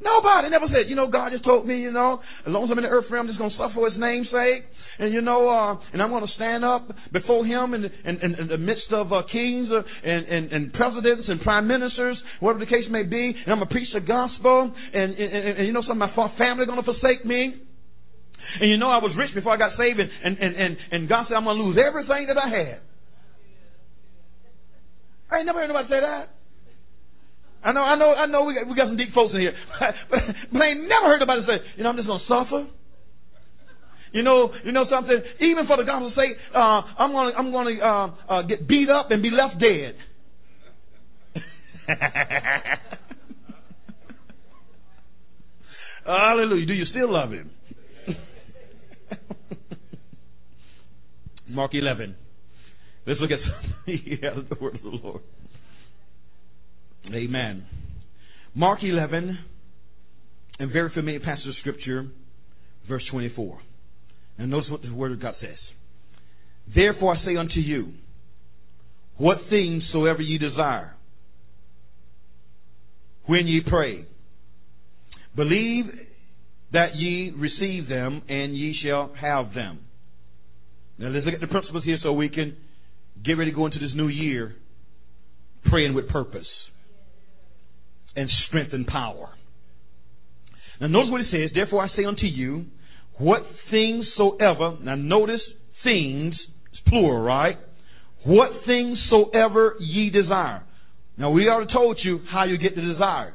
Nobody 0.00 0.50
never 0.50 0.66
said, 0.68 0.90
you 0.90 0.96
know, 0.96 1.08
God 1.08 1.30
just 1.32 1.44
told 1.44 1.66
me, 1.66 1.78
you 1.78 1.92
know, 1.92 2.20
as 2.46 2.50
long 2.50 2.64
as 2.64 2.70
I'm 2.70 2.78
in 2.78 2.84
the 2.84 2.90
earth 2.90 3.06
realm, 3.10 3.26
I'm 3.26 3.32
just 3.32 3.38
going 3.38 3.50
to 3.50 3.56
suffer 3.56 3.74
for 3.74 3.90
His 3.90 3.98
name's 3.98 4.26
sake. 4.26 4.64
And, 4.98 5.12
you 5.12 5.22
know, 5.22 5.48
uh, 5.48 5.78
and 5.92 6.02
I'm 6.02 6.10
going 6.10 6.26
to 6.26 6.32
stand 6.34 6.64
up 6.64 6.90
before 7.12 7.46
Him 7.46 7.74
in, 7.74 7.84
in, 7.84 8.16
in, 8.22 8.34
in 8.34 8.48
the 8.48 8.58
midst 8.58 8.90
of 8.92 9.12
uh, 9.12 9.22
kings 9.30 9.68
uh, 9.70 9.82
and, 10.06 10.26
and, 10.26 10.52
and 10.52 10.72
presidents 10.72 11.24
and 11.28 11.40
prime 11.40 11.66
ministers, 11.66 12.18
whatever 12.40 12.64
the 12.64 12.70
case 12.70 12.86
may 12.90 13.02
be. 13.02 13.34
And 13.34 13.52
I'm 13.52 13.58
going 13.58 13.68
to 13.68 13.74
preach 13.74 13.88
the 13.94 14.00
gospel. 14.00 14.72
And, 14.92 15.14
and, 15.14 15.32
and, 15.32 15.58
and 15.58 15.66
you 15.66 15.72
know, 15.72 15.82
some 15.82 16.00
of 16.00 16.10
my 16.10 16.14
family 16.38 16.62
are 16.62 16.66
going 16.66 16.82
to 16.82 16.86
forsake 16.86 17.24
me. 17.24 17.54
And 18.60 18.70
you 18.70 18.76
know, 18.76 18.90
I 18.90 18.98
was 18.98 19.14
rich 19.16 19.34
before 19.34 19.52
I 19.52 19.56
got 19.56 19.72
saved. 19.78 19.98
And, 19.98 20.10
and, 20.38 20.56
and, 20.56 20.76
and, 20.90 21.08
God 21.08 21.26
said, 21.28 21.34
I'm 21.34 21.44
going 21.44 21.56
to 21.56 21.62
lose 21.62 21.78
everything 21.78 22.26
that 22.28 22.38
I 22.38 22.48
had. 22.48 22.80
I 25.30 25.38
ain't 25.38 25.46
never 25.46 25.60
heard 25.60 25.68
nobody 25.68 25.88
say 25.88 26.00
that. 26.00 26.30
I 27.64 27.72
know, 27.72 27.80
I 27.80 27.96
know, 27.96 28.12
I 28.12 28.26
know. 28.26 28.44
We 28.44 28.54
got, 28.54 28.68
we 28.68 28.76
got 28.76 28.86
some 28.88 28.96
deep 28.96 29.14
folks 29.14 29.34
in 29.34 29.40
here, 29.40 29.54
but, 30.10 30.20
but 30.52 30.60
I 30.62 30.66
ain't 30.66 30.82
never 30.82 31.06
heard 31.06 31.22
anybody 31.22 31.42
say, 31.46 31.64
you 31.76 31.82
know, 31.82 31.90
I'm 31.90 31.96
just 31.96 32.06
gonna 32.06 32.22
suffer. 32.28 32.66
You 34.12 34.22
know, 34.22 34.52
you 34.64 34.70
know 34.70 34.84
something. 34.88 35.16
Even 35.40 35.66
for 35.66 35.76
the 35.76 35.82
gospel's 35.82 36.14
sake, 36.14 36.36
uh, 36.54 36.58
I'm 36.98 37.10
gonna, 37.10 37.32
I'm 37.36 37.50
gonna 37.50 37.80
uh, 37.80 38.14
uh, 38.32 38.42
get 38.42 38.68
beat 38.68 38.88
up 38.88 39.10
and 39.10 39.22
be 39.22 39.30
left 39.30 39.58
dead. 39.58 39.96
Hallelujah. 46.06 46.66
Do 46.66 46.74
you 46.74 46.84
still 46.90 47.12
love 47.12 47.32
him? 47.32 47.50
Mark 51.48 51.72
11. 51.74 52.14
Let's 53.06 53.20
look 53.20 53.30
at 53.30 53.38
yeah, 53.86 54.30
the 54.48 54.56
word 54.60 54.76
of 54.76 54.82
the 54.82 54.88
Lord. 54.88 55.22
Amen. 57.12 57.64
Mark 58.54 58.78
11, 58.82 59.38
and 60.58 60.72
very 60.72 60.90
familiar 60.94 61.20
passage 61.20 61.46
of 61.46 61.54
Scripture, 61.60 62.06
verse 62.88 63.02
24. 63.10 63.58
And 64.38 64.50
notice 64.50 64.70
what 64.70 64.82
the 64.82 64.92
Word 64.92 65.12
of 65.12 65.20
God 65.20 65.34
says. 65.40 65.58
Therefore 66.74 67.16
I 67.16 67.24
say 67.24 67.36
unto 67.36 67.60
you, 67.60 67.92
what 69.18 69.36
things 69.50 69.82
soever 69.92 70.22
ye 70.22 70.38
desire, 70.38 70.94
when 73.26 73.46
ye 73.46 73.60
pray, 73.66 74.06
believe 75.36 75.84
that 76.72 76.96
ye 76.96 77.32
receive 77.36 77.88
them, 77.88 78.22
and 78.28 78.56
ye 78.56 78.74
shall 78.82 79.12
have 79.20 79.52
them. 79.54 79.80
Now 80.98 81.08
let's 81.08 81.26
look 81.26 81.34
at 81.34 81.40
the 81.40 81.46
principles 81.48 81.84
here 81.84 81.98
so 82.02 82.12
we 82.12 82.28
can 82.28 82.56
get 83.22 83.32
ready 83.32 83.50
to 83.50 83.56
go 83.56 83.66
into 83.66 83.78
this 83.78 83.90
new 83.94 84.08
year 84.08 84.56
praying 85.66 85.94
with 85.94 86.08
purpose 86.08 86.46
and 88.16 88.30
strength 88.48 88.72
and 88.72 88.86
power. 88.86 89.30
Now 90.80 90.86
notice 90.88 91.10
what 91.10 91.20
it 91.20 91.26
says, 91.30 91.50
therefore 91.54 91.84
I 91.84 91.96
say 91.96 92.04
unto 92.04 92.26
you, 92.26 92.66
what 93.18 93.42
things 93.70 94.06
soever, 94.16 94.76
now 94.82 94.96
notice 94.96 95.40
things, 95.84 96.34
it's 96.72 96.82
plural, 96.88 97.22
right? 97.22 97.58
What 98.24 98.50
things 98.66 98.98
soever 99.08 99.76
ye 99.78 100.10
desire. 100.10 100.64
Now 101.16 101.30
we 101.30 101.48
already 101.48 101.72
told 101.72 101.98
you 102.02 102.20
how 102.30 102.44
you 102.44 102.58
get 102.58 102.74
the 102.74 102.82
desire. 102.82 103.34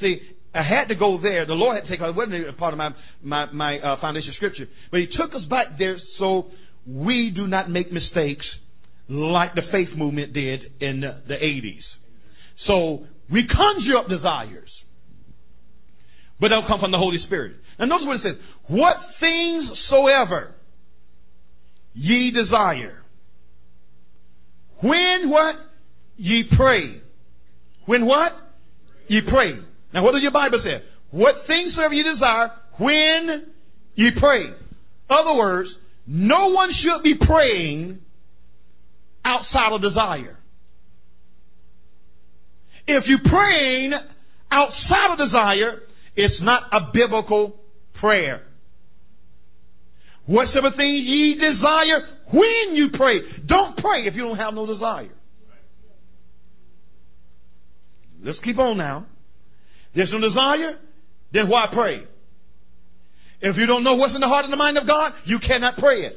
See, 0.00 0.20
I 0.54 0.62
had 0.62 0.88
to 0.88 0.94
go 0.94 1.18
there. 1.22 1.46
The 1.46 1.52
Lord 1.52 1.76
had 1.76 1.84
to 1.84 1.88
take 1.88 2.00
us. 2.00 2.08
It 2.08 2.16
wasn't 2.16 2.48
a 2.48 2.52
part 2.52 2.74
of 2.74 2.78
my 2.78 2.90
my, 3.22 3.50
my 3.52 3.78
uh, 3.78 4.00
foundation 4.00 4.32
scripture, 4.36 4.66
but 4.90 5.00
He 5.00 5.06
took 5.06 5.34
us 5.34 5.42
back 5.48 5.78
there 5.78 5.98
so 6.18 6.46
we 6.86 7.32
do 7.34 7.46
not 7.46 7.70
make 7.70 7.92
mistakes 7.92 8.44
like 9.08 9.54
the 9.54 9.62
faith 9.72 9.88
movement 9.96 10.32
did 10.32 10.60
in 10.80 11.00
the 11.00 11.34
80s. 11.34 11.82
So 12.66 13.06
we 13.30 13.46
conjure 13.46 13.98
up 13.98 14.08
desires, 14.08 14.70
but 16.40 16.48
they'll 16.48 16.66
come 16.66 16.80
from 16.80 16.92
the 16.92 16.98
Holy 16.98 17.18
Spirit. 17.26 17.56
Now 17.78 17.86
notice 17.86 18.06
what 18.06 18.16
it 18.16 18.22
says. 18.22 18.42
What 18.68 18.96
things 19.20 19.64
soever 19.90 20.54
ye 21.94 22.30
desire. 22.30 23.02
When 24.80 25.30
what? 25.30 25.56
Ye 26.16 26.44
pray. 26.56 27.00
When 27.86 28.06
what? 28.06 28.32
Ye 29.08 29.20
pray. 29.28 29.58
Now 29.92 30.04
what 30.04 30.12
does 30.12 30.22
your 30.22 30.32
Bible 30.32 30.60
say? 30.62 30.84
What 31.10 31.34
things 31.46 31.74
soever 31.74 31.94
ye 31.94 32.02
desire 32.02 32.50
when 32.78 33.46
ye 33.94 34.10
pray. 34.18 34.44
Other 35.08 35.34
words, 35.34 35.68
no 36.06 36.48
one 36.48 36.70
should 36.82 37.02
be 37.02 37.14
praying 37.26 37.98
outside 39.24 39.72
of 39.72 39.82
desire. 39.82 40.38
If 42.86 43.04
you're 43.06 43.30
praying 43.30 43.92
outside 44.50 45.12
of 45.12 45.18
desire, 45.18 45.82
it's 46.14 46.40
not 46.40 46.62
a 46.72 46.92
biblical 46.92 47.56
prayer. 48.00 48.42
Whatsoever 50.26 50.70
thing 50.76 50.94
ye 50.94 51.34
desire 51.34 52.08
when 52.32 52.74
you 52.74 52.88
pray. 52.94 53.20
Don't 53.46 53.76
pray 53.76 54.06
if 54.06 54.14
you 54.14 54.22
don't 54.22 54.36
have 54.38 54.54
no 54.54 54.66
desire. 54.66 55.12
Let's 58.24 58.38
keep 58.44 58.58
on 58.58 58.76
now. 58.76 59.06
There's 59.94 60.10
no 60.12 60.20
desire, 60.20 60.78
then 61.32 61.48
why 61.48 61.66
pray? 61.72 62.04
If 63.40 63.56
you 63.56 63.66
don't 63.66 63.84
know 63.84 63.94
what's 63.94 64.14
in 64.14 64.20
the 64.20 64.26
heart 64.26 64.44
and 64.44 64.52
the 64.52 64.56
mind 64.56 64.78
of 64.78 64.86
God, 64.86 65.12
you 65.26 65.38
cannot 65.46 65.78
pray 65.78 66.06
it. 66.06 66.16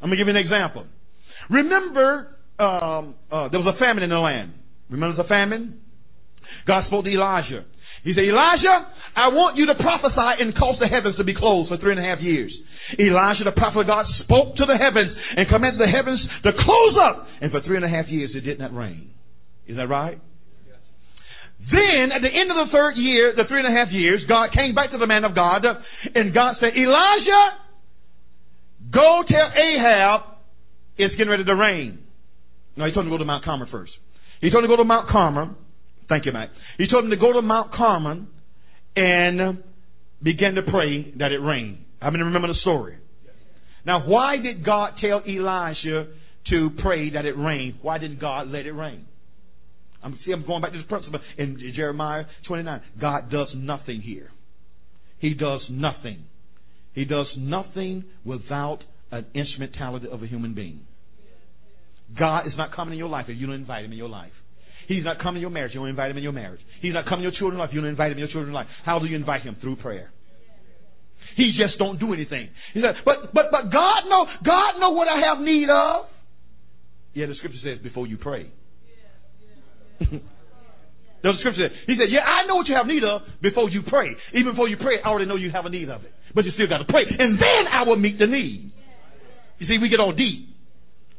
I'm 0.00 0.08
going 0.08 0.18
to 0.18 0.24
give 0.24 0.28
you 0.28 0.38
an 0.38 0.44
example. 0.44 0.86
Remember, 1.50 2.36
um, 2.58 3.14
uh, 3.32 3.48
there 3.48 3.60
was 3.60 3.74
a 3.74 3.78
famine 3.78 4.02
in 4.02 4.10
the 4.10 4.18
land. 4.18 4.52
Remember 4.90 5.22
the 5.22 5.28
famine? 5.28 5.80
God 6.66 6.84
spoke 6.86 7.04
to 7.04 7.10
Elijah. 7.10 7.64
He 8.04 8.12
said, 8.14 8.24
Elijah, 8.24 8.86
I 9.16 9.28
want 9.28 9.56
you 9.56 9.66
to 9.66 9.74
prophesy 9.74 10.42
and 10.42 10.54
cause 10.54 10.76
the 10.78 10.88
heavens 10.88 11.16
to 11.16 11.24
be 11.24 11.34
closed 11.34 11.68
for 11.70 11.78
three 11.78 11.92
and 11.92 12.00
a 12.00 12.04
half 12.04 12.20
years. 12.20 12.52
Elijah, 12.98 13.44
the 13.44 13.52
prophet 13.52 13.80
of 13.80 13.86
God, 13.86 14.04
spoke 14.22 14.56
to 14.56 14.66
the 14.66 14.76
heavens 14.76 15.16
and 15.36 15.48
commanded 15.48 15.80
the 15.80 15.90
heavens 15.90 16.20
to 16.44 16.52
close 16.52 16.96
up. 17.00 17.26
And 17.40 17.50
for 17.50 17.62
three 17.62 17.76
and 17.76 17.84
a 17.84 17.88
half 17.88 18.08
years, 18.08 18.30
it 18.34 18.40
did 18.40 18.58
not 18.58 18.74
rain. 18.74 19.10
Is 19.66 19.76
that 19.76 19.88
right? 19.88 20.20
Then, 21.70 22.12
at 22.12 22.20
the 22.20 22.28
end 22.28 22.50
of 22.50 22.60
the 22.66 22.72
third 22.72 22.96
year, 22.96 23.32
the 23.34 23.44
three 23.48 23.64
and 23.64 23.68
a 23.68 23.76
half 23.78 23.90
years, 23.90 24.20
God 24.28 24.52
came 24.52 24.74
back 24.74 24.90
to 24.90 24.98
the 24.98 25.06
man 25.06 25.24
of 25.24 25.34
God, 25.34 25.64
and 25.64 26.34
God 26.34 26.56
said, 26.60 26.76
Elijah, 26.76 27.56
go 28.92 29.22
tell 29.26 29.48
Ahab 29.48 30.20
it's 30.98 31.14
getting 31.16 31.30
ready 31.30 31.44
to 31.44 31.54
rain. 31.54 32.00
No, 32.76 32.84
he 32.84 32.92
told 32.92 33.06
him 33.06 33.12
to 33.12 33.14
go 33.14 33.18
to 33.18 33.24
Mount 33.24 33.44
Carmel 33.44 33.68
first. 33.70 33.92
He 34.44 34.50
told 34.50 34.62
him 34.62 34.68
to 34.68 34.76
go 34.76 34.82
to 34.82 34.84
Mount 34.84 35.08
Carmel. 35.08 35.54
Thank 36.06 36.26
you, 36.26 36.32
Matt. 36.32 36.50
He 36.76 36.86
told 36.86 37.04
him 37.04 37.10
to 37.10 37.16
go 37.16 37.32
to 37.32 37.40
Mount 37.40 37.72
Carmel 37.72 38.26
and 38.94 39.62
begin 40.22 40.56
to 40.56 40.62
pray 40.70 41.14
that 41.18 41.32
it 41.32 41.38
rained. 41.38 41.78
I 42.02 42.10
mean, 42.10 42.20
remember 42.20 42.48
the 42.48 42.58
story. 42.60 42.98
Now, 43.86 44.06
why 44.06 44.36
did 44.36 44.62
God 44.62 44.96
tell 45.00 45.22
Elijah 45.26 46.08
to 46.50 46.70
pray 46.82 47.08
that 47.14 47.24
it 47.24 47.38
rained? 47.38 47.76
Why 47.80 47.96
didn't 47.96 48.20
God 48.20 48.48
let 48.48 48.66
it 48.66 48.72
rain? 48.72 49.06
I'm 50.02 50.18
see, 50.26 50.32
I'm 50.32 50.46
going 50.46 50.60
back 50.60 50.72
to 50.72 50.76
this 50.78 50.86
principle 50.88 51.20
in 51.38 51.58
Jeremiah 51.74 52.24
29. 52.46 52.82
God 53.00 53.30
does 53.30 53.48
nothing 53.56 54.02
here. 54.02 54.30
He 55.20 55.32
does 55.32 55.62
nothing. 55.70 56.24
He 56.92 57.06
does 57.06 57.28
nothing 57.38 58.04
without 58.26 58.80
an 59.10 59.24
instrumentality 59.32 60.08
of 60.12 60.22
a 60.22 60.26
human 60.26 60.52
being. 60.52 60.80
God 62.18 62.46
is 62.46 62.52
not 62.56 62.74
coming 62.74 62.94
in 62.94 62.98
your 62.98 63.08
life 63.08 63.26
if 63.28 63.38
you 63.38 63.46
don't 63.46 63.56
invite 63.56 63.84
him 63.84 63.92
in 63.92 63.98
your 63.98 64.08
life. 64.08 64.32
He's 64.86 65.04
not 65.04 65.18
coming 65.18 65.36
in 65.36 65.40
your 65.42 65.50
marriage. 65.50 65.72
You 65.72 65.80
don't 65.80 65.88
invite 65.88 66.10
him 66.10 66.18
in 66.18 66.22
your 66.22 66.32
marriage. 66.32 66.60
He's 66.82 66.92
not 66.92 67.04
coming 67.04 67.24
in 67.24 67.32
your 67.32 67.38
children's 67.38 67.58
life. 67.58 67.70
You 67.72 67.80
don't 67.80 67.90
invite 67.90 68.12
him 68.12 68.18
in 68.18 68.24
your 68.24 68.28
children's 68.28 68.54
life. 68.54 68.66
How 68.84 68.98
do 68.98 69.06
you 69.06 69.16
invite 69.16 69.42
him? 69.42 69.56
Through 69.60 69.76
prayer. 69.76 70.12
He 71.36 71.56
just 71.58 71.78
don't 71.78 71.98
do 71.98 72.12
anything. 72.12 72.50
He 72.74 72.80
said, 72.80 72.94
but 73.04 73.34
but 73.34 73.46
but 73.50 73.72
God 73.72 74.06
know 74.08 74.26
God 74.44 74.78
know 74.78 74.90
what 74.90 75.08
I 75.08 75.32
have 75.32 75.42
need 75.42 75.68
of. 75.68 76.06
Yeah, 77.14 77.26
the 77.26 77.34
scripture 77.34 77.58
says 77.62 77.78
before 77.82 78.06
you 78.06 78.18
pray. 78.18 78.50
the 79.98 81.32
scripture 81.40 81.68
says, 81.68 81.76
He 81.86 81.96
said, 81.98 82.10
Yeah, 82.10 82.20
I 82.20 82.46
know 82.46 82.56
what 82.56 82.66
you 82.66 82.74
have 82.74 82.86
need 82.86 83.02
of 83.04 83.22
before 83.40 83.70
you 83.70 83.82
pray. 83.86 84.08
Even 84.34 84.52
before 84.52 84.68
you 84.68 84.76
pray, 84.76 84.98
I 85.02 85.08
already 85.08 85.26
know 85.26 85.36
you 85.36 85.50
have 85.50 85.66
a 85.66 85.70
need 85.70 85.88
of 85.88 86.04
it. 86.04 86.12
But 86.34 86.44
you 86.44 86.52
still 86.54 86.68
got 86.68 86.78
to 86.78 86.84
pray. 86.84 87.02
And 87.06 87.38
then 87.38 87.70
I 87.70 87.82
will 87.82 87.96
meet 87.96 88.18
the 88.18 88.26
need. 88.26 88.72
You 89.58 89.66
see, 89.68 89.78
we 89.78 89.88
get 89.88 90.00
all 90.00 90.12
deep. 90.12 90.54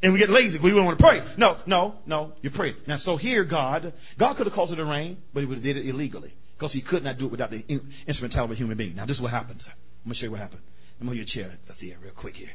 And 0.03 0.13
we 0.13 0.19
get 0.19 0.29
lazy. 0.29 0.57
We 0.61 0.69
don't 0.71 0.85
want 0.85 0.99
to 0.99 1.03
pray. 1.03 1.19
No, 1.37 1.57
no, 1.65 1.95
no. 2.05 2.33
You 2.41 2.51
pray. 2.51 2.73
Now, 2.87 2.99
so 3.05 3.17
here, 3.17 3.43
God, 3.43 3.93
God 4.19 4.37
could 4.37 4.45
have 4.45 4.53
caused 4.53 4.71
it 4.73 4.75
to 4.75 4.85
rain, 4.85 5.17
but 5.33 5.39
He 5.39 5.45
would 5.45 5.57
have 5.57 5.63
did 5.63 5.77
it 5.77 5.87
illegally 5.87 6.33
because 6.57 6.71
He 6.73 6.81
could 6.81 7.03
not 7.03 7.17
do 7.17 7.25
it 7.25 7.31
without 7.31 7.49
the 7.49 7.63
instrumentality 8.07 8.51
of 8.51 8.51
a 8.51 8.55
human 8.55 8.77
being. 8.77 8.95
Now, 8.95 9.05
this 9.05 9.15
is 9.15 9.21
what 9.21 9.31
happened. 9.31 9.61
I'm 9.65 10.09
going 10.09 10.15
to 10.15 10.19
show 10.19 10.25
you 10.25 10.31
what 10.31 10.41
happened. 10.41 10.61
I'm 10.99 11.07
going 11.07 11.17
to 11.17 11.23
your 11.23 11.33
chair. 11.33 11.57
Let's 11.67 11.79
see 11.79 11.87
it 11.87 11.97
real 12.03 12.13
quick 12.13 12.35
here. 12.35 12.49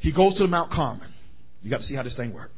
He 0.00 0.12
goes 0.12 0.36
to 0.36 0.44
the 0.44 0.48
Mount 0.48 0.72
Carmel. 0.72 1.06
You 1.62 1.70
got 1.70 1.80
to 1.80 1.88
see 1.88 1.94
how 1.94 2.02
this 2.02 2.12
thing 2.16 2.32
works. 2.34 2.52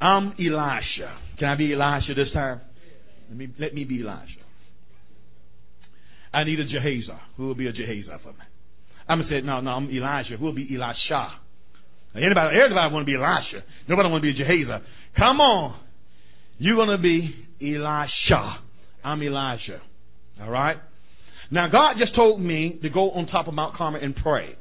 I'm 0.00 0.34
Elisha. 0.38 1.18
Can 1.38 1.48
I 1.48 1.54
be 1.56 1.72
Elisha 1.72 2.14
this 2.14 2.32
time? 2.32 2.60
Let 3.28 3.38
me, 3.38 3.48
let 3.58 3.74
me 3.74 3.84
be 3.84 4.00
Elijah. 4.00 4.30
I 6.32 6.44
need 6.44 6.58
a 6.58 6.64
Gehazi. 6.64 7.08
Who 7.36 7.46
will 7.46 7.54
be 7.54 7.66
a 7.66 7.72
Gehazi 7.72 8.08
for 8.22 8.32
me? 8.32 8.38
I'm 9.10 9.18
gonna 9.18 9.30
say, 9.30 9.40
no, 9.40 9.60
no, 9.60 9.70
I'm 9.70 9.90
Elijah. 9.90 10.36
We'll 10.40 10.54
be 10.54 10.68
Elisha? 10.72 11.32
Anybody, 12.14 12.56
everybody 12.62 12.94
want 12.94 13.06
to 13.06 13.12
be 13.12 13.16
Elisha. 13.16 13.66
Nobody 13.88 14.08
want 14.08 14.22
to 14.22 14.32
be 14.32 14.42
a 14.42 14.80
Come 15.18 15.40
on. 15.40 15.80
You're 16.58 16.76
gonna 16.76 16.96
be 16.96 17.34
Elisha. 17.60 18.58
I'm 19.02 19.20
Elijah. 19.20 19.80
All 20.40 20.50
right. 20.50 20.76
Now 21.50 21.68
God 21.68 21.96
just 21.98 22.14
told 22.14 22.40
me 22.40 22.78
to 22.82 22.88
go 22.88 23.10
on 23.10 23.26
top 23.26 23.48
of 23.48 23.54
Mount 23.54 23.76
Carmel 23.76 24.00
and 24.00 24.14
pray 24.14 24.54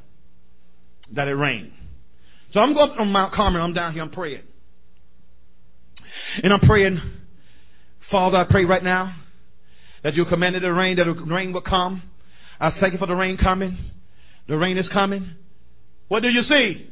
that 1.16 1.28
it 1.28 1.36
rained. 1.36 1.72
So 2.52 2.60
I'm 2.60 2.74
going 2.74 2.89
up 2.89 3.00
on 3.00 3.12
Mount 3.12 3.36
Carmel. 3.36 3.62
I'm 3.62 3.76
down 3.76 3.93
here. 3.93 4.02
I'm 4.02 4.10
praying. 4.10 4.41
And 6.41 6.52
I'm 6.52 6.62
praying, 6.62 7.00
Father, 8.10 8.38
I 8.38 8.45
pray 8.50 8.66
right 8.66 8.84
now 8.84 9.16
that 10.04 10.16
you 10.16 10.26
commanded 10.26 10.64
the 10.64 10.74
rain, 10.74 10.97
that 10.97 11.04
the 11.04 11.32
rain 11.32 11.54
will 11.54 11.62
come. 11.62 12.02
I 12.60 12.72
thank 12.82 12.93
you 12.93 13.00
for 13.00 13.06
the 13.06 13.14
rain 13.14 13.38
coming. 13.38 13.78
The 14.50 14.58
rain 14.58 14.78
is 14.80 14.86
coming. 14.91 15.36
What 16.08 16.22
do 16.22 16.28
you 16.28 16.41
see? 16.50 16.89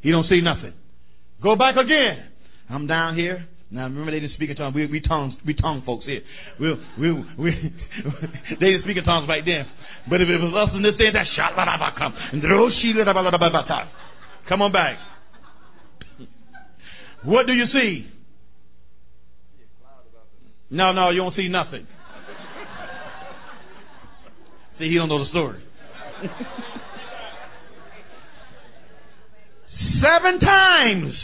He 0.00 0.10
don't 0.10 0.26
see 0.28 0.40
nothing. 0.42 0.74
Go 1.40 1.54
back 1.54 1.76
again. 1.76 2.26
I'm 2.68 2.88
down 2.88 3.14
here. 3.14 3.46
Now 3.70 3.84
remember 3.84 4.10
they 4.10 4.18
didn't 4.18 4.34
speak 4.34 4.50
in 4.50 4.56
tongues. 4.56 4.74
We 4.74 4.86
we 4.86 5.00
tongues 5.00 5.34
we 5.46 5.54
tongue 5.54 5.82
folks 5.86 6.04
here. 6.04 6.20
We 6.60 6.74
we 6.98 7.12
we 7.38 7.50
they 8.60 8.66
didn't 8.66 8.82
speak 8.82 8.96
in 8.98 9.04
tongues 9.04 9.28
right 9.28 9.44
then. 9.46 9.64
But 10.10 10.20
if 10.20 10.28
it 10.28 10.38
was 10.42 10.68
us 10.68 10.74
in 10.76 10.82
this 10.82 10.98
day, 10.98 11.08
that 11.12 11.26
shot 11.36 11.54
come 11.96 12.14
come 14.48 14.60
on 14.62 14.72
back. 14.72 14.98
What 17.24 17.46
do 17.46 17.52
you 17.52 17.66
see? 17.72 18.08
No, 20.70 20.92
no, 20.92 21.10
you 21.10 21.20
don't 21.20 21.36
see 21.36 21.48
nothing. 21.48 21.86
He 24.88 24.94
don't 24.94 25.08
know 25.08 25.24
the 25.24 25.30
story. 25.30 25.62
Seven 30.02 30.40
times. 30.40 31.14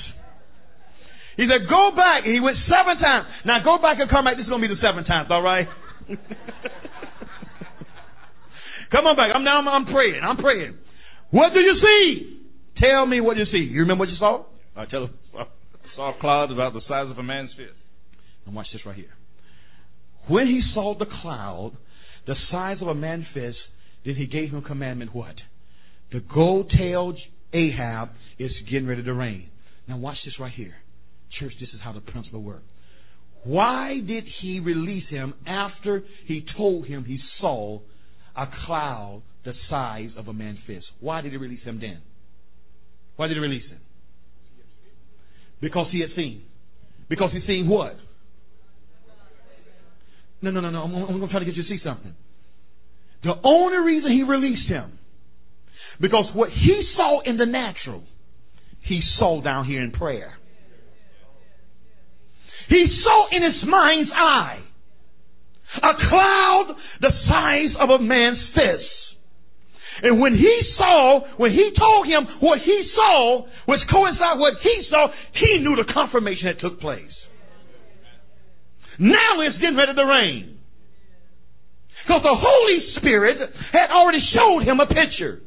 He 1.36 1.46
said, 1.46 1.68
go 1.68 1.90
back. 1.94 2.24
He 2.24 2.40
went 2.40 2.56
seven 2.66 2.98
times. 3.00 3.26
Now 3.44 3.62
go 3.62 3.78
back 3.80 3.98
and 4.00 4.10
come 4.10 4.24
back. 4.24 4.36
This 4.36 4.44
is 4.44 4.48
going 4.48 4.60
to 4.62 4.68
be 4.68 4.74
the 4.74 4.80
seven 4.82 5.04
times, 5.04 5.28
all 5.30 5.42
right? 5.42 5.68
come 8.90 9.06
on 9.06 9.16
back. 9.16 9.30
I'm 9.34 9.44
now 9.44 9.58
I'm, 9.58 9.68
I'm 9.68 9.86
praying. 9.86 10.20
I'm 10.22 10.36
praying. 10.36 10.76
What 11.30 11.52
do 11.54 11.60
you 11.60 11.74
see? 11.80 12.40
Tell 12.80 13.06
me 13.06 13.20
what 13.20 13.36
you 13.36 13.44
see. 13.52 13.58
You 13.58 13.82
remember 13.82 14.02
what 14.02 14.08
you 14.08 14.16
saw? 14.18 14.44
I 14.76 14.86
tell 14.86 15.04
him. 15.04 15.14
I 15.36 15.44
saw 15.94 16.12
clouds 16.20 16.52
about 16.52 16.72
the 16.72 16.80
size 16.88 17.10
of 17.10 17.18
a 17.18 17.22
man's 17.22 17.50
fist. 17.56 17.74
And 18.46 18.54
watch 18.54 18.66
this 18.72 18.82
right 18.86 18.96
here. 18.96 19.12
When 20.28 20.46
he 20.46 20.62
saw 20.74 20.96
the 20.98 21.06
cloud, 21.22 21.72
the 22.28 22.34
size 22.52 22.76
of 22.82 22.88
a 22.88 22.94
man's 22.94 23.24
fist, 23.32 23.56
then 24.04 24.14
he 24.14 24.26
gave 24.26 24.50
him 24.50 24.62
commandment 24.62 25.14
what? 25.14 25.34
The 26.12 26.20
gold 26.20 26.70
tailed 26.76 27.18
Ahab 27.54 28.10
is 28.38 28.50
getting 28.70 28.86
ready 28.86 29.02
to 29.02 29.14
rain. 29.14 29.48
Now 29.88 29.96
watch 29.96 30.18
this 30.26 30.34
right 30.38 30.52
here. 30.54 30.74
Church, 31.40 31.52
this 31.58 31.70
is 31.70 31.80
how 31.82 31.92
the 31.92 32.00
principle 32.00 32.42
works. 32.42 32.64
Why 33.44 34.00
did 34.06 34.24
he 34.42 34.60
release 34.60 35.08
him 35.08 35.32
after 35.46 36.02
he 36.26 36.44
told 36.56 36.86
him 36.86 37.04
he 37.04 37.18
saw 37.40 37.80
a 38.36 38.46
cloud 38.66 39.22
the 39.44 39.54
size 39.70 40.10
of 40.16 40.28
a 40.28 40.34
man's 40.34 40.58
fist? 40.66 40.84
Why 41.00 41.22
did 41.22 41.32
he 41.32 41.38
release 41.38 41.62
him 41.64 41.80
then? 41.80 42.02
Why 43.16 43.28
did 43.28 43.34
he 43.34 43.40
release 43.40 43.68
him? 43.70 43.80
Because 45.62 45.86
he 45.90 46.00
had 46.00 46.10
seen. 46.14 46.42
Because 47.08 47.30
he 47.32 47.40
seen 47.46 47.68
what? 47.68 47.96
No, 50.40 50.50
no, 50.50 50.60
no, 50.60 50.70
no. 50.70 50.82
I'm, 50.82 50.94
I'm 50.94 51.06
going 51.06 51.20
to 51.20 51.28
try 51.28 51.40
to 51.40 51.44
get 51.44 51.56
you 51.56 51.62
to 51.64 51.68
see 51.68 51.80
something. 51.84 52.14
The 53.24 53.34
only 53.42 53.78
reason 53.78 54.12
he 54.12 54.22
released 54.22 54.68
him, 54.68 54.98
because 56.00 56.26
what 56.34 56.50
he 56.50 56.82
saw 56.96 57.20
in 57.22 57.36
the 57.36 57.46
natural, 57.46 58.04
he 58.82 59.02
saw 59.18 59.42
down 59.42 59.66
here 59.66 59.82
in 59.82 59.90
prayer. 59.90 60.34
He 62.68 62.86
saw 63.02 63.26
in 63.36 63.42
his 63.42 63.68
mind's 63.68 64.10
eye 64.14 64.60
a 65.76 66.08
cloud 66.08 66.76
the 67.00 67.10
size 67.28 67.76
of 67.80 67.90
a 67.90 68.02
man's 68.02 68.38
fist. 68.54 68.84
And 70.02 70.20
when 70.20 70.34
he 70.34 70.60
saw, 70.76 71.20
when 71.38 71.50
he 71.50 71.72
told 71.76 72.06
him 72.06 72.28
what 72.40 72.60
he 72.64 72.88
saw, 72.94 73.46
which 73.66 73.80
coincided 73.90 74.38
with 74.38 74.54
what 74.54 74.62
he 74.62 74.82
saw, 74.88 75.08
he 75.34 75.58
knew 75.58 75.74
the 75.74 75.92
confirmation 75.92 76.46
that 76.46 76.60
took 76.60 76.80
place. 76.80 77.10
Now 78.98 79.40
it's 79.42 79.58
getting 79.60 79.76
ready 79.76 79.94
to 79.94 80.04
rain. 80.04 80.58
Because 82.06 82.22
the 82.22 82.34
Holy 82.34 82.78
Spirit 82.96 83.36
had 83.70 83.90
already 83.90 84.20
showed 84.34 84.62
him 84.62 84.80
a 84.80 84.86
picture. 84.86 85.40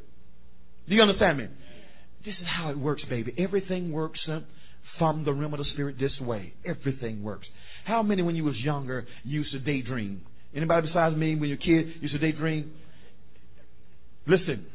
Do 0.88 0.96
you 0.96 1.02
understand 1.02 1.40
me? 1.40 1.48
This 2.24 2.36
is 2.40 2.48
how 2.48 2.70
it 2.70 2.78
works, 2.78 3.02
baby. 3.10 3.34
Everything 3.38 3.92
works 3.92 4.20
from 5.00 5.26
the 5.26 5.34
realm 5.34 5.54
of 5.54 5.60
the 5.60 5.66
Spirit 5.74 5.96
this 6.00 6.12
way. 6.22 6.54
Everything 6.66 7.24
works. 7.24 7.48
How 7.86 8.04
many, 8.04 8.22
when 8.22 8.36
you 8.36 8.44
was 8.44 8.56
younger, 8.64 9.08
used 9.24 9.52
to 9.54 9.60
daydream? 9.60 10.22
Anybody 10.56 10.88
besides 10.88 11.16
me, 11.16 11.36
when 11.36 11.50
you're 11.50 11.58
a 11.58 11.62
kid, 11.62 12.02
used 12.02 12.14
to 12.14 12.20
daydream? 12.20 12.72
Listen, 14.28 14.68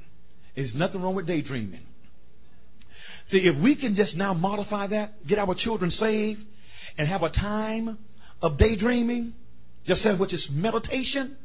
there's 0.57 0.71
nothing 0.75 1.03
wrong 1.03 1.15
with 1.15 1.29
daydreaming. 1.29 1.87
See, 3.31 3.39
if 3.39 3.63
we 3.63 3.77
can 3.77 3.95
just 3.95 4.17
now 4.17 4.35
modify 4.35 4.89
that, 4.89 5.27
get 5.29 5.39
our 5.39 5.55
children 5.65 5.93
saved, 6.01 6.41
and 6.99 7.09
have 7.09 7.23
a 7.23 7.29
time 7.29 7.99
of 8.43 8.59
daydreaming, 8.59 9.35
just 9.87 10.03
say 10.03 10.11
which 10.19 10.33
is 10.33 10.41
meditation, 10.51 11.37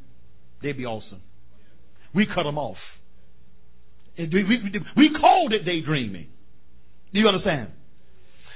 they'd 0.61 0.77
be 0.77 0.85
awesome. 0.85 1.21
We 2.13 2.25
cut 2.25 2.43
them 2.43 2.57
off. 2.57 2.77
We 4.17 5.09
called 5.19 5.53
it 5.53 5.65
daydreaming. 5.65 6.27
Do 7.13 7.19
you 7.19 7.27
understand? 7.27 7.69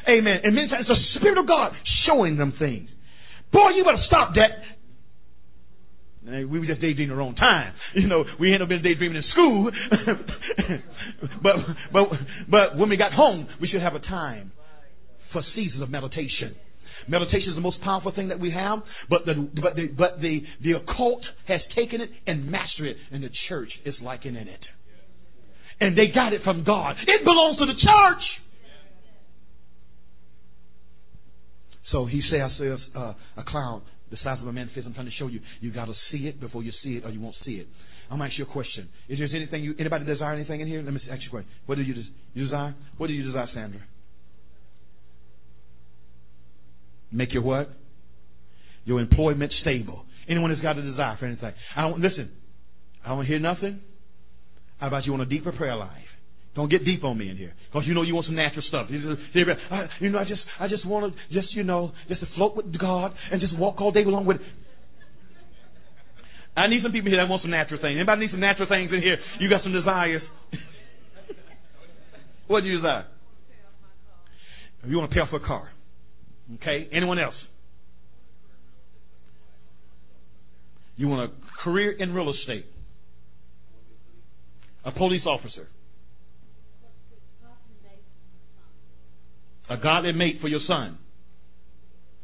Amen. 0.08 0.40
And 0.44 0.56
many 0.56 0.68
times 0.68 0.86
it's 0.88 1.00
the 1.00 1.20
Spirit 1.20 1.38
of 1.38 1.48
God 1.48 1.72
showing 2.08 2.38
them 2.38 2.54
things. 2.60 2.90
Boy, 3.52 3.70
you 3.76 3.84
better 3.84 4.04
stop 4.08 4.34
that. 4.36 4.52
We 6.26 6.60
were 6.60 6.66
just 6.66 6.82
daydreaming 6.82 7.10
the 7.10 7.16
wrong 7.16 7.36
time. 7.36 7.74
You 7.96 8.08
know, 8.08 8.26
we 8.40 8.48
ended 8.48 8.64
up 8.64 8.70
been 8.70 8.84
daydreaming 8.84 9.18
in 9.18 9.24
school. 9.32 9.72
but, 11.42 11.56
but, 11.94 12.04
but 12.50 12.78
when 12.78 12.90
we 12.90 12.98
got 12.98 13.14
home, 13.14 13.48
we 13.62 13.70
should 13.70 13.82
have 13.82 13.96
a 13.96 14.00
time 14.00 14.52
for 15.32 15.42
seasons 15.56 15.82
of 15.82 15.90
meditation. 15.90 16.56
Meditation 17.08 17.50
is 17.50 17.56
the 17.56 17.62
most 17.62 17.82
powerful 17.82 18.12
thing 18.12 18.30
that 18.30 18.40
we 18.40 18.52
have, 18.52 18.80
but 19.10 19.26
the 19.26 19.34
but 19.62 19.76
the 19.76 19.88
but 19.88 20.22
the 20.22 20.42
the 20.64 20.72
occult 20.74 21.22
has 21.48 21.62
taken 21.76 22.02
it 22.02 22.10
and 22.26 22.50
mastered 22.50 22.88
it, 22.88 22.98
and 23.12 23.24
the 23.24 23.30
church 23.48 23.70
is 23.86 23.96
liking 24.02 24.36
in 24.36 24.48
it. 24.48 24.60
And 25.80 25.98
they 25.98 26.08
got 26.14 26.34
it 26.34 26.42
from 26.44 26.64
God. 26.64 26.96
It 27.06 27.24
belongs 27.24 27.60
to 27.60 27.66
the 27.66 27.74
church. 27.74 28.24
So 31.92 32.06
he 32.06 32.22
says, 32.32 32.52
says 32.58 32.80
uh, 32.96 33.14
a 33.38 33.44
cloud 33.44 33.84
the 34.12 34.18
size 34.24 34.38
of 34.42 34.48
a 34.48 34.54
man's 34.54 34.72
fist. 34.74 34.86
I'm 34.86 34.94
trying 34.94 35.08
to 35.08 35.12
show 35.18 35.28
you. 35.28 35.40
You 35.62 35.72
got 35.72 35.86
to 35.86 35.94
see 36.12 36.28
it 36.28 36.40
before 36.40 36.64
you 36.64 36.72
see 36.84 36.92
it, 36.98 37.06
or 37.06 37.10
you 37.10 37.20
won't 37.20 37.36
see 37.46 37.54
it. 37.54 37.68
I'm 38.10 38.20
gonna 38.20 38.30
ask 38.30 38.38
you 38.38 38.46
a 38.46 38.48
question. 38.48 38.88
Is 39.10 39.18
there 39.18 39.28
anything 39.34 39.64
you 39.64 39.74
anybody 39.80 40.06
desire 40.06 40.36
anything 40.36 40.62
in 40.62 40.68
here? 40.68 40.82
Let 40.84 40.94
me 40.94 41.00
ask 41.10 41.22
you 41.22 41.28
a 41.28 41.32
question. 41.32 41.50
What 41.66 41.76
do 41.76 41.82
you, 41.82 41.96
you 42.34 42.46
desire? 42.46 42.76
What 42.98 43.08
do 43.08 43.14
you 43.14 43.24
desire, 43.24 43.48
Sandra? 43.54 43.82
Make 47.12 47.34
your 47.34 47.44
what? 47.44 47.70
Your 48.86 49.00
employment 49.00 49.52
stable. 49.62 50.06
Anyone 50.28 50.52
that's 50.52 50.62
got 50.62 50.78
a 50.78 50.82
desire 50.82 51.18
for 51.20 51.26
anything. 51.26 51.54
I 51.76 51.82
don't 51.82 52.00
listen. 52.00 52.32
I 53.06 53.10
don't 53.10 53.26
hear 53.26 53.40
nothing. 53.40 53.82
How 54.80 54.88
about 54.88 55.06
you 55.06 55.12
want 55.12 55.24
a 55.24 55.28
deeper 55.28 55.52
prayer 55.52 55.76
life? 55.76 56.06
Don't 56.56 56.72
get 56.72 56.86
deep 56.86 57.04
on 57.04 57.18
me 57.18 57.30
in 57.30 57.36
here, 57.36 57.54
because 57.68 57.86
you 57.86 57.94
know 57.94 58.02
you 58.02 58.16
want 58.16 58.28
some 58.28 58.36
natural 58.36 58.64
stuff. 58.70 58.88
You, 58.90 59.00
know, 59.02 60.20
I 60.20 60.24
just, 60.24 60.40
I 60.58 60.70
just 60.70 60.86
want 60.86 61.14
to, 61.14 61.34
just 61.34 61.54
you 61.54 61.64
know, 61.64 61.92
just 62.08 62.22
to 62.22 62.28
float 62.36 62.56
with 62.56 62.78
God 62.80 63.14
and 63.30 63.42
just 63.42 63.58
walk 63.58 63.82
all 63.82 63.92
day 63.92 64.04
along 64.04 64.26
with. 64.26 64.38
I 66.56 66.68
need 66.68 66.82
some 66.82 66.94
people 66.94 67.10
here 67.10 67.20
that 67.20 67.30
want 67.30 67.42
some 67.42 67.52
natural 67.52 67.82
things. 67.82 67.98
Anybody 67.98 68.22
need 68.22 68.32
some 68.32 68.40
natural 68.40 68.70
things 68.70 68.90
in 68.94 69.02
here? 69.02 69.18
You 69.42 69.50
got 69.50 69.64
some 69.64 69.74
desires. 69.74 70.22
what 72.48 72.62
do 72.62 72.68
you 72.68 72.78
desire? 72.78 73.08
You 74.88 74.98
want 74.98 75.12
to 75.12 75.16
pay 75.16 75.20
off 75.20 75.34
a 75.34 75.46
car. 75.46 75.70
Okay. 76.56 76.88
Anyone 76.94 77.20
else? 77.20 77.36
You 80.98 81.08
want 81.08 81.32
a 81.32 81.64
career 81.64 81.92
in 81.92 82.14
real 82.14 82.34
estate. 82.34 82.66
A 84.86 84.92
police 84.92 85.24
officer. 85.26 85.68
A 89.70 89.78
godly 89.78 90.12
mate 90.12 90.38
for 90.42 90.48
your 90.48 90.60
son. 90.68 91.00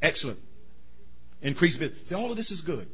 Excellent. 0.01 0.39
Increase 1.41 1.73
business. 1.73 1.99
All 2.15 2.31
of 2.31 2.37
this 2.37 2.45
is 2.51 2.59
good. 2.65 2.87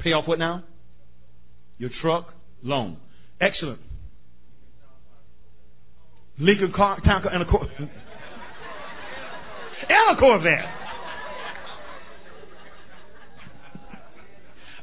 Pay 0.00 0.10
off 0.10 0.26
what 0.26 0.38
now? 0.38 0.64
Your 1.78 1.90
truck 2.02 2.32
loan. 2.62 2.96
Excellent. 3.40 3.80
Lincoln 6.38 6.72
car, 6.74 6.98
tanker, 7.04 7.28
and 7.28 7.42
a 7.42 7.46
Cor- 7.46 7.68
and 9.88 10.16
a 10.16 10.20
Corvette. 10.20 10.76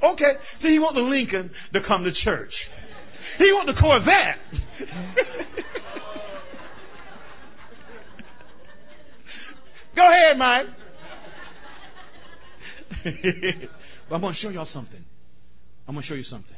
Okay, 0.03 0.33
so 0.61 0.67
you 0.67 0.81
want 0.81 0.95
the 0.95 1.01
Lincoln 1.01 1.51
to 1.73 1.79
come 1.87 2.03
to 2.03 2.11
church. 2.23 2.53
He 3.39 3.45
want 3.45 3.67
the 3.67 3.79
Corvette. 3.79 4.37
Go 9.95 10.03
ahead, 10.07 10.37
Mike. 10.37 10.67
I'm 14.11 14.21
going 14.21 14.35
to 14.35 14.41
show 14.41 14.49
y'all 14.49 14.67
something. 14.73 15.03
I'm 15.87 15.95
going 15.95 16.03
to 16.03 16.09
show 16.09 16.15
you 16.15 16.25
something. 16.29 16.55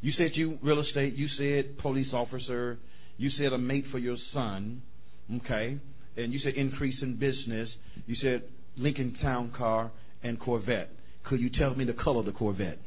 You 0.00 0.12
said 0.16 0.30
you 0.34 0.58
real 0.62 0.80
estate. 0.80 1.14
You 1.14 1.28
said 1.38 1.78
police 1.78 2.12
officer. 2.12 2.78
You 3.16 3.30
said 3.38 3.52
a 3.52 3.58
mate 3.58 3.86
for 3.90 3.98
your 3.98 4.16
son. 4.32 4.82
Okay, 5.36 5.78
and 6.16 6.32
you 6.32 6.40
said 6.44 6.54
increase 6.54 6.96
in 7.02 7.14
business. 7.14 7.68
You 8.06 8.16
said 8.22 8.42
Lincoln 8.76 9.16
Town 9.22 9.52
car 9.56 9.90
and 10.22 10.38
Corvette. 10.38 10.90
Could 11.24 11.40
you 11.40 11.50
tell 11.50 11.74
me 11.74 11.84
the 11.84 11.92
color 11.92 12.20
of 12.20 12.26
the 12.26 12.32
Corvette? 12.32 12.78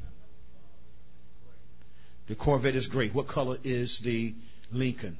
The 2.27 2.35
Corvette 2.35 2.75
is 2.75 2.85
gray. 2.91 3.09
What 3.09 3.27
color 3.29 3.57
is 3.63 3.89
the 4.03 4.33
Lincoln? 4.71 5.17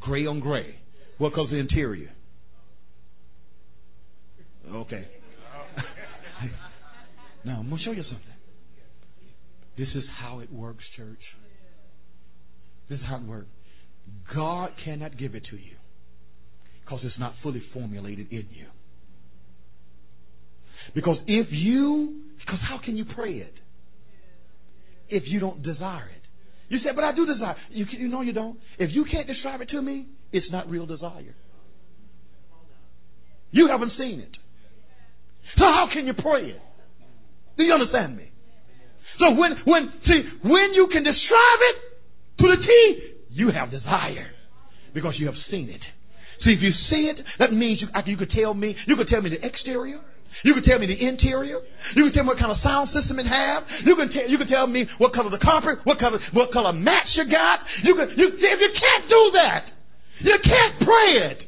Gray 0.00 0.26
on 0.26 0.40
gray. 0.40 0.76
What 1.18 1.34
color 1.34 1.46
is 1.46 1.50
the 1.52 1.58
interior? 1.58 2.10
Okay. 4.70 5.08
now, 7.44 7.58
I'm 7.58 7.68
going 7.68 7.78
to 7.78 7.84
show 7.84 7.92
you 7.92 8.02
something. 8.02 8.22
This 9.76 9.88
is 9.94 10.04
how 10.20 10.40
it 10.40 10.52
works, 10.52 10.84
church. 10.96 11.18
This 12.88 12.98
is 12.98 13.04
how 13.06 13.16
it 13.16 13.22
works. 13.22 13.46
God 14.34 14.70
cannot 14.84 15.18
give 15.18 15.34
it 15.34 15.44
to 15.50 15.56
you 15.56 15.76
because 16.88 17.04
it's 17.04 17.18
not 17.18 17.34
fully 17.42 17.62
formulated 17.74 18.28
in 18.30 18.46
you. 18.50 18.66
Because 20.94 21.18
if 21.26 21.48
you, 21.50 22.22
because 22.38 22.60
how 22.66 22.80
can 22.82 22.96
you 22.96 23.04
pray 23.04 23.34
it 23.34 23.52
if 25.08 25.24
you 25.26 25.38
don't 25.38 25.62
desire 25.62 26.08
it? 26.08 26.22
You 26.70 26.78
say, 26.78 26.90
but 26.94 27.04
I 27.04 27.14
do 27.14 27.26
desire. 27.26 27.56
You, 27.70 27.86
you 27.90 28.08
know 28.08 28.22
you 28.22 28.32
don't. 28.32 28.58
If 28.78 28.90
you 28.92 29.04
can't 29.10 29.26
describe 29.26 29.60
it 29.60 29.68
to 29.70 29.82
me, 29.82 30.06
it's 30.32 30.46
not 30.50 30.70
real 30.70 30.86
desire. 30.86 31.34
You 33.50 33.68
haven't 33.70 33.92
seen 33.98 34.20
it. 34.20 34.32
So 35.56 35.64
how 35.64 35.88
can 35.92 36.06
you 36.06 36.14
pray 36.14 36.50
it? 36.50 36.62
Do 37.56 37.64
you 37.64 37.72
understand 37.72 38.16
me? 38.16 38.30
So 39.18 39.32
when, 39.32 39.52
when, 39.64 39.92
see, 40.06 40.22
when 40.42 40.72
you 40.74 40.88
can 40.92 41.02
describe 41.02 41.60
it 41.60 42.42
to 42.42 42.56
the 42.56 42.66
T, 42.66 42.98
you 43.30 43.50
have 43.50 43.70
desire 43.70 44.30
because 44.94 45.14
you 45.18 45.26
have 45.26 45.34
seen 45.50 45.68
it. 45.68 45.80
See, 46.44 46.54
if 46.54 46.62
you 46.62 46.70
see 46.90 47.10
it, 47.10 47.18
that 47.38 47.52
means 47.52 47.80
you, 47.82 47.88
you 48.06 48.16
could 48.16 48.30
tell 48.30 48.54
me, 48.54 48.76
you 48.86 48.96
could 48.96 49.08
tell 49.08 49.20
me 49.20 49.30
the 49.30 49.44
exterior. 49.44 50.00
You 50.44 50.54
can 50.54 50.62
tell 50.62 50.78
me 50.78 50.86
the 50.86 50.94
interior. 50.94 51.58
You 51.96 52.04
can 52.04 52.12
tell 52.12 52.22
me 52.22 52.28
what 52.28 52.38
kind 52.38 52.52
of 52.52 52.58
sound 52.62 52.90
system 52.94 53.18
it 53.18 53.26
have. 53.26 53.64
You 53.84 53.96
can 53.96 54.12
tell 54.12 54.22
you 54.28 54.38
can 54.38 54.46
tell 54.46 54.66
me 54.66 54.86
what 54.98 55.12
color 55.12 55.30
the 55.30 55.42
carpet, 55.42 55.82
what 55.82 55.98
color 55.98 56.20
what 56.32 56.52
color 56.52 56.72
match 56.72 57.10
you 57.16 57.26
got. 57.26 57.58
You 57.82 57.94
can 57.96 58.14
you 58.14 58.26
if 58.38 58.58
you 58.62 58.70
can't 58.70 59.06
do 59.10 59.22
that, 59.34 59.62
you 60.22 60.36
can't 60.38 60.74
pray 60.86 61.10
it. 61.34 61.38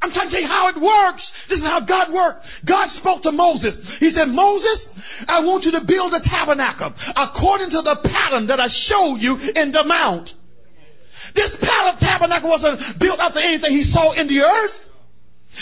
I'm 0.00 0.12
trying 0.12 0.30
to 0.30 0.32
tell 0.34 0.42
you 0.42 0.50
how 0.50 0.70
it 0.70 0.78
works. 0.78 1.22
This 1.50 1.58
is 1.58 1.66
how 1.66 1.80
God 1.82 2.14
worked. 2.14 2.46
God 2.66 2.88
spoke 3.00 3.22
to 3.24 3.32
Moses. 3.32 3.74
He 3.98 4.10
said, 4.14 4.30
Moses, 4.30 4.78
I 5.26 5.42
want 5.42 5.64
you 5.64 5.72
to 5.74 5.82
build 5.82 6.14
a 6.14 6.22
tabernacle 6.22 6.94
according 7.16 7.70
to 7.70 7.82
the 7.82 7.96
pattern 8.06 8.46
that 8.46 8.60
I 8.60 8.70
showed 8.86 9.18
you 9.18 9.34
in 9.34 9.72
the 9.72 9.82
mount. 9.82 10.30
This 11.34 11.52
palace 11.60 11.98
tabernacle 12.00 12.50
wasn't 12.50 12.98
built 12.98 13.18
after 13.20 13.40
anything 13.40 13.72
he 13.72 13.90
saw 13.92 14.12
in 14.12 14.28
the 14.28 14.40
earth. 14.40 14.76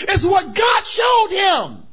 It's 0.09 0.25
what 0.25 0.45
God 0.45 0.83
showed 0.95 1.31
him. 1.33 1.86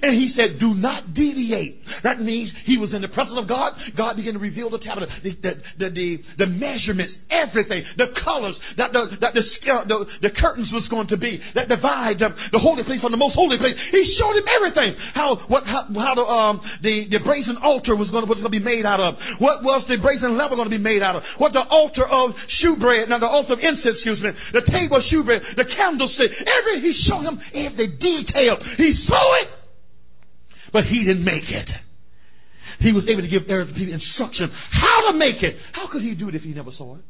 And 0.00 0.16
he 0.16 0.32
said, 0.32 0.58
do 0.58 0.74
not 0.74 1.12
deviate. 1.12 1.82
That 2.02 2.20
means 2.20 2.48
he 2.64 2.78
was 2.78 2.90
in 2.94 3.02
the 3.02 3.12
presence 3.12 3.36
of 3.36 3.48
God. 3.48 3.76
God 3.96 4.16
began 4.16 4.34
to 4.34 4.42
reveal 4.42 4.70
the 4.70 4.78
tabernacle, 4.78 5.12
the, 5.22 5.36
the, 5.42 5.52
the, 5.76 6.16
the, 6.38 6.48
measurements, 6.48 7.12
everything, 7.28 7.84
the 8.00 8.08
colors, 8.24 8.56
that 8.80 8.92
the, 8.92 9.12
that 9.20 9.36
the, 9.36 9.44
the, 9.88 9.98
the 10.28 10.32
curtains 10.32 10.72
was 10.72 10.86
going 10.88 11.08
to 11.12 11.18
be, 11.20 11.40
that 11.54 11.68
divide 11.68 12.22
the, 12.22 12.32
the 12.52 12.58
holy 12.58 12.84
place 12.84 13.00
from 13.04 13.12
the 13.12 13.20
most 13.20 13.36
holy 13.36 13.58
place. 13.58 13.76
He 13.92 14.16
showed 14.16 14.36
him 14.38 14.48
everything. 14.48 14.96
How, 15.12 15.44
what, 15.48 15.68
how, 15.68 15.84
how 15.92 16.14
the, 16.16 16.24
um, 16.24 16.56
the, 16.80 17.12
the 17.12 17.20
brazen 17.20 17.60
altar 17.60 17.92
was 17.92 18.08
going 18.08 18.24
to, 18.24 18.28
was 18.30 18.40
going 18.40 18.48
to 18.48 18.56
be 18.56 18.62
made 18.62 18.86
out 18.88 19.00
of. 19.00 19.20
What 19.38 19.60
was 19.60 19.84
the 19.88 20.00
brazen 20.00 20.38
laver 20.40 20.56
going 20.56 20.70
to 20.70 20.74
be 20.74 20.80
made 20.80 21.02
out 21.02 21.16
of. 21.16 21.22
What 21.36 21.52
the 21.52 21.64
altar 21.64 22.08
of 22.08 22.32
shewbread, 22.62 23.12
now 23.12 23.18
the 23.18 23.28
altar 23.28 23.54
of 23.54 23.60
incense, 23.60 24.00
excuse 24.00 24.20
me, 24.22 24.32
the 24.56 24.64
table 24.72 24.98
of 24.98 25.04
shewbread, 25.10 25.56
the 25.56 25.68
candlestick, 25.68 26.32
every, 26.48 26.80
he 26.80 26.92
showed 27.04 27.28
him 27.28 27.36
every 27.52 27.92
detail. 27.98 28.56
He 28.76 28.94
saw 29.08 29.24
it 29.42 29.61
but 30.72 30.84
he 30.84 31.04
didn't 31.04 31.24
make 31.24 31.48
it. 31.48 31.68
He 32.80 32.92
was 32.92 33.04
able 33.08 33.22
to 33.22 33.28
give 33.28 33.42
Aaron 33.48 33.72
the 33.74 33.92
instruction 33.92 34.50
how 34.72 35.12
to 35.12 35.18
make 35.18 35.42
it. 35.42 35.54
How 35.72 35.88
could 35.90 36.02
he 36.02 36.14
do 36.14 36.28
it 36.28 36.34
if 36.34 36.42
he 36.42 36.50
never 36.50 36.70
saw 36.76 36.96
it? 36.96 37.02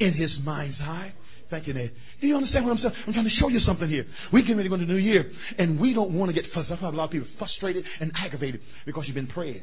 In 0.00 0.14
his 0.14 0.30
mind's 0.42 0.78
eye. 0.80 1.12
Thank 1.50 1.66
you, 1.66 1.74
Nate. 1.74 1.92
Do 2.20 2.26
you 2.26 2.36
understand 2.36 2.66
what 2.66 2.72
I'm 2.72 2.78
saying? 2.78 2.94
I'm 3.06 3.12
trying 3.12 3.24
to 3.24 3.36
show 3.40 3.48
you 3.48 3.60
something 3.66 3.88
here. 3.88 4.04
We 4.32 4.42
get 4.42 4.52
ready 4.52 4.64
to 4.64 4.68
go 4.68 4.74
into 4.74 4.86
the 4.86 4.92
new 4.92 4.98
year, 4.98 5.30
and 5.58 5.80
we 5.80 5.94
don't 5.94 6.12
want 6.12 6.28
to 6.28 6.34
get 6.34 6.44
frustrated. 6.52 6.72
That's 6.72 6.82
why 6.82 6.90
a 6.90 6.92
lot 6.92 7.04
of 7.06 7.10
people 7.10 7.26
are 7.26 7.38
frustrated 7.38 7.84
and 8.00 8.12
aggravated 8.16 8.60
because 8.84 9.04
you've 9.06 9.14
been 9.14 9.28
praying, 9.28 9.62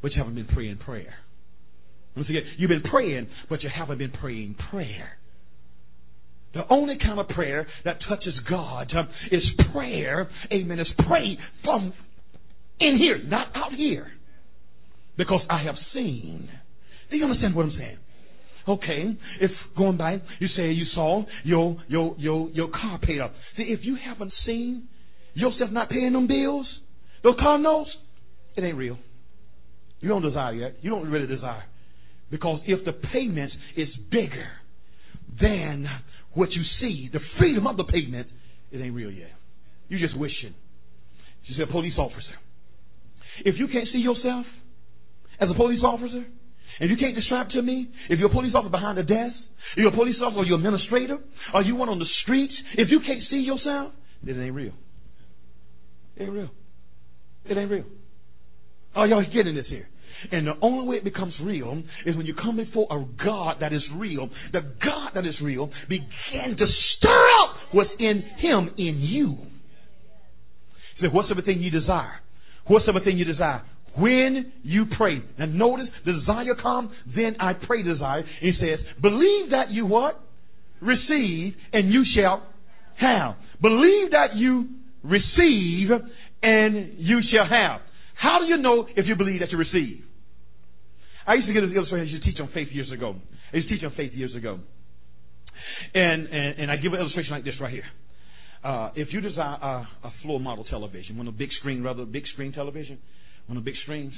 but 0.00 0.12
you 0.12 0.18
haven't 0.18 0.34
been 0.34 0.46
praying 0.46 0.78
prayer. 0.78 1.14
Once 2.16 2.28
again, 2.30 2.42
you've 2.56 2.70
been 2.70 2.90
praying, 2.90 3.28
but 3.50 3.62
you 3.62 3.68
haven't 3.68 3.98
been 3.98 4.12
praying 4.12 4.56
prayer. 4.70 5.18
The 6.56 6.62
only 6.70 6.96
kind 6.96 7.20
of 7.20 7.28
prayer 7.28 7.66
that 7.84 7.98
touches 8.08 8.32
God 8.48 8.90
uh, 8.96 9.02
is 9.30 9.42
prayer, 9.74 10.30
amen, 10.50 10.80
is 10.80 10.86
pray 11.06 11.38
from 11.62 11.92
in 12.80 12.96
here, 12.96 13.18
not 13.22 13.48
out 13.54 13.74
here. 13.76 14.10
Because 15.18 15.42
I 15.50 15.64
have 15.64 15.74
seen. 15.92 16.48
Do 17.10 17.16
you 17.18 17.24
understand 17.24 17.54
what 17.54 17.66
I'm 17.66 17.72
saying? 17.76 17.98
Okay, 18.68 19.18
if 19.42 19.50
going 19.76 19.98
by, 19.98 20.22
you 20.40 20.48
say 20.56 20.72
you 20.72 20.86
saw 20.94 21.24
your 21.44 21.76
your 21.88 22.16
your 22.18 22.48
your 22.48 22.68
car 22.68 22.98
paid 23.02 23.20
up. 23.20 23.34
See, 23.58 23.64
if 23.64 23.80
you 23.82 23.98
haven't 24.02 24.32
seen 24.46 24.88
yourself 25.34 25.70
not 25.70 25.90
paying 25.90 26.14
them 26.14 26.26
bills, 26.26 26.66
those 27.22 27.36
car 27.38 27.58
notes, 27.58 27.90
it 28.56 28.64
ain't 28.64 28.78
real. 28.78 28.96
You 30.00 30.08
don't 30.08 30.22
desire 30.22 30.54
yet. 30.54 30.76
You 30.80 30.88
don't 30.88 31.10
really 31.10 31.26
desire. 31.26 31.64
Because 32.30 32.60
if 32.66 32.82
the 32.86 32.92
payments 32.92 33.54
is 33.76 33.88
bigger 34.10 34.48
than 35.40 35.86
what 36.36 36.52
you 36.52 36.62
see, 36.80 37.08
the 37.12 37.18
freedom 37.38 37.66
of 37.66 37.76
the 37.76 37.84
pavement, 37.84 38.28
it 38.70 38.78
ain't 38.78 38.94
real 38.94 39.10
yet. 39.10 39.32
You're 39.88 40.00
just 40.00 40.16
wishing. 40.16 40.54
She's 41.48 41.56
a 41.58 41.70
police 41.70 41.94
officer. 41.98 42.36
If 43.44 43.56
you 43.58 43.68
can't 43.68 43.88
see 43.92 43.98
yourself 43.98 44.46
as 45.40 45.48
a 45.50 45.54
police 45.54 45.80
officer, 45.82 46.24
and 46.78 46.90
you 46.90 46.96
can't 46.96 47.14
describe 47.14 47.48
to 47.50 47.62
me, 47.62 47.88
if 48.10 48.18
you're 48.18 48.28
a 48.28 48.32
police 48.32 48.52
officer 48.54 48.70
behind 48.70 48.98
a 48.98 49.02
desk, 49.02 49.34
you're 49.76 49.88
a 49.88 49.96
police 49.96 50.16
officer 50.22 50.40
or 50.40 50.44
you're 50.44 50.58
an 50.58 50.66
administrator, 50.66 51.18
or 51.54 51.62
you 51.62 51.74
one 51.74 51.88
on 51.88 51.98
the 51.98 52.06
streets, 52.22 52.52
if 52.76 52.88
you 52.90 53.00
can't 53.00 53.22
see 53.30 53.38
yourself, 53.38 53.92
then 54.22 54.38
it 54.38 54.46
ain't 54.46 54.54
real. 54.54 54.72
It 56.16 56.24
ain't 56.24 56.32
real. 56.32 56.50
It 57.46 57.56
ain't 57.56 57.70
real. 57.70 57.84
Oh, 58.94 59.04
y'all 59.04 59.24
getting 59.32 59.54
this 59.54 59.66
here. 59.68 59.88
And 60.32 60.46
the 60.46 60.54
only 60.62 60.86
way 60.88 60.96
it 60.96 61.04
becomes 61.04 61.34
real 61.42 61.82
is 62.04 62.16
when 62.16 62.26
you 62.26 62.34
come 62.34 62.56
before 62.56 62.86
a 62.90 63.04
God 63.24 63.56
that 63.60 63.72
is 63.72 63.82
real. 63.94 64.28
The 64.52 64.60
God 64.60 65.10
that 65.14 65.26
is 65.26 65.34
real 65.42 65.70
begin 65.88 66.56
to 66.58 66.66
stir 66.96 67.26
up 67.42 67.56
what's 67.72 67.90
in 67.98 68.22
Him 68.38 68.70
in 68.78 69.00
you. 69.00 69.36
He 70.98 71.06
said, 71.06 71.12
What's 71.12 71.28
everything 71.30 71.60
you 71.60 71.70
desire? 71.70 72.20
whatsoever 72.68 73.00
thing 73.04 73.18
you 73.18 73.24
desire. 73.24 73.62
When 73.96 74.52
you 74.62 74.86
pray. 74.96 75.22
Now 75.38 75.46
notice, 75.46 75.86
desire 76.04 76.54
come, 76.60 76.92
then 77.14 77.36
I 77.40 77.52
pray 77.54 77.82
desire. 77.82 78.24
He 78.40 78.52
says, 78.60 78.84
believe 79.00 79.50
that 79.50 79.70
you 79.70 79.86
what? 79.86 80.20
Receive, 80.82 81.54
and 81.72 81.90
you 81.90 82.04
shall 82.14 82.42
have. 83.00 83.36
Believe 83.62 84.10
that 84.10 84.36
you 84.36 84.68
receive, 85.02 85.88
and 86.42 86.98
you 86.98 87.20
shall 87.32 87.48
have. 87.48 87.80
How 88.16 88.38
do 88.40 88.46
you 88.46 88.56
know 88.56 88.86
if 88.96 89.06
you 89.06 89.14
believe 89.14 89.40
that 89.40 89.50
you 89.52 89.58
receive? 89.58 90.02
I 91.26 91.34
used 91.34 91.46
to 91.46 91.52
get 91.52 91.60
this 91.60 91.76
illustration. 91.76 92.08
I 92.08 92.10
used 92.10 92.24
to 92.24 92.30
teach 92.30 92.40
on 92.40 92.50
faith 92.54 92.68
years 92.72 92.90
ago. 92.90 93.16
I 93.52 93.56
used 93.56 93.68
to 93.68 93.74
teach 93.74 93.84
on 93.84 93.92
faith 93.96 94.12
years 94.12 94.34
ago. 94.34 94.60
And, 95.94 96.26
and, 96.26 96.58
and 96.60 96.70
I 96.70 96.76
give 96.76 96.92
an 96.92 97.00
illustration 97.00 97.32
like 97.32 97.44
this 97.44 97.54
right 97.60 97.72
here. 97.72 97.84
Uh, 98.64 98.90
if 98.96 99.08
you 99.12 99.20
desire 99.20 99.58
a, 99.60 99.88
a 100.04 100.12
floor 100.22 100.40
model 100.40 100.64
television, 100.64 101.18
one 101.18 101.28
of 101.28 101.34
the 101.34 101.38
big 101.38 101.50
screen, 101.60 101.82
rather 101.82 102.04
big 102.04 102.24
screen 102.32 102.52
television, 102.52 102.98
one 103.46 103.58
of 103.58 103.64
the 103.64 103.70
big 103.70 103.78
screens, 103.82 104.12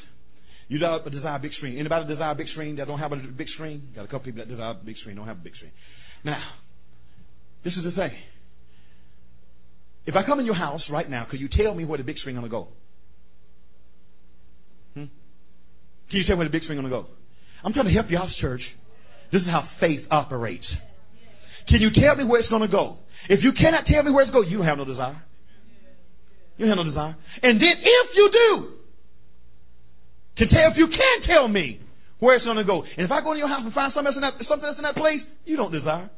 you 0.68 0.78
desire 0.78 1.36
a 1.36 1.38
big 1.38 1.52
screen. 1.54 1.78
Anybody 1.78 2.06
desire 2.06 2.32
a 2.32 2.34
big 2.34 2.48
screen 2.52 2.76
that 2.76 2.86
don't 2.86 2.98
have 2.98 3.12
a 3.12 3.16
big 3.16 3.48
screen? 3.54 3.88
Got 3.94 4.04
a 4.04 4.08
couple 4.08 4.20
people 4.20 4.44
that 4.44 4.48
desire 4.48 4.70
a 4.70 4.84
big 4.84 4.96
screen, 5.00 5.16
don't 5.16 5.26
have 5.26 5.38
a 5.38 5.40
big 5.40 5.54
screen. 5.56 5.72
Now, 6.24 6.40
this 7.64 7.72
is 7.72 7.84
the 7.84 7.92
thing. 7.92 8.12
If 10.06 10.14
I 10.14 10.24
come 10.24 10.40
in 10.40 10.46
your 10.46 10.54
house 10.54 10.82
right 10.90 11.08
now, 11.08 11.26
could 11.30 11.40
you 11.40 11.48
tell 11.48 11.74
me 11.74 11.84
where 11.84 11.98
the 11.98 12.04
big 12.04 12.18
screen 12.18 12.36
gonna 12.36 12.48
go? 12.48 12.68
Can 16.10 16.20
you 16.20 16.24
tell 16.24 16.36
me 16.36 16.38
where 16.38 16.48
the 16.48 16.52
big 16.52 16.62
screen 16.62 16.78
gonna 16.78 16.88
go? 16.88 17.06
I'm 17.64 17.72
trying 17.72 17.86
to 17.86 17.92
help 17.92 18.10
you 18.10 18.18
out, 18.18 18.28
church. 18.40 18.62
This 19.32 19.42
is 19.42 19.48
how 19.48 19.68
faith 19.80 20.06
operates. 20.10 20.66
Can 21.68 21.80
you 21.80 21.90
tell 21.94 22.16
me 22.16 22.24
where 22.24 22.40
it's 22.40 22.48
gonna 22.48 22.68
go? 22.68 22.98
If 23.28 23.40
you 23.42 23.52
cannot 23.52 23.86
tell 23.86 24.02
me 24.02 24.10
where 24.10 24.24
it's 24.24 24.32
going, 24.32 24.48
you 24.50 24.62
have 24.62 24.78
no 24.78 24.84
desire. 24.84 25.22
You 26.56 26.66
have 26.66 26.76
no 26.76 26.84
desire. 26.84 27.16
And 27.42 27.60
then 27.60 27.74
if 27.78 28.08
you 28.14 28.30
do, 28.32 28.78
to 30.38 30.46
tell 30.46 30.70
if 30.70 30.76
you 30.76 30.86
can 30.86 31.26
tell 31.26 31.48
me 31.48 31.80
where 32.18 32.36
it's 32.36 32.44
going 32.44 32.56
to 32.56 32.64
go. 32.64 32.82
And 32.82 33.04
if 33.04 33.10
I 33.10 33.22
go 33.22 33.32
to 33.32 33.38
your 33.38 33.48
house 33.48 33.62
and 33.64 33.72
find 33.72 33.92
something 33.94 34.06
else 34.06 34.16
in 34.16 34.22
that, 34.22 34.34
something 34.48 34.66
else 34.66 34.78
in 34.78 34.82
that 34.82 34.96
place, 34.96 35.22
you 35.44 35.56
don't 35.56 35.72
desire. 35.72 36.10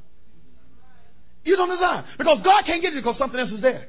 You 1.44 1.56
don't 1.56 1.68
desire. 1.68 2.04
Because 2.16 2.40
God 2.44 2.64
can't 2.66 2.82
get 2.82 2.92
it 2.92 3.00
because 3.00 3.16
something 3.18 3.40
else 3.40 3.52
is 3.52 3.62
there. 3.62 3.88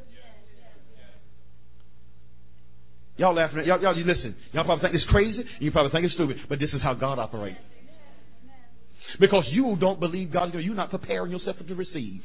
Y'all 3.17 3.35
laughing 3.35 3.59
at 3.59 3.65
y'all, 3.65 3.81
y'all 3.81 3.97
you 3.97 4.05
listen. 4.05 4.35
Y'all 4.51 4.63
probably 4.63 4.81
think 4.81 4.95
it's 4.95 5.09
crazy, 5.11 5.43
you 5.59 5.71
probably 5.71 5.91
think 5.91 6.05
it's 6.05 6.15
stupid, 6.15 6.37
but 6.49 6.59
this 6.59 6.69
is 6.73 6.81
how 6.81 6.93
God 6.93 7.19
operates. 7.19 7.59
Because 9.19 9.43
you 9.51 9.75
don't 9.79 9.99
believe 9.99 10.31
God, 10.31 10.53
you're 10.53 10.73
not 10.73 10.89
preparing 10.89 11.31
yourself 11.31 11.57
to 11.67 11.75
receive 11.75 12.21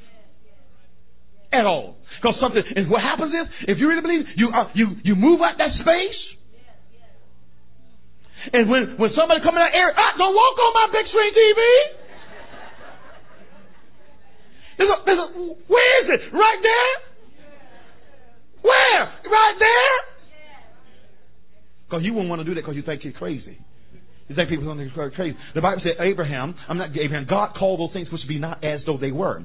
at 1.53 1.67
all. 1.67 1.97
Because 2.23 2.39
something, 2.41 2.63
and 2.77 2.89
what 2.91 3.03
happens 3.03 3.33
is, 3.35 3.47
if 3.69 3.79
you 3.79 3.89
really 3.89 4.03
believe, 4.03 4.25
you 4.37 4.51
uh, 4.51 4.71
you 4.75 4.97
you 5.03 5.15
move 5.15 5.41
out 5.41 5.59
that 5.59 5.75
space. 5.83 6.21
And 8.53 8.71
when, 8.71 8.95
when 8.97 9.11
somebody 9.19 9.43
come 9.43 9.59
in 9.59 9.63
that 9.63 9.75
area, 9.75 9.91
ah, 9.99 10.15
don't 10.17 10.35
walk 10.35 10.55
on 10.55 10.73
my 10.75 10.87
big 10.95 11.07
screen 11.11 11.35
TV. 11.35 11.63
There's 14.79 14.91
a, 14.91 14.97
there's 15.05 15.19
a, 15.19 15.27
where 15.67 15.93
is 16.05 16.09
it? 16.15 16.21
Right 16.31 16.61
there? 16.63 16.93
Where? 18.63 19.03
Right 19.27 19.57
there? 19.59 20.16
Because 21.89 22.05
you 22.05 22.13
wouldn't 22.13 22.29
want 22.29 22.41
to 22.41 22.45
do 22.45 22.55
that 22.55 22.63
because 22.63 22.77
you 22.77 22.83
think 22.83 23.05
you're 23.05 23.13
crazy. 23.13 23.59
You 24.29 24.35
think 24.35 24.51
people 24.51 24.67
think 24.77 24.91
you're 24.95 25.11
crazy. 25.11 25.37
The 25.55 25.61
Bible 25.61 25.83
said 25.85 26.03
Abraham, 26.05 26.55
I'm 26.69 26.79
not 26.79 26.91
Abraham, 26.97 27.27
God 27.31 27.55
called 27.57 27.79
those 27.79 27.93
things 27.93 28.09
which 28.11 28.27
be 28.27 28.39
not 28.39 28.65
as 28.65 28.81
though 28.85 28.99
they 28.99 29.13
were. 29.13 29.45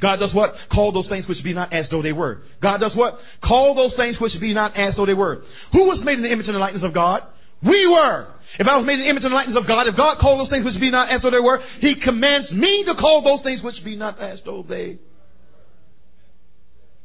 God 0.00 0.16
does 0.16 0.32
what? 0.32 0.54
Call 0.72 0.92
those 0.92 1.08
things 1.10 1.26
which 1.28 1.42
be 1.44 1.52
not 1.52 1.74
as 1.74 1.84
though 1.90 2.00
they 2.00 2.12
were. 2.12 2.42
God 2.62 2.78
does 2.78 2.92
what? 2.94 3.18
Call 3.44 3.74
those 3.74 3.92
things 3.98 4.16
which 4.20 4.32
be 4.40 4.54
not 4.54 4.72
as 4.78 4.94
though 4.96 5.04
they 5.04 5.14
were. 5.14 5.42
Who 5.72 5.84
was 5.84 6.00
made 6.04 6.14
in 6.14 6.22
the 6.22 6.32
image 6.32 6.46
and 6.46 6.54
the 6.54 6.60
likeness 6.60 6.84
of 6.86 6.94
God? 6.94 7.22
We 7.62 7.86
were. 7.86 8.32
If 8.58 8.66
I 8.66 8.76
was 8.78 8.86
made 8.86 8.94
in 8.94 9.04
the 9.04 9.10
image 9.10 9.24
and 9.24 9.32
the 9.32 9.36
likeness 9.36 9.58
of 9.60 9.66
God, 9.66 9.88
if 9.88 9.96
God 9.96 10.18
called 10.20 10.40
those 10.40 10.50
things 10.50 10.64
which 10.64 10.80
be 10.80 10.90
not 10.90 11.12
as 11.12 11.20
though 11.22 11.30
they 11.30 11.42
were, 11.42 11.60
He 11.80 11.94
commands 12.02 12.50
me 12.52 12.84
to 12.86 12.94
call 12.94 13.20
those 13.20 13.44
things 13.44 13.62
which 13.62 13.76
be 13.84 13.96
not 13.96 14.22
as 14.22 14.38
though 14.46 14.64
they. 14.66 14.98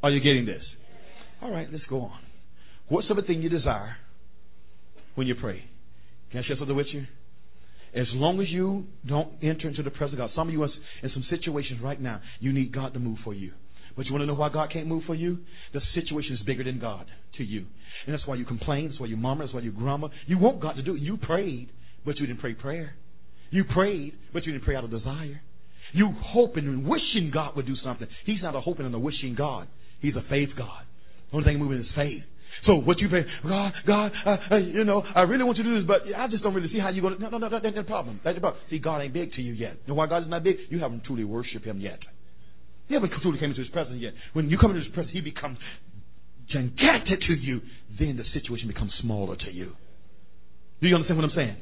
Are 0.01 0.11
you 0.11 0.21
getting 0.21 0.45
this? 0.45 0.63
All 1.41 1.51
right, 1.51 1.67
let's 1.71 1.83
go 1.89 2.01
on. 2.01 2.19
What's 2.87 3.07
thing 3.27 3.41
you 3.41 3.49
desire 3.49 3.97
when 5.15 5.27
you 5.27 5.35
pray? 5.35 5.63
Can 6.31 6.43
I 6.43 6.47
share 6.47 6.57
something 6.57 6.75
with 6.75 6.87
you? 6.93 7.05
As 7.95 8.07
long 8.13 8.41
as 8.41 8.49
you 8.49 8.85
don't 9.07 9.31
enter 9.41 9.69
into 9.69 9.81
the 9.81 9.89
presence 9.89 10.13
of 10.13 10.19
God, 10.19 10.31
some 10.35 10.49
of 10.49 10.53
you 10.53 10.61
are 10.63 10.69
in 11.01 11.09
some 11.13 11.25
situations 11.29 11.79
right 11.81 11.99
now, 11.99 12.21
you 12.39 12.51
need 12.51 12.73
God 12.73 12.93
to 12.93 12.99
move 12.99 13.19
for 13.23 13.33
you. 13.33 13.53
But 13.95 14.05
you 14.05 14.11
want 14.11 14.23
to 14.23 14.25
know 14.25 14.33
why 14.33 14.49
God 14.49 14.69
can't 14.73 14.87
move 14.87 15.03
for 15.07 15.15
you? 15.15 15.39
The 15.73 15.79
situation 15.93 16.33
is 16.33 16.45
bigger 16.45 16.65
than 16.65 16.79
God 16.79 17.05
to 17.37 17.43
you. 17.43 17.65
And 18.05 18.13
that's 18.13 18.27
why 18.27 18.35
you 18.35 18.43
complain, 18.43 18.89
that's 18.89 18.99
why 18.99 19.07
you 19.07 19.15
murmur, 19.15 19.45
that's 19.45 19.53
why 19.53 19.61
you 19.61 19.71
grumble. 19.71 20.11
You 20.27 20.37
want 20.37 20.61
God 20.61 20.73
to 20.73 20.81
do 20.81 20.95
it. 20.95 21.01
You 21.01 21.15
prayed, 21.15 21.69
but 22.05 22.17
you 22.19 22.27
didn't 22.27 22.41
pray 22.41 22.53
prayer. 22.53 22.95
You 23.51 23.63
prayed, 23.63 24.13
but 24.33 24.45
you 24.45 24.51
didn't 24.51 24.65
pray 24.65 24.75
out 24.75 24.83
of 24.83 24.91
desire. 24.91 25.41
You 25.93 26.13
hoping 26.19 26.65
and 26.65 26.85
wishing 26.85 27.31
God 27.33 27.55
would 27.55 27.65
do 27.65 27.75
something. 27.83 28.07
He's 28.25 28.41
not 28.41 28.55
a 28.55 28.59
hoping 28.59 28.85
and 28.85 28.93
a 28.93 28.99
wishing 28.99 29.35
God. 29.37 29.69
He's 30.01 30.15
a 30.15 30.23
faith 30.29 30.49
God. 30.57 30.83
The 31.31 31.37
only 31.37 31.45
thing 31.49 31.59
moving 31.59 31.79
is 31.79 31.85
faith. 31.95 32.23
So 32.65 32.75
what 32.75 32.99
you 32.99 33.09
pray, 33.09 33.25
God, 33.47 33.73
God, 33.85 34.11
uh, 34.25 34.37
uh, 34.51 34.55
you 34.57 34.83
know, 34.83 35.03
I 35.15 35.21
really 35.21 35.43
want 35.43 35.57
you 35.57 35.63
to 35.63 35.69
do 35.69 35.79
this, 35.79 35.87
but 35.87 36.01
I 36.17 36.27
just 36.27 36.41
don't 36.41 36.53
really 36.53 36.69
see 36.71 36.79
how 36.79 36.89
you're 36.89 37.01
going 37.01 37.15
to. 37.15 37.21
No, 37.21 37.37
no, 37.37 37.47
no, 37.47 37.59
that's 37.61 37.75
the 37.75 37.83
problem. 37.83 38.19
That's 38.23 38.35
the 38.35 38.41
problem. 38.41 38.61
See, 38.69 38.79
God 38.79 39.01
ain't 39.01 39.13
big 39.13 39.33
to 39.33 39.41
you 39.41 39.53
yet. 39.53 39.77
You 39.85 39.89
know 39.89 39.93
why 39.93 40.07
God 40.07 40.23
is 40.23 40.29
not 40.29 40.43
big? 40.43 40.55
You 40.69 40.79
haven't 40.79 41.03
truly 41.05 41.23
worshipped 41.23 41.65
Him 41.65 41.79
yet. 41.79 41.99
You 42.87 42.95
haven't 42.95 43.13
truly 43.21 43.39
came 43.39 43.49
into 43.51 43.61
His 43.61 43.69
presence 43.69 43.97
yet. 43.99 44.13
When 44.33 44.49
you 44.49 44.57
come 44.57 44.71
into 44.71 44.83
His 44.83 44.93
presence, 44.93 45.13
He 45.13 45.21
becomes 45.21 45.57
gigantic 46.49 47.21
to 47.27 47.33
you. 47.33 47.61
Then 47.99 48.17
the 48.17 48.25
situation 48.39 48.67
becomes 48.67 48.91
smaller 49.01 49.35
to 49.35 49.51
you. 49.51 49.73
Do 50.81 50.87
you 50.87 50.95
understand 50.95 51.19
what 51.19 51.25
I'm 51.25 51.35
saying? 51.35 51.57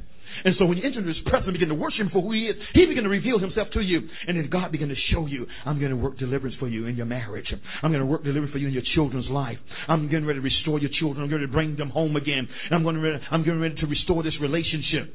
And 0.46 0.56
so 0.60 0.66
when 0.66 0.78
you 0.78 0.84
enter 0.84 1.00
into 1.00 1.10
his 1.10 1.22
presence 1.26 1.46
and 1.48 1.54
begin 1.54 1.70
to 1.70 1.76
worship 1.76 2.02
him 2.02 2.10
for 2.12 2.22
who 2.22 2.32
he 2.34 2.48
is, 2.48 2.56
he 2.74 2.86
begin 2.86 3.04
to 3.04 3.10
reveal 3.10 3.40
himself 3.40 3.68
to 3.74 3.82
you. 3.82 4.02
And 4.28 4.38
then 4.38 4.50
God 4.50 4.72
begin 4.72 4.90
to 4.90 4.96
show 5.12 5.26
you, 5.26 5.46
I'm 5.66 5.80
going 5.80 5.92
to 5.92 5.98
work 5.98 6.18
deliverance 6.18 6.56
for 6.60 6.68
you 6.68 6.88
in 6.88 6.96
your 6.96 7.06
marriage. 7.06 7.48
I'm 7.82 7.92
going 7.92 8.02
to 8.02 8.06
work 8.06 8.24
deliverance 8.24 8.52
for 8.52 8.58
you 8.58 8.68
in 8.68 8.74
your 8.74 8.84
children's 8.96 9.30
life. 9.30 9.58
I'm 9.88 10.10
getting 10.10 10.26
ready 10.26 10.40
to 10.40 10.44
restore 10.44 10.80
your 10.80 10.92
children. 11.00 11.24
I'm 11.24 11.30
going 11.30 11.42
to 11.42 11.48
bring 11.48 11.78
them 11.78 11.90
home 11.90 12.16
again. 12.16 12.48
And 12.70 12.76
I'm 12.76 12.84
going 12.84 12.96
to, 12.96 13.20
I'm 13.32 13.44
getting 13.44 13.60
ready 13.60 13.76
to 13.76 13.88
restore 13.88 14.24
this 14.24 14.34
relationship. 14.42 15.14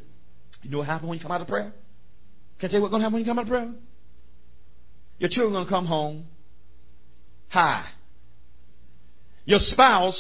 You 0.62 0.70
know 0.70 0.78
what 0.78 0.86
happens 0.86 1.08
when 1.08 1.18
you 1.18 1.22
come 1.22 1.32
out 1.32 1.40
of 1.40 1.48
prayer? 1.48 1.72
Can 2.60 2.68
I 2.68 2.72
tell 2.72 2.78
you 2.78 2.82
what's 2.82 2.90
going 2.90 3.00
to 3.00 3.04
happen 3.04 3.14
when 3.14 3.22
you 3.22 3.30
come 3.30 3.38
out 3.38 3.42
of 3.42 3.48
prayer? 3.48 3.72
Your 5.18 5.30
children 5.30 5.52
are 5.52 5.56
going 5.56 5.66
to 5.66 5.70
come 5.70 5.86
home 5.86 6.26
high. 7.48 7.86
Your 9.44 9.60
spouse 9.72 10.14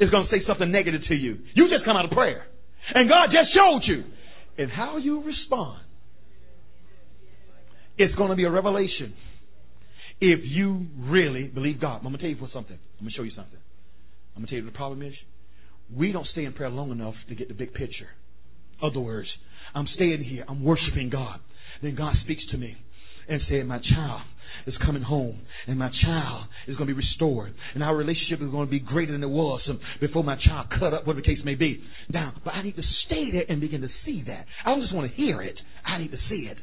is 0.00 0.10
going 0.10 0.26
to 0.26 0.30
say 0.30 0.44
something 0.46 0.70
negative 0.70 1.00
to 1.08 1.14
you. 1.14 1.38
You 1.54 1.68
just 1.68 1.84
come 1.84 1.96
out 1.96 2.04
of 2.04 2.10
prayer. 2.10 2.46
And 2.94 3.08
God 3.08 3.26
just 3.26 3.54
showed 3.54 3.82
you. 3.86 4.04
And 4.56 4.70
how 4.70 4.96
you 4.96 5.22
respond, 5.22 5.82
it's 7.96 8.14
going 8.16 8.30
to 8.30 8.36
be 8.36 8.44
a 8.44 8.50
revelation 8.50 9.14
if 10.20 10.40
you 10.42 10.86
really 10.98 11.44
believe 11.44 11.80
God. 11.80 11.98
I'm 11.98 12.02
going 12.02 12.14
to 12.14 12.18
tell 12.18 12.30
you 12.30 12.36
for 12.36 12.48
something. 12.52 12.76
I'm 12.98 13.04
going 13.04 13.12
to 13.12 13.16
show 13.16 13.22
you 13.22 13.32
something. 13.36 13.58
I'm 14.34 14.42
going 14.42 14.46
to 14.46 14.50
tell 14.50 14.64
you 14.64 14.70
the 14.70 14.76
problem 14.76 15.02
is 15.02 15.14
we 15.94 16.12
don't 16.12 16.26
stay 16.32 16.44
in 16.44 16.52
prayer 16.52 16.70
long 16.70 16.90
enough 16.90 17.14
to 17.28 17.34
get 17.34 17.48
the 17.48 17.54
big 17.54 17.72
picture. 17.72 18.08
Other 18.82 19.00
words, 19.00 19.28
I'm 19.74 19.86
staying 19.94 20.24
here. 20.24 20.44
I'm 20.48 20.64
worshiping 20.64 21.10
God. 21.10 21.40
Then 21.82 21.94
God 21.94 22.14
speaks 22.24 22.42
to 22.50 22.58
me 22.58 22.76
and 23.28 23.40
said, 23.48 23.66
My 23.66 23.78
child, 23.78 24.22
is 24.66 24.74
coming 24.84 25.02
home 25.02 25.40
and 25.66 25.78
my 25.78 25.90
child 26.02 26.46
is 26.66 26.76
going 26.76 26.88
to 26.88 26.94
be 26.94 26.98
restored 26.98 27.54
and 27.74 27.82
our 27.82 27.94
relationship 27.94 28.40
is 28.42 28.50
going 28.50 28.66
to 28.66 28.70
be 28.70 28.80
greater 28.80 29.12
than 29.12 29.22
it 29.22 29.30
was 29.30 29.60
before 30.00 30.24
my 30.24 30.36
child 30.44 30.66
cut 30.78 30.94
up, 30.94 31.06
whatever 31.06 31.20
the 31.20 31.26
case 31.26 31.44
may 31.44 31.54
be. 31.54 31.82
Now, 32.08 32.34
but 32.44 32.54
I 32.54 32.62
need 32.62 32.76
to 32.76 32.82
stay 33.06 33.30
there 33.32 33.44
and 33.48 33.60
begin 33.60 33.82
to 33.82 33.88
see 34.04 34.24
that. 34.26 34.46
I 34.64 34.70
don't 34.70 34.80
just 34.80 34.94
want 34.94 35.10
to 35.10 35.16
hear 35.16 35.42
it. 35.42 35.56
I 35.84 35.98
need 35.98 36.10
to 36.10 36.18
see 36.28 36.48
it. 36.50 36.58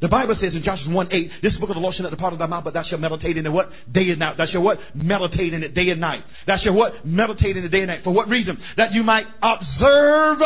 The 0.00 0.08
Bible 0.08 0.36
says 0.40 0.52
in 0.52 0.62
Joshua 0.64 0.92
1 0.92 1.12
8, 1.12 1.30
this 1.42 1.52
book 1.60 1.70
of 1.70 1.76
the 1.76 1.80
law 1.80 1.92
shall 1.92 2.02
not 2.02 2.10
depart 2.10 2.32
of 2.32 2.38
thy 2.38 2.46
mouth, 2.46 2.64
but 2.64 2.74
thou 2.74 2.82
shalt 2.88 3.00
meditate 3.00 3.38
in 3.38 3.46
it 3.46 3.48
what? 3.48 3.70
Day 3.90 4.10
and 4.10 4.18
night. 4.18 4.36
Thou 4.36 4.44
shalt 4.52 4.64
what? 4.64 4.78
Meditate 4.94 5.54
in 5.54 5.62
it 5.62 5.74
day 5.74 5.88
and 5.88 6.00
night. 6.00 6.20
Thou 6.46 6.56
shalt 6.62 6.76
what? 6.76 7.06
Meditate 7.06 7.56
in 7.56 7.64
it 7.64 7.68
day 7.68 7.78
and 7.78 7.86
night. 7.86 8.00
For 8.04 8.12
what 8.12 8.28
reason? 8.28 8.58
That 8.76 8.92
you 8.92 9.02
might 9.02 9.24
observe 9.40 10.38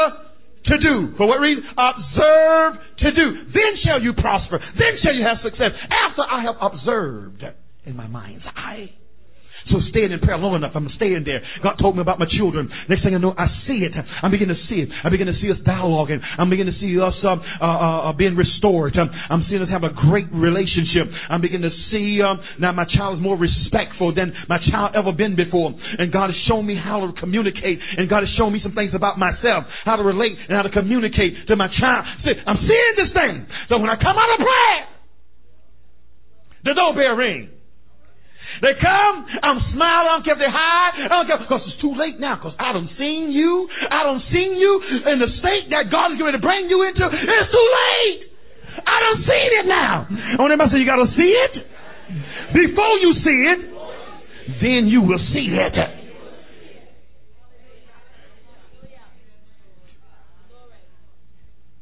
to 0.66 0.78
do. 0.78 1.14
For 1.16 1.26
what 1.26 1.40
reason? 1.40 1.64
Observe 1.76 2.74
to 2.98 3.12
do. 3.12 3.32
Then 3.52 3.72
shall 3.84 4.00
you 4.02 4.12
prosper. 4.12 4.59
Then 4.78 4.98
shall 5.02 5.14
you 5.14 5.24
have 5.24 5.38
success. 5.42 5.70
After 5.90 6.22
I 6.22 6.42
have 6.42 6.56
observed 6.61 7.44
in 7.84 7.96
my 7.96 8.06
mind's 8.06 8.44
eye. 8.56 8.90
So 9.70 9.80
staying 9.90 10.12
in 10.12 10.20
prayer 10.20 10.38
long 10.38 10.54
enough, 10.54 10.72
I'm 10.74 10.88
staying 10.96 11.24
there. 11.24 11.42
God 11.62 11.76
told 11.80 11.96
me 11.96 12.00
about 12.00 12.18
my 12.18 12.26
children. 12.30 12.70
Next 12.88 13.02
thing 13.02 13.14
I 13.14 13.18
know, 13.18 13.34
I 13.36 13.46
see 13.66 13.84
it. 13.84 13.92
I'm 14.22 14.30
beginning 14.30 14.56
to 14.56 14.62
see 14.68 14.80
it. 14.80 14.88
I 15.04 15.11
begin 15.11 15.26
to 15.26 15.36
see 15.42 15.50
us 15.50 15.59
dialoguing. 15.66 16.20
I'm 16.38 16.48
beginning 16.48 16.74
to 16.74 16.80
see 16.80 16.98
us 17.00 17.14
um, 17.26 17.42
uh, 17.61 17.64
uh, 17.64 18.11
uh, 18.11 18.12
being 18.12 18.36
restored. 18.36 18.96
Um, 18.96 19.11
I'm 19.28 19.44
seeing 19.50 19.61
us 19.61 19.68
have 19.68 19.84
a 19.84 19.92
great 19.92 20.30
relationship. 20.32 21.12
I'm 21.28 21.40
beginning 21.40 21.70
to 21.70 21.76
see 21.90 22.22
um, 22.22 22.40
now 22.59 22.72
my 22.72 22.86
child 22.86 23.18
is 23.18 23.22
more 23.22 23.36
respectful 23.36 24.14
than 24.14 24.32
my 24.48 24.59
child 24.70 24.96
ever 24.96 25.12
been 25.12 25.36
before. 25.36 25.74
And 25.98 26.12
God 26.12 26.30
has 26.30 26.38
shown 26.48 26.64
me 26.64 26.78
how 26.78 27.04
to 27.04 27.12
communicate. 27.20 27.78
And 27.98 28.09
God 28.09 28.22
has 28.24 28.30
shown 28.38 28.52
me 28.52 28.61
some 28.62 28.74
things 28.74 28.92
about 28.94 29.18
myself, 29.18 29.64
how 29.84 29.96
to 29.96 30.02
relate 30.02 30.38
and 30.48 30.56
how 30.56 30.62
to 30.62 30.70
communicate 30.70 31.48
to 31.48 31.56
my 31.56 31.68
child. 31.78 32.06
See, 32.24 32.32
I'm 32.46 32.59
seeing 32.62 32.94
this 32.96 33.12
thing. 33.12 33.46
So 33.68 33.78
when 33.78 33.90
I 33.90 33.96
come 33.96 34.16
out 34.16 34.30
of 34.32 34.38
prayer, 34.38 34.80
the 36.64 36.74
doorbell 36.74 37.16
ring. 37.16 37.57
They 38.61 38.74
come, 38.80 39.26
I'm 39.42 39.61
smiling, 39.72 40.09
I 40.09 40.12
don't 40.18 40.24
care 40.24 40.34
if 40.34 40.42
they're 40.42 40.50
high, 40.50 40.90
I 41.06 41.09
don't 41.09 41.26
care, 41.26 41.38
because 41.38 41.62
it's 41.70 41.80
too 41.80 41.94
late 41.94 42.18
now, 42.18 42.36
because 42.36 42.54
I 42.59 42.72
don't 42.72 42.90
seen 42.98 43.30
you, 43.30 43.68
I 43.90 44.02
don't 44.02 44.22
seen 44.34 44.59
you 44.59 44.82
in 45.14 45.18
the 45.22 45.30
state 45.38 45.70
that 45.70 45.90
God 45.90 46.12
is 46.12 46.18
going 46.18 46.34
to 46.34 46.42
bring 46.42 46.66
you 46.66 46.82
into. 46.82 47.06
It's 47.06 47.50
too 47.54 47.68
late. 47.70 48.28
I 48.82 48.96
don't 49.00 49.22
seen 49.22 49.50
it 49.62 49.66
now. 49.66 50.06
On 50.42 50.50
them, 50.50 50.61
I 50.61 50.66
say, 50.70 50.78
you 50.78 50.86
got 50.86 51.02
to 51.02 51.11
see 51.14 51.32
it. 51.32 51.54
Before 52.54 52.96
you 52.98 53.14
see 53.22 53.40
it, 53.52 53.61
then 54.62 54.86
you 54.88 55.02
will 55.02 55.22
see 55.32 55.54
it. 55.54 55.74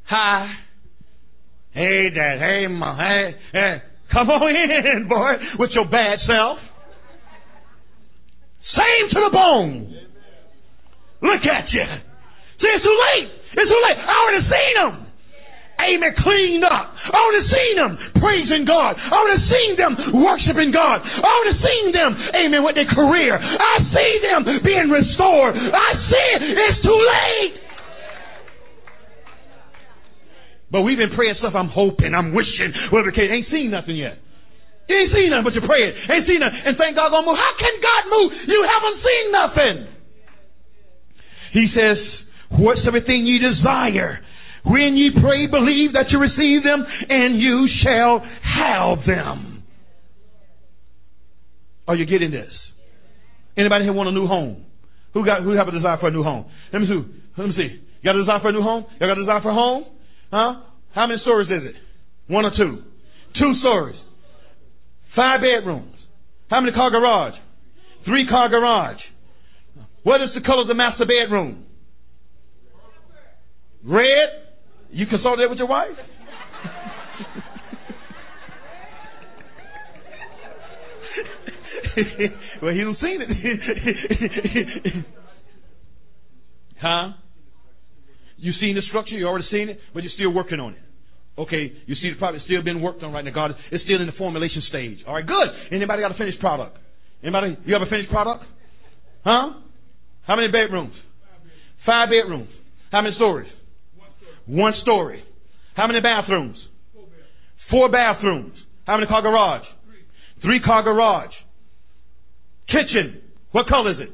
Hi. 0.05 0.53
Hey, 1.71 2.09
Dad. 2.13 2.39
Hey, 2.39 2.67
Mom. 2.67 2.97
Hey, 2.97 3.35
hey. 3.51 3.81
Come 4.11 4.29
on 4.29 4.55
in, 4.95 5.07
boy, 5.07 5.33
with 5.59 5.71
your 5.73 5.85
bad 5.89 6.19
self. 6.25 6.59
Same 8.77 9.05
to 9.17 9.19
the 9.25 9.33
bone. 9.33 9.73
Look 11.25 11.43
at 11.49 11.65
you. 11.73 11.85
See, 12.61 12.69
it's 12.69 12.85
too 12.85 12.99
late. 13.09 13.29
It's 13.57 13.69
too 13.69 13.81
late. 13.89 13.97
I 13.97 14.13
already 14.21 14.45
seen 14.45 14.73
them. 14.77 14.93
Amen. 15.77 16.13
Cleaned 16.21 16.65
up. 16.65 16.93
I 16.93 17.17
already 17.17 17.45
seen 17.49 17.75
them 17.77 17.91
praising 18.21 18.65
God. 18.65 18.97
I 18.97 19.13
already 19.13 19.45
seen 19.45 19.71
them 19.77 19.93
worshiping 20.21 20.71
God. 20.73 21.01
I 21.05 21.25
already 21.25 21.57
seen 21.61 21.85
them, 21.93 22.11
amen, 22.33 22.61
with 22.65 22.75
their 22.75 22.89
career. 22.89 23.37
I 23.37 23.75
see 23.93 24.11
them 24.25 24.41
being 24.65 24.89
restored. 24.89 25.55
I 25.55 25.89
see 26.09 26.27
it. 26.37 26.41
It's 26.53 26.81
too 26.81 26.97
late. 26.97 27.53
But 30.69 30.81
we've 30.81 30.97
been 30.97 31.15
praying 31.15 31.35
stuff. 31.39 31.53
I'm 31.55 31.69
hoping, 31.69 32.13
I'm 32.13 32.33
wishing, 32.33 32.73
whatever 32.91 33.11
case. 33.11 33.29
Ain't 33.31 33.47
seen 33.51 33.71
nothing 33.71 33.95
yet. 33.95 34.19
You 34.87 34.95
ain't 34.95 35.11
seen 35.11 35.29
nothing, 35.29 35.43
but 35.43 35.53
you're 35.53 35.67
praying. 35.67 35.93
Ain't 36.07 36.27
seen 36.27 36.39
nothing. 36.39 36.63
And 36.63 36.75
thank 36.79 36.95
God 36.95 37.11
gonna 37.11 37.27
move. 37.27 37.35
How 37.35 37.53
can 37.59 37.75
God 37.83 38.03
move? 38.07 38.29
You 38.47 38.59
haven't 38.63 38.97
seen 39.03 39.25
nothing. 39.35 39.77
He 41.51 41.65
says, 41.75 41.97
What's 42.59 42.81
everything 42.87 43.25
you 43.25 43.39
desire? 43.39 44.19
When 44.65 44.95
you 44.95 45.11
pray, 45.21 45.47
believe 45.47 45.93
that 45.93 46.11
you 46.11 46.19
receive 46.19 46.63
them, 46.63 46.83
and 47.09 47.39
you 47.39 47.67
shall 47.83 48.19
have 48.19 49.05
them. 49.05 49.63
Are 51.87 51.95
you 51.95 52.05
getting 52.05 52.31
this? 52.31 52.51
Anybody 53.57 53.85
here 53.85 53.93
want 53.93 54.09
a 54.09 54.11
new 54.11 54.27
home? 54.27 54.65
Who 55.13 55.25
got 55.25 55.41
who 55.41 55.51
have 55.51 55.67
a 55.67 55.71
desire 55.71 55.97
for 55.99 56.09
a 56.09 56.11
new 56.11 56.23
home? 56.23 56.45
Let 56.71 56.79
me 56.79 56.87
see. 56.87 57.15
Let 57.37 57.47
me 57.47 57.53
see. 57.55 57.81
You 58.01 58.03
got 58.03 58.15
a 58.15 58.19
desire 58.19 58.39
for 58.41 58.49
a 58.49 58.51
new 58.51 58.61
home? 58.61 58.85
You 58.93 59.07
got 59.07 59.17
a 59.17 59.21
desire 59.21 59.41
for 59.41 59.49
a 59.49 59.53
home? 59.53 59.85
Huh? 60.31 60.61
How 60.93 61.07
many 61.07 61.19
stories 61.21 61.47
is 61.47 61.69
it? 61.69 61.75
One 62.31 62.45
or 62.45 62.51
two? 62.55 62.83
Two 63.39 63.53
stories. 63.61 63.95
Five 65.17 65.41
bedrooms. 65.41 65.95
How 66.47 66.61
many 66.61 66.71
car 66.73 66.91
garage? 66.91 67.33
Three 68.05 68.27
car 68.29 68.49
garage. 68.49 68.99
What 70.03 70.21
is 70.21 70.29
the 70.35 70.41
color 70.41 70.61
of 70.61 70.67
the 70.67 70.75
master 70.75 71.05
bedroom? 71.05 71.65
Red. 73.83 74.29
You 74.91 75.07
consulted 75.07 75.43
that 75.43 75.49
with 75.49 75.57
your 75.57 75.67
wife? 75.67 75.87
well, 82.61 82.71
he 82.73 82.81
don't 82.81 82.99
seen 83.01 83.21
it. 83.21 83.29
huh? 86.79 87.09
You 88.37 88.53
seen 88.61 88.75
the 88.75 88.83
structure, 88.87 89.15
you 89.15 89.27
already 89.27 89.47
seen 89.49 89.69
it, 89.69 89.79
but 89.95 90.03
you're 90.03 90.11
still 90.15 90.31
working 90.31 90.59
on 90.59 90.73
it. 90.73 90.79
Okay, 91.37 91.71
you 91.85 91.95
see 92.01 92.09
the 92.09 92.17
product 92.17 92.45
still 92.45 92.63
being 92.63 92.81
worked 92.81 93.03
on 93.03 93.13
right 93.13 93.23
now. 93.23 93.31
God, 93.31 93.51
it's 93.71 93.83
still 93.83 94.01
in 94.01 94.07
the 94.07 94.17
formulation 94.17 94.63
stage. 94.69 94.99
All 95.07 95.13
right, 95.13 95.25
good. 95.25 95.47
Anybody 95.71 96.01
got 96.01 96.11
a 96.11 96.17
finished 96.17 96.39
product? 96.39 96.77
Anybody? 97.21 97.57
You 97.65 97.73
have 97.73 97.83
a 97.83 97.89
finished 97.89 98.09
product? 98.09 98.43
Huh? 99.23 99.53
How 100.25 100.35
many 100.35 100.47
bedrooms? 100.47 100.93
Five 101.85 102.09
bedrooms. 102.09 102.49
How 102.91 103.01
many 103.01 103.15
stories? 103.15 103.51
One 104.47 104.73
story. 104.81 105.23
How 105.75 105.87
many 105.87 106.01
bathrooms? 106.01 106.57
Four 107.69 107.89
bathrooms. 107.89 108.53
How 108.85 108.95
many 108.95 109.07
car 109.07 109.21
garage? 109.21 109.65
Three 110.41 110.59
car 110.61 110.83
garage. 110.83 111.31
Kitchen. 112.67 113.21
What 113.51 113.67
color 113.67 113.91
is 113.91 113.97
it? 113.99 114.09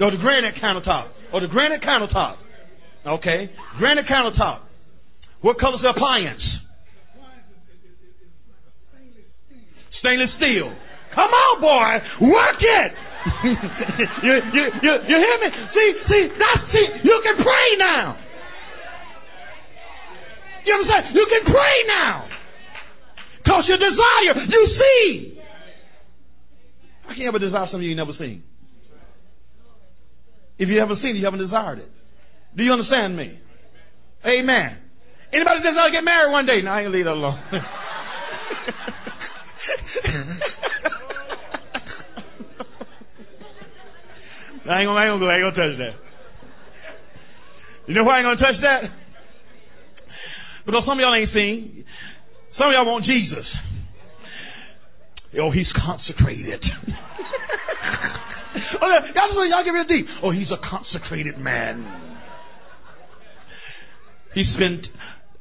Or 0.00 0.10
the 0.10 0.16
granite 0.16 0.54
countertop. 0.62 1.08
Or 1.32 1.40
the 1.40 1.48
granite 1.48 1.82
countertop. 1.82 2.36
Okay. 3.06 3.50
Granite 3.78 4.06
countertop. 4.06 4.60
What 5.42 5.58
color's 5.60 5.80
the 5.82 5.90
appliance? 5.90 6.42
Stainless 10.00 10.30
steel. 10.38 10.72
Come 11.14 11.28
on, 11.28 11.60
boy. 11.60 12.28
Work 12.32 12.60
it. 12.60 12.92
you, 13.44 14.32
you, 14.32 14.64
you, 14.80 14.92
you 15.08 15.16
hear 15.16 15.36
me? 15.44 15.48
See, 15.74 15.92
see, 16.08 16.28
that's 16.40 16.72
see, 16.72 16.86
you 17.04 17.20
can 17.22 17.36
pray 17.36 17.68
now. 17.78 18.16
You 20.64 20.74
understand? 20.74 21.14
You 21.14 21.26
can 21.28 21.52
pray 21.52 21.76
now. 21.86 22.28
Because 23.44 23.64
your 23.68 23.76
desire, 23.76 24.46
you 24.48 24.68
see. 24.78 25.38
I 27.08 27.14
can't 27.14 27.28
ever 27.28 27.38
desire 27.38 27.66
something 27.70 27.82
you 27.82 27.96
never 27.96 28.12
seen. 28.18 28.42
If 30.60 30.68
you 30.68 30.78
haven't 30.78 31.00
seen 31.00 31.16
it, 31.16 31.20
you 31.20 31.24
haven't 31.24 31.40
desired 31.40 31.78
it. 31.78 31.88
Do 32.54 32.62
you 32.62 32.70
understand 32.70 33.16
me? 33.16 33.40
Amen. 34.26 34.76
Anybody 35.32 35.60
desire 35.64 35.88
to 35.88 35.92
get 35.96 36.04
married 36.04 36.30
one 36.30 36.44
day? 36.44 36.60
No, 36.62 36.70
I 36.70 36.82
ain't 36.82 36.92
leave 36.92 37.06
that 37.06 37.12
alone. 37.16 37.40
I 44.68 44.80
ain't 44.80 44.86
gonna, 44.86 45.00
I 45.00 45.08
ain't 45.08 45.18
gonna, 45.18 45.26
I 45.26 45.36
ain't 45.40 45.48
gonna 45.48 45.56
touch 45.56 45.78
that. 45.80 45.96
You 47.88 47.94
know 47.94 48.04
why 48.04 48.16
I 48.16 48.18
ain't 48.18 48.26
gonna 48.26 48.52
touch 48.52 48.60
that? 48.60 48.82
Because 50.66 50.82
some 50.86 50.98
of 50.98 51.00
y'all 51.00 51.14
ain't 51.14 51.32
seen. 51.32 51.84
Some 52.58 52.68
of 52.68 52.72
y'all 52.74 52.84
want 52.84 53.06
Jesus. 53.06 53.46
Oh, 55.40 55.50
he's 55.50 55.72
consecrated. 55.72 56.62
oh, 58.82 59.00
y'all, 59.14 59.48
y'all 59.48 59.64
get 59.64 59.70
real 59.70 59.86
deep. 59.86 60.06
Oh, 60.22 60.30
he's 60.30 60.48
a 60.50 60.58
consecrated 60.58 61.38
man. 61.38 62.18
He 64.34 64.44
spent 64.56 64.86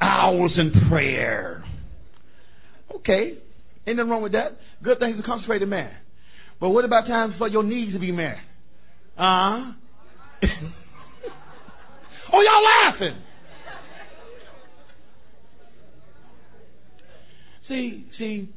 hours 0.02 0.52
in 0.58 0.90
prayer. 0.90 1.64
Okay, 2.96 3.38
ain't 3.86 3.98
nothing 3.98 4.10
wrong 4.10 4.24
with 4.24 4.32
that. 4.34 4.58
Good 4.84 5.00
thing 5.00 5.14
he's 5.14 5.24
a 5.24 5.28
consecrated 5.28 5.68
man. 5.68 5.92
But 6.60 6.70
what 6.70 6.86
about 6.86 7.08
times 7.08 7.36
for 7.38 7.48
your 7.48 7.64
needs 7.64 7.94
to 7.94 8.00
be 8.00 8.12
met? 8.12 8.36
Uh 9.18 9.22
huh. 9.22 9.72
oh, 12.34 12.42
y'all 12.42 12.64
laughing. 12.92 13.22
See, 17.68 18.08
see, 18.18 18.50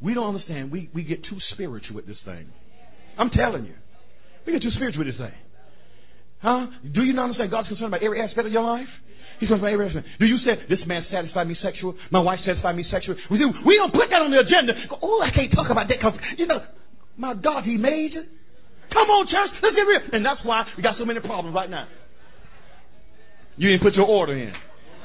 we 0.00 0.14
don't 0.14 0.34
understand. 0.34 0.72
We, 0.72 0.90
we 0.94 1.02
get 1.04 1.22
too 1.24 1.36
spiritual 1.52 1.96
with 1.96 2.06
this 2.06 2.16
thing. 2.24 2.46
I'm 3.18 3.30
telling 3.30 3.66
you. 3.66 3.74
We 4.46 4.52
get 4.52 4.62
too 4.62 4.70
spiritual 4.70 5.04
with 5.04 5.12
this 5.12 5.18
thing. 5.18 5.34
Huh? 6.38 6.66
Do 6.94 7.02
you 7.02 7.12
not 7.12 7.24
understand 7.24 7.50
God's 7.50 7.68
concerned 7.68 7.90
about 7.90 8.02
every 8.02 8.22
aspect 8.22 8.46
of 8.46 8.52
your 8.52 8.62
life? 8.62 8.86
He's 9.40 9.48
concerned 9.50 9.66
about 9.66 9.74
every 9.74 9.88
aspect. 9.88 10.06
Do 10.20 10.26
you 10.26 10.38
say, 10.46 10.54
this 10.70 10.78
man 10.86 11.04
satisfied 11.10 11.48
me 11.48 11.56
sexual, 11.62 11.94
my 12.10 12.20
wife 12.20 12.38
satisfied 12.46 12.76
me 12.76 12.86
sexual? 12.90 13.16
We, 13.30 13.38
do, 13.38 13.50
we 13.66 13.76
don't 13.76 13.92
put 13.92 14.08
that 14.10 14.22
on 14.22 14.30
the 14.30 14.38
agenda. 14.38 14.72
oh, 15.02 15.20
I 15.20 15.34
can't 15.34 15.50
talk 15.52 15.68
about 15.68 15.88
that 15.88 15.98
because, 15.98 16.14
you 16.38 16.46
know, 16.46 16.62
my 17.16 17.34
God, 17.34 17.64
he 17.64 17.76
made 17.76 18.12
you. 18.14 18.22
Come 18.92 19.10
on, 19.10 19.26
church, 19.26 19.50
let's 19.62 19.74
get 19.74 19.82
real. 19.82 20.00
And 20.12 20.24
that's 20.24 20.40
why 20.44 20.62
we 20.76 20.82
got 20.82 20.94
so 20.98 21.04
many 21.04 21.20
problems 21.20 21.54
right 21.54 21.68
now. 21.68 21.88
You 23.56 23.70
didn't 23.70 23.82
put 23.82 23.94
your 23.94 24.06
order 24.06 24.36
in. 24.36 24.52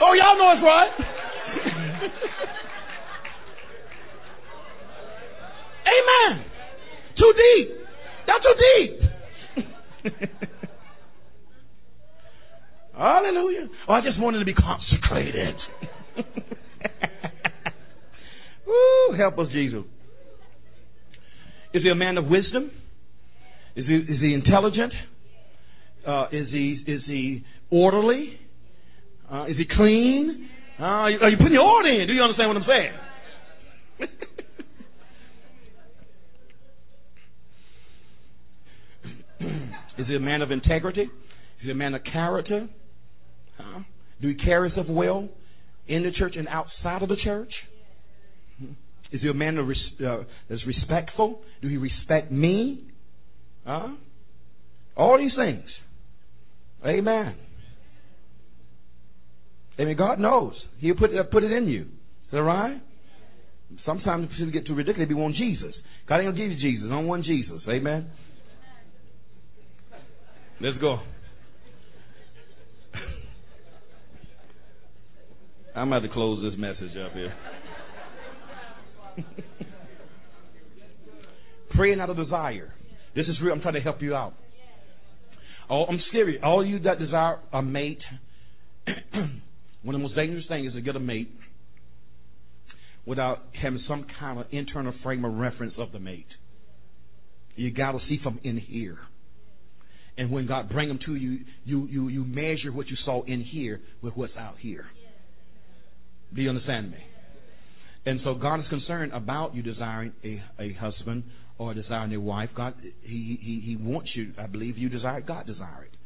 oh, 0.00 0.12
y'all 0.18 0.38
know 0.38 0.52
it's 0.56 0.62
right. 0.64 0.90
Amen. 5.86 6.44
Too 7.16 7.32
deep. 7.36 7.68
That's 8.26 8.44
too 8.44 8.54
deep. 8.76 8.92
Hallelujah. 12.96 13.68
Oh, 13.88 13.94
I 13.94 14.00
just 14.02 14.20
wanted 14.20 14.40
to 14.40 14.44
be 14.44 14.54
consecrated. 14.54 15.54
Woo, 18.66 19.16
help 19.16 19.38
us, 19.38 19.48
Jesus. 19.52 19.84
Is 21.72 21.82
he 21.82 21.88
a 21.88 21.94
man 21.94 22.18
of 22.18 22.26
wisdom? 22.26 22.70
Is 23.76 23.86
he, 23.86 23.94
is 23.94 24.20
he 24.20 24.34
intelligent? 24.34 24.92
Uh, 26.06 26.26
is 26.32 26.48
he 26.50 26.82
is 26.86 27.02
he 27.06 27.44
orderly? 27.70 28.38
Uh, 29.30 29.44
is 29.44 29.56
he 29.56 29.64
clean? 29.76 30.48
Uh, 30.78 30.82
are, 30.82 31.10
you, 31.10 31.18
are 31.20 31.28
you 31.28 31.36
putting 31.36 31.52
your 31.52 31.62
order 31.62 31.88
in? 31.88 32.06
Do 32.06 32.12
you 32.12 32.22
understand 32.22 32.48
what 32.48 32.56
I'm 32.56 32.68
saying? 32.68 34.10
Is 40.00 40.06
he 40.06 40.16
a 40.16 40.20
man 40.20 40.40
of 40.40 40.50
integrity? 40.50 41.02
Is 41.02 41.64
he 41.64 41.70
a 41.70 41.74
man 41.74 41.94
of 41.94 42.02
character? 42.10 42.68
Huh? 43.58 43.80
Do 44.22 44.28
he 44.28 44.34
carry 44.34 44.70
himself 44.70 44.88
well 44.88 45.28
in 45.86 46.04
the 46.04 46.10
church 46.12 46.34
and 46.36 46.48
outside 46.48 47.02
of 47.02 47.10
the 47.10 47.16
church? 47.22 47.52
Hmm? 48.58 48.72
Is 49.12 49.20
he 49.20 49.28
a 49.28 49.34
man 49.34 49.58
uh, 49.58 50.16
that's 50.48 50.66
respectful? 50.66 51.40
Do 51.60 51.68
he 51.68 51.76
respect 51.76 52.32
me? 52.32 52.84
Huh? 53.66 53.88
All 54.96 55.18
these 55.18 55.32
things. 55.36 55.64
Amen. 56.84 57.36
Amen. 59.78 59.96
God 59.96 60.18
knows. 60.18 60.54
He'll 60.78 60.96
put, 60.96 61.14
uh, 61.14 61.24
put 61.24 61.44
it 61.44 61.52
in 61.52 61.68
you. 61.68 61.82
Is 61.82 62.32
that 62.32 62.42
right? 62.42 62.80
Sometimes 63.84 64.28
people 64.36 64.50
get 64.50 64.66
too 64.66 64.74
ridiculous. 64.74 65.08
They 65.08 65.14
want 65.14 65.36
Jesus. 65.36 65.74
God 66.08 66.16
ain't 66.16 66.24
going 66.24 66.36
to 66.36 66.40
give 66.40 66.50
you 66.50 66.58
Jesus. 66.58 66.86
I 66.86 66.94
don't 66.94 67.06
want 67.06 67.24
Jesus. 67.24 67.60
Amen. 67.68 68.10
Let's 70.62 70.76
go. 70.76 70.98
I'm 75.74 75.88
about 75.88 76.00
to 76.00 76.08
close 76.10 76.42
this 76.42 76.60
message 76.60 76.94
up 77.02 77.12
here. 77.12 77.34
Praying 81.74 81.98
out 82.00 82.10
of 82.10 82.18
desire. 82.18 82.74
This 83.16 83.24
is 83.26 83.36
real. 83.42 83.54
I'm 83.54 83.62
trying 83.62 83.72
to 83.74 83.80
help 83.80 84.02
you 84.02 84.14
out. 84.14 84.34
Oh, 85.70 85.84
I'm 85.84 85.98
serious. 86.12 86.42
All 86.44 86.62
you 86.66 86.78
that 86.80 86.98
desire 86.98 87.38
a 87.54 87.62
mate, 87.62 88.02
one 89.14 89.40
of 89.86 89.92
the 89.92 89.98
most 89.98 90.14
dangerous 90.14 90.44
things 90.46 90.68
is 90.68 90.74
to 90.74 90.82
get 90.82 90.94
a 90.94 91.00
mate 91.00 91.30
without 93.06 93.38
having 93.62 93.82
some 93.88 94.04
kind 94.18 94.38
of 94.38 94.46
internal 94.50 94.92
frame 95.02 95.24
of 95.24 95.32
reference 95.32 95.72
of 95.78 95.90
the 95.92 96.00
mate. 96.00 96.26
You 97.56 97.70
got 97.72 97.92
to 97.92 98.00
see 98.10 98.18
from 98.22 98.40
in 98.44 98.58
here. 98.58 98.98
And 100.16 100.30
when 100.30 100.46
God 100.46 100.68
bring 100.68 100.88
them 100.88 100.98
to 101.06 101.14
you, 101.14 101.40
you, 101.64 101.86
you, 101.86 102.08
you 102.08 102.24
measure 102.24 102.72
what 102.72 102.88
you 102.88 102.96
saw 103.04 103.22
in 103.22 103.42
here 103.42 103.80
with 104.02 104.16
what's 104.16 104.36
out 104.36 104.56
here. 104.58 104.86
Do 106.34 106.42
you 106.42 106.48
understand 106.48 106.90
me? 106.90 106.98
And 108.06 108.20
so 108.24 108.34
God 108.34 108.60
is 108.60 108.66
concerned 108.68 109.12
about 109.12 109.54
you 109.54 109.62
desiring 109.62 110.12
a, 110.24 110.42
a 110.58 110.72
husband 110.74 111.24
or 111.58 111.74
desiring 111.74 112.14
a 112.14 112.20
wife. 112.20 112.50
God, 112.56 112.74
he, 113.02 113.38
he, 113.40 113.62
he 113.64 113.76
wants 113.76 114.10
you, 114.14 114.32
I 114.38 114.46
believe 114.46 114.78
you 114.78 114.88
desire 114.88 115.18
it, 115.18 115.26
God 115.26 115.46
desire 115.46 115.84
it. 115.84 115.96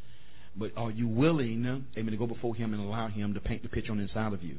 But 0.57 0.73
are 0.77 0.91
you 0.91 1.09
willing, 1.09 1.85
amen, 1.97 2.11
to 2.11 2.17
go 2.17 2.27
before 2.27 2.55
Him 2.55 2.75
and 2.75 2.83
allow 2.83 3.09
Him 3.09 3.35
to 3.35 3.41
paint 3.41 3.63
the 3.63 3.69
picture 3.69 3.91
on 3.91 3.99
the 3.99 4.05
inside 4.05 4.33
of 4.33 4.43
you? 4.43 4.59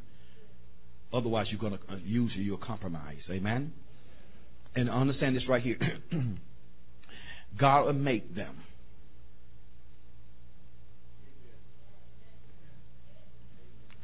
Otherwise, 1.14 1.48
you're 1.50 1.60
going 1.60 1.78
to 1.78 1.94
uh, 1.94 1.96
use 1.98 2.32
usually 2.32 2.44
you'll 2.44 2.58
compromise. 2.58 3.20
Amen. 3.30 3.72
And 4.76 4.90
understand 4.90 5.36
this 5.36 5.44
right 5.48 5.62
here. 5.64 5.78
God 7.60 7.86
will 7.86 7.94
make 7.94 8.36
them. 8.36 8.58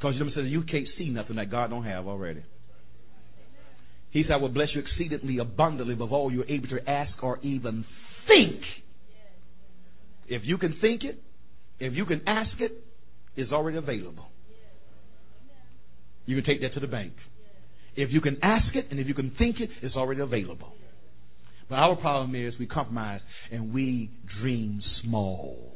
Because 0.02 0.16
you 0.18 0.28
said 0.34 0.46
you 0.48 0.64
can't 0.64 0.88
see 0.98 1.10
nothing 1.10 1.36
that 1.36 1.52
God 1.52 1.70
don't 1.70 1.86
have 1.86 2.08
already. 2.08 2.42
He 4.10 4.24
said, 4.24 4.32
I 4.32 4.36
will 4.38 4.50
bless 4.50 4.70
you 4.74 4.82
exceedingly 4.82 5.38
abundantly 5.38 5.94
above 5.94 6.12
all 6.12 6.32
you're 6.32 6.50
able 6.50 6.68
to 6.70 6.90
ask 6.90 7.12
or 7.22 7.40
even 7.44 7.86
think. 8.28 8.62
If 10.28 10.42
you 10.44 10.58
can 10.58 10.78
think 10.82 11.04
it, 11.04 11.22
if 11.80 11.94
you 11.94 12.06
can 12.06 12.22
ask 12.28 12.60
it, 12.60 12.72
it's 13.36 13.52
already 13.52 13.78
available. 13.78 14.26
You 16.26 16.36
can 16.36 16.46
take 16.46 16.62
that 16.62 16.74
to 16.74 16.80
the 16.80 16.88
bank. 16.88 17.14
If 17.96 18.12
you 18.12 18.22
can 18.22 18.38
ask 18.42 18.76
it 18.76 18.88
and 18.90 19.00
if 19.00 19.08
you 19.08 19.14
can 19.14 19.36
think 19.38 19.60
it, 19.60 19.70
it's 19.82 19.96
already 19.96 20.22
available. 20.22 20.74
But 21.70 21.76
our 21.76 21.96
problem 21.96 22.36
is 22.36 22.54
we 22.60 22.66
compromise 22.66 23.22
and 23.52 23.74
we 23.74 24.10
dream 24.40 24.82
small. 25.04 25.76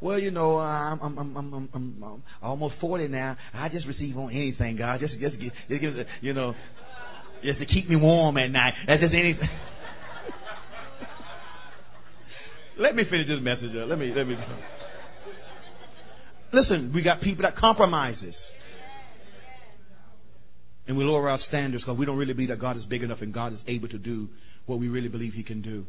Well, 0.00 0.18
you 0.18 0.30
know, 0.30 0.58
I'm 0.58 1.00
I'm 1.02 1.18
I'm 1.18 1.36
I'm, 1.36 1.54
I'm, 1.54 1.68
I'm 2.04 2.22
almost 2.42 2.76
forty 2.80 3.08
now. 3.08 3.36
I 3.52 3.68
just 3.68 3.86
receive 3.86 4.16
on 4.16 4.30
anything, 4.30 4.76
God. 4.76 5.00
Just 5.00 5.12
just 5.20 5.38
give, 5.38 5.52
just 5.68 5.80
give 5.80 5.94
you 6.22 6.32
know, 6.32 6.54
just 7.44 7.58
to 7.58 7.66
keep 7.66 7.88
me 7.88 7.96
warm 7.96 8.38
at 8.38 8.50
night. 8.50 8.72
That's 8.86 9.02
just 9.02 9.12
anything. 9.12 9.48
let 12.78 12.94
me 12.94 13.02
finish 13.10 13.28
this 13.28 13.40
message. 13.42 13.76
Up. 13.76 13.88
Let 13.88 13.98
me 13.98 14.12
let 14.16 14.26
me. 14.26 14.36
Listen, 16.52 16.92
we 16.94 17.02
got 17.02 17.20
people 17.20 17.42
that 17.42 17.56
compromises. 17.56 18.34
And 20.88 20.96
we 20.96 21.04
lower 21.04 21.30
our 21.30 21.38
standards 21.48 21.84
because 21.84 21.98
we 21.98 22.04
don't 22.04 22.16
really 22.16 22.32
believe 22.32 22.48
that 22.48 22.58
God 22.58 22.76
is 22.76 22.84
big 22.86 23.04
enough 23.04 23.18
and 23.20 23.32
God 23.32 23.52
is 23.52 23.60
able 23.68 23.86
to 23.88 23.98
do 23.98 24.28
what 24.66 24.80
we 24.80 24.88
really 24.88 25.06
believe 25.06 25.34
He 25.34 25.44
can 25.44 25.62
do. 25.62 25.86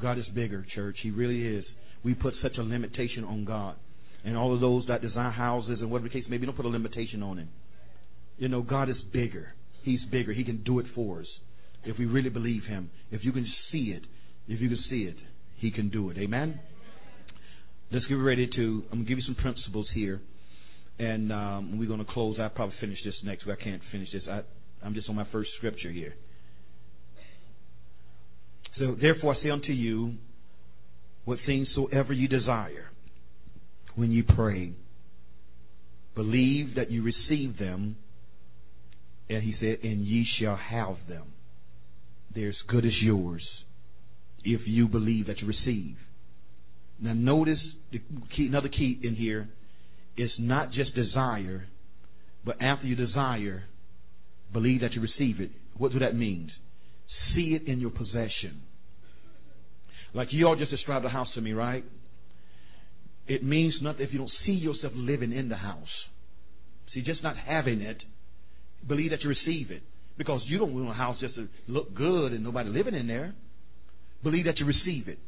God 0.00 0.18
is 0.18 0.24
bigger, 0.34 0.64
church. 0.74 0.96
He 1.02 1.10
really 1.10 1.58
is. 1.58 1.64
We 2.02 2.14
put 2.14 2.34
such 2.42 2.56
a 2.58 2.62
limitation 2.62 3.24
on 3.24 3.44
God. 3.44 3.76
And 4.24 4.36
all 4.36 4.54
of 4.54 4.60
those 4.60 4.84
that 4.88 5.02
design 5.02 5.32
houses 5.32 5.78
and 5.80 5.90
whatever 5.90 6.08
the 6.08 6.14
case 6.14 6.24
may 6.28 6.36
be, 6.36 6.46
don't 6.46 6.56
put 6.56 6.66
a 6.66 6.68
limitation 6.68 7.22
on 7.22 7.38
Him. 7.38 7.48
You 8.38 8.48
know, 8.48 8.62
God 8.62 8.88
is 8.88 8.96
bigger. 9.12 9.54
He's 9.82 10.00
bigger. 10.10 10.32
He 10.32 10.44
can 10.44 10.62
do 10.62 10.78
it 10.78 10.86
for 10.94 11.20
us. 11.20 11.26
If 11.84 11.98
we 11.98 12.06
really 12.06 12.28
believe 12.28 12.64
Him, 12.64 12.90
if 13.10 13.24
you 13.24 13.32
can 13.32 13.46
see 13.72 13.94
it, 13.96 14.02
if 14.48 14.60
you 14.60 14.68
can 14.68 14.78
see 14.90 15.02
it, 15.02 15.16
He 15.56 15.70
can 15.70 15.88
do 15.88 16.10
it. 16.10 16.18
Amen? 16.18 16.60
Let's 17.92 18.06
get 18.06 18.14
ready 18.14 18.46
to, 18.46 18.84
I'm 18.92 18.98
going 18.98 19.04
to 19.04 19.08
give 19.08 19.18
you 19.18 19.24
some 19.24 19.34
principles 19.36 19.86
here. 19.94 20.20
And 20.98 21.32
um, 21.32 21.78
we're 21.78 21.88
going 21.88 22.04
to 22.04 22.12
close. 22.12 22.36
I'll 22.38 22.50
probably 22.50 22.74
finish 22.78 22.98
this 23.04 23.14
next 23.24 23.46
week. 23.46 23.56
I 23.60 23.64
can't 23.64 23.82
finish 23.90 24.12
this. 24.12 24.22
I, 24.30 24.42
I'm 24.84 24.94
just 24.94 25.08
on 25.08 25.16
my 25.16 25.26
first 25.32 25.50
scripture 25.56 25.90
here. 25.90 26.14
So, 28.78 28.96
therefore, 29.00 29.34
I 29.34 29.42
say 29.42 29.50
unto 29.50 29.72
you, 29.72 30.14
what 31.24 31.38
things 31.46 31.68
soever 31.74 32.12
you 32.12 32.28
desire 32.28 32.90
when 33.94 34.10
you 34.10 34.24
pray, 34.24 34.72
believe 36.14 36.76
that 36.76 36.90
you 36.90 37.02
receive 37.02 37.58
them, 37.58 37.96
and 39.28 39.42
he 39.42 39.54
said, 39.60 39.78
and 39.82 40.04
ye 40.04 40.26
shall 40.40 40.56
have 40.56 40.96
them. 41.08 41.32
They're 42.34 42.48
as 42.50 42.54
good 42.68 42.84
as 42.84 42.92
yours 43.00 43.42
if 44.44 44.62
you 44.66 44.88
believe 44.88 45.26
that 45.26 45.38
you 45.38 45.46
receive. 45.46 45.96
Now, 47.00 47.12
notice 47.12 47.58
key, 48.36 48.46
another 48.46 48.68
key 48.68 48.98
in 49.02 49.14
here 49.14 49.48
is 50.16 50.30
not 50.38 50.72
just 50.72 50.94
desire, 50.94 51.66
but 52.44 52.60
after 52.60 52.86
you 52.86 52.94
desire, 52.94 53.64
believe 54.52 54.80
that 54.82 54.92
you 54.92 55.00
receive 55.00 55.40
it. 55.40 55.50
What 55.76 55.92
do 55.92 55.98
that 56.00 56.14
mean? 56.14 56.50
See 57.34 57.58
it 57.60 57.68
in 57.68 57.80
your 57.80 57.90
possession. 57.90 58.62
Like 60.14 60.28
you 60.32 60.46
all 60.46 60.56
just 60.56 60.70
described 60.70 61.04
the 61.04 61.08
house 61.08 61.28
to 61.34 61.40
me, 61.40 61.52
right? 61.52 61.84
It 63.26 63.44
means 63.44 63.74
nothing 63.80 64.02
if 64.02 64.12
you 64.12 64.18
don't 64.18 64.32
see 64.44 64.52
yourself 64.52 64.92
living 64.96 65.32
in 65.32 65.48
the 65.48 65.56
house. 65.56 65.88
See, 66.92 67.02
just 67.02 67.22
not 67.22 67.36
having 67.36 67.80
it, 67.80 67.98
believe 68.86 69.10
that 69.10 69.22
you 69.22 69.28
receive 69.28 69.70
it. 69.70 69.82
Because 70.18 70.40
you 70.46 70.58
don't 70.58 70.74
want 70.74 70.90
a 70.90 70.92
house 70.92 71.16
just 71.20 71.34
to 71.36 71.48
look 71.68 71.94
good 71.94 72.32
and 72.32 72.44
nobody 72.44 72.68
living 72.68 72.94
in 72.94 73.06
there. 73.06 73.34
Believe 74.22 74.46
that 74.46 74.58
you 74.58 74.66
receive 74.66 75.08
it. 75.08 75.18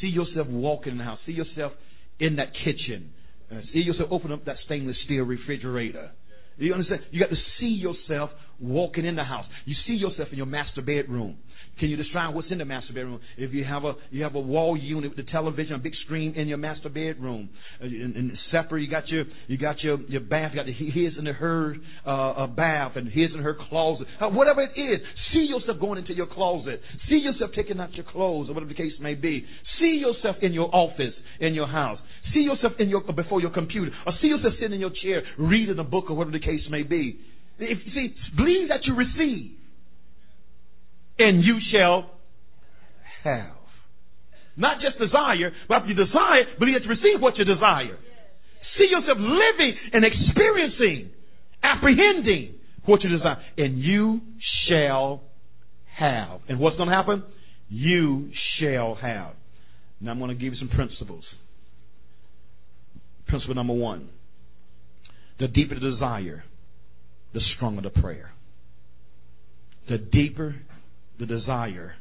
See 0.00 0.06
yourself 0.06 0.46
walking 0.46 0.92
in 0.92 0.98
the 0.98 1.04
house. 1.04 1.18
See 1.26 1.32
yourself 1.32 1.72
in 2.20 2.36
that 2.36 2.52
kitchen. 2.64 3.10
Uh, 3.50 3.60
see 3.72 3.80
yourself 3.80 4.08
open 4.12 4.32
up 4.32 4.44
that 4.44 4.56
stainless 4.64 4.96
steel 5.04 5.24
refrigerator. 5.24 6.12
You 6.56 6.72
understand? 6.72 7.02
You 7.10 7.20
got 7.20 7.30
to 7.30 7.36
see 7.60 7.66
yourself 7.66 8.30
walking 8.60 9.04
in 9.04 9.16
the 9.16 9.24
house. 9.24 9.46
You 9.64 9.74
see 9.86 9.94
yourself 9.94 10.28
in 10.32 10.36
your 10.36 10.46
master 10.46 10.82
bedroom. 10.82 11.38
Can 11.78 11.90
you 11.90 11.96
describe 11.96 12.34
what's 12.34 12.50
in 12.50 12.58
the 12.58 12.64
master 12.64 12.92
bedroom? 12.92 13.20
If 13.36 13.54
you 13.54 13.64
have 13.64 13.84
a 13.84 13.94
you 14.10 14.24
have 14.24 14.34
a 14.34 14.40
wall 14.40 14.76
unit 14.76 15.14
with 15.14 15.24
the 15.24 15.30
television, 15.30 15.74
a 15.74 15.78
big 15.78 15.94
screen 16.04 16.34
in 16.34 16.48
your 16.48 16.58
master 16.58 16.88
bedroom, 16.88 17.50
uh, 17.80 17.84
and, 17.84 18.16
and 18.16 18.32
separate, 18.50 18.82
you 18.82 18.90
got 18.90 19.08
your 19.08 19.24
you 19.46 19.56
got 19.58 19.80
your 19.82 20.00
your 20.02 20.20
bath, 20.20 20.52
you 20.52 20.56
got 20.56 20.66
the 20.66 20.72
his 20.72 21.16
and 21.16 21.28
her 21.28 21.76
uh, 22.04 22.46
bath, 22.48 22.92
and 22.96 23.08
his 23.08 23.30
and 23.32 23.42
her 23.44 23.56
closet, 23.68 24.08
uh, 24.20 24.28
whatever 24.28 24.62
it 24.62 24.78
is. 24.78 25.00
See 25.32 25.46
yourself 25.48 25.78
going 25.80 25.98
into 25.98 26.14
your 26.14 26.26
closet. 26.26 26.80
See 27.08 27.18
yourself 27.18 27.52
taking 27.54 27.78
out 27.78 27.94
your 27.94 28.06
clothes, 28.06 28.50
or 28.50 28.54
whatever 28.54 28.70
the 28.70 28.74
case 28.74 28.92
may 29.00 29.14
be. 29.14 29.44
See 29.78 30.02
yourself 30.04 30.36
in 30.42 30.52
your 30.52 30.74
office, 30.74 31.14
in 31.38 31.54
your 31.54 31.68
house. 31.68 31.98
See 32.34 32.40
yourself 32.40 32.72
in 32.80 32.88
your 32.88 33.02
before 33.02 33.40
your 33.40 33.50
computer, 33.50 33.92
or 34.04 34.14
see 34.20 34.28
yourself 34.28 34.54
sitting 34.58 34.74
in 34.74 34.80
your 34.80 34.92
chair 35.02 35.22
reading 35.38 35.78
a 35.78 35.84
book, 35.84 36.10
or 36.10 36.16
whatever 36.16 36.36
the 36.36 36.44
case 36.44 36.62
may 36.70 36.82
be. 36.82 37.20
If 37.60 37.78
you 37.86 37.92
see, 37.92 38.14
believe 38.36 38.68
that 38.68 38.84
you 38.84 38.94
receive 38.94 39.52
and 41.18 41.42
you 41.42 41.58
shall 41.72 42.10
have. 43.24 43.52
Not 44.56 44.78
just 44.80 44.98
desire, 44.98 45.52
but 45.68 45.82
if 45.82 45.88
you 45.88 45.94
desire, 45.94 46.42
believe 46.58 46.74
that 46.74 46.82
you 46.82 46.90
receive 46.90 47.20
what 47.20 47.36
you 47.38 47.44
desire. 47.44 47.96
See 48.76 48.88
yourself 48.90 49.18
living 49.18 49.74
and 49.92 50.04
experiencing, 50.04 51.10
apprehending 51.62 52.54
what 52.84 53.02
you 53.02 53.10
desire, 53.10 53.38
and 53.56 53.78
you 53.78 54.20
shall 54.68 55.22
have. 55.96 56.40
And 56.48 56.58
what's 56.58 56.76
going 56.76 56.88
to 56.88 56.94
happen? 56.94 57.22
You 57.68 58.30
shall 58.58 58.96
have. 58.96 59.34
Now 60.00 60.12
I'm 60.12 60.18
going 60.18 60.30
to 60.30 60.34
give 60.34 60.54
you 60.54 60.58
some 60.58 60.68
principles. 60.68 61.24
Principle 63.26 63.54
number 63.54 63.74
one 63.74 64.08
the 65.38 65.46
deeper 65.46 65.74
the 65.74 65.92
desire, 65.92 66.42
the 67.32 67.40
stronger 67.54 67.82
the 67.82 67.90
prayer. 67.90 68.32
The 69.88 69.98
deeper 69.98 70.56
the 71.18 71.26
desire, 71.26 71.94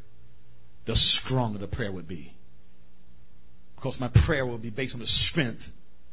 the 0.86 0.96
stronger 1.26 1.60
the 1.60 1.68
prayer 1.68 1.92
would 1.92 2.08
be. 2.08 2.34
Because 3.76 3.94
my 4.00 4.10
prayer 4.26 4.46
will 4.46 4.58
be 4.58 4.70
based 4.70 4.94
on 4.94 5.00
the 5.00 5.08
strength 5.32 5.62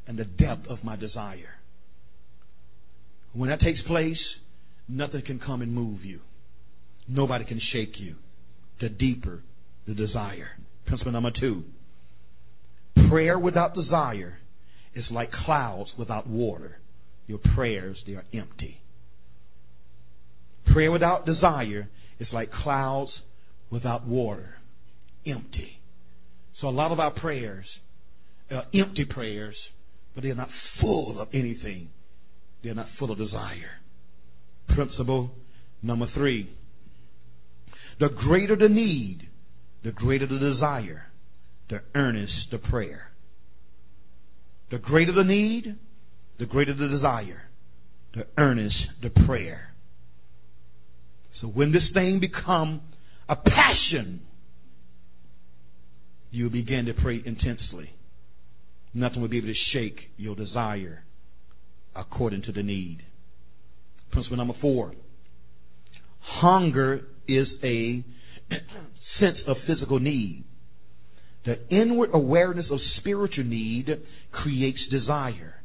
and 0.06 0.18
the 0.18 0.24
depth 0.24 0.66
of 0.68 0.84
my 0.84 0.96
desire. 0.96 1.54
When 3.32 3.50
that 3.50 3.60
takes 3.60 3.80
place, 3.86 4.18
nothing 4.88 5.22
can 5.26 5.40
come 5.40 5.62
and 5.62 5.72
move 5.72 6.04
you. 6.04 6.20
Nobody 7.08 7.44
can 7.44 7.60
shake 7.72 7.94
you. 7.98 8.16
The 8.80 8.88
deeper 8.88 9.42
the 9.86 9.94
desire. 9.94 10.48
Principle 10.86 11.12
number 11.12 11.30
two. 11.38 11.64
Prayer 13.08 13.38
without 13.38 13.74
desire 13.74 14.38
is 14.94 15.04
like 15.10 15.30
clouds 15.44 15.90
without 15.98 16.26
water. 16.26 16.78
Your 17.26 17.38
prayers, 17.54 17.96
they 18.06 18.14
are 18.14 18.24
empty. 18.32 18.80
Prayer 20.72 20.90
without 20.90 21.26
desire 21.26 21.88
is 22.20 22.28
like 22.32 22.50
clouds 22.62 23.10
without 23.70 24.06
water. 24.06 24.54
Empty. 25.26 25.80
So 26.60 26.68
a 26.68 26.70
lot 26.70 26.92
of 26.92 27.00
our 27.00 27.10
prayers 27.10 27.66
are 28.50 28.64
empty 28.74 29.04
prayers, 29.04 29.56
but 30.14 30.22
they're 30.22 30.34
not 30.34 30.50
full 30.80 31.20
of 31.20 31.28
anything. 31.32 31.88
They're 32.62 32.74
not 32.74 32.88
full 32.98 33.10
of 33.10 33.18
desire. 33.18 33.80
Principle 34.74 35.30
number 35.82 36.06
three. 36.14 36.50
The 38.00 38.08
greater 38.08 38.56
the 38.56 38.68
need, 38.68 39.28
the 39.84 39.92
greater 39.92 40.26
the 40.26 40.38
desire, 40.38 41.06
the 41.70 41.80
earnest 41.94 42.32
the 42.50 42.58
prayer. 42.58 43.12
The 44.70 44.78
greater 44.78 45.12
the 45.12 45.24
need, 45.24 45.76
the 46.38 46.46
greater 46.46 46.74
the 46.74 46.88
desire, 46.88 47.42
the 48.14 48.26
earnest 48.38 48.76
the 49.02 49.10
prayer. 49.10 49.73
So 51.44 51.50
when 51.50 51.72
this 51.72 51.82
thing 51.92 52.20
become 52.20 52.80
a 53.28 53.36
passion, 53.36 54.22
you 56.30 56.48
begin 56.48 56.86
to 56.86 56.94
pray 56.94 57.20
intensely. 57.22 57.90
Nothing 58.94 59.20
will 59.20 59.28
be 59.28 59.36
able 59.36 59.48
to 59.48 59.54
shake 59.74 59.98
your 60.16 60.36
desire 60.36 61.04
according 61.94 62.44
to 62.44 62.52
the 62.52 62.62
need. 62.62 63.00
Principle 64.10 64.38
number 64.38 64.54
four. 64.62 64.94
Hunger 66.20 67.02
is 67.28 67.46
a 67.62 68.02
sense 69.20 69.36
of 69.46 69.56
physical 69.66 70.00
need. 70.00 70.44
The 71.44 71.56
inward 71.68 72.08
awareness 72.14 72.64
of 72.70 72.78
spiritual 73.00 73.44
need 73.44 73.90
creates 74.32 74.78
desire, 74.90 75.56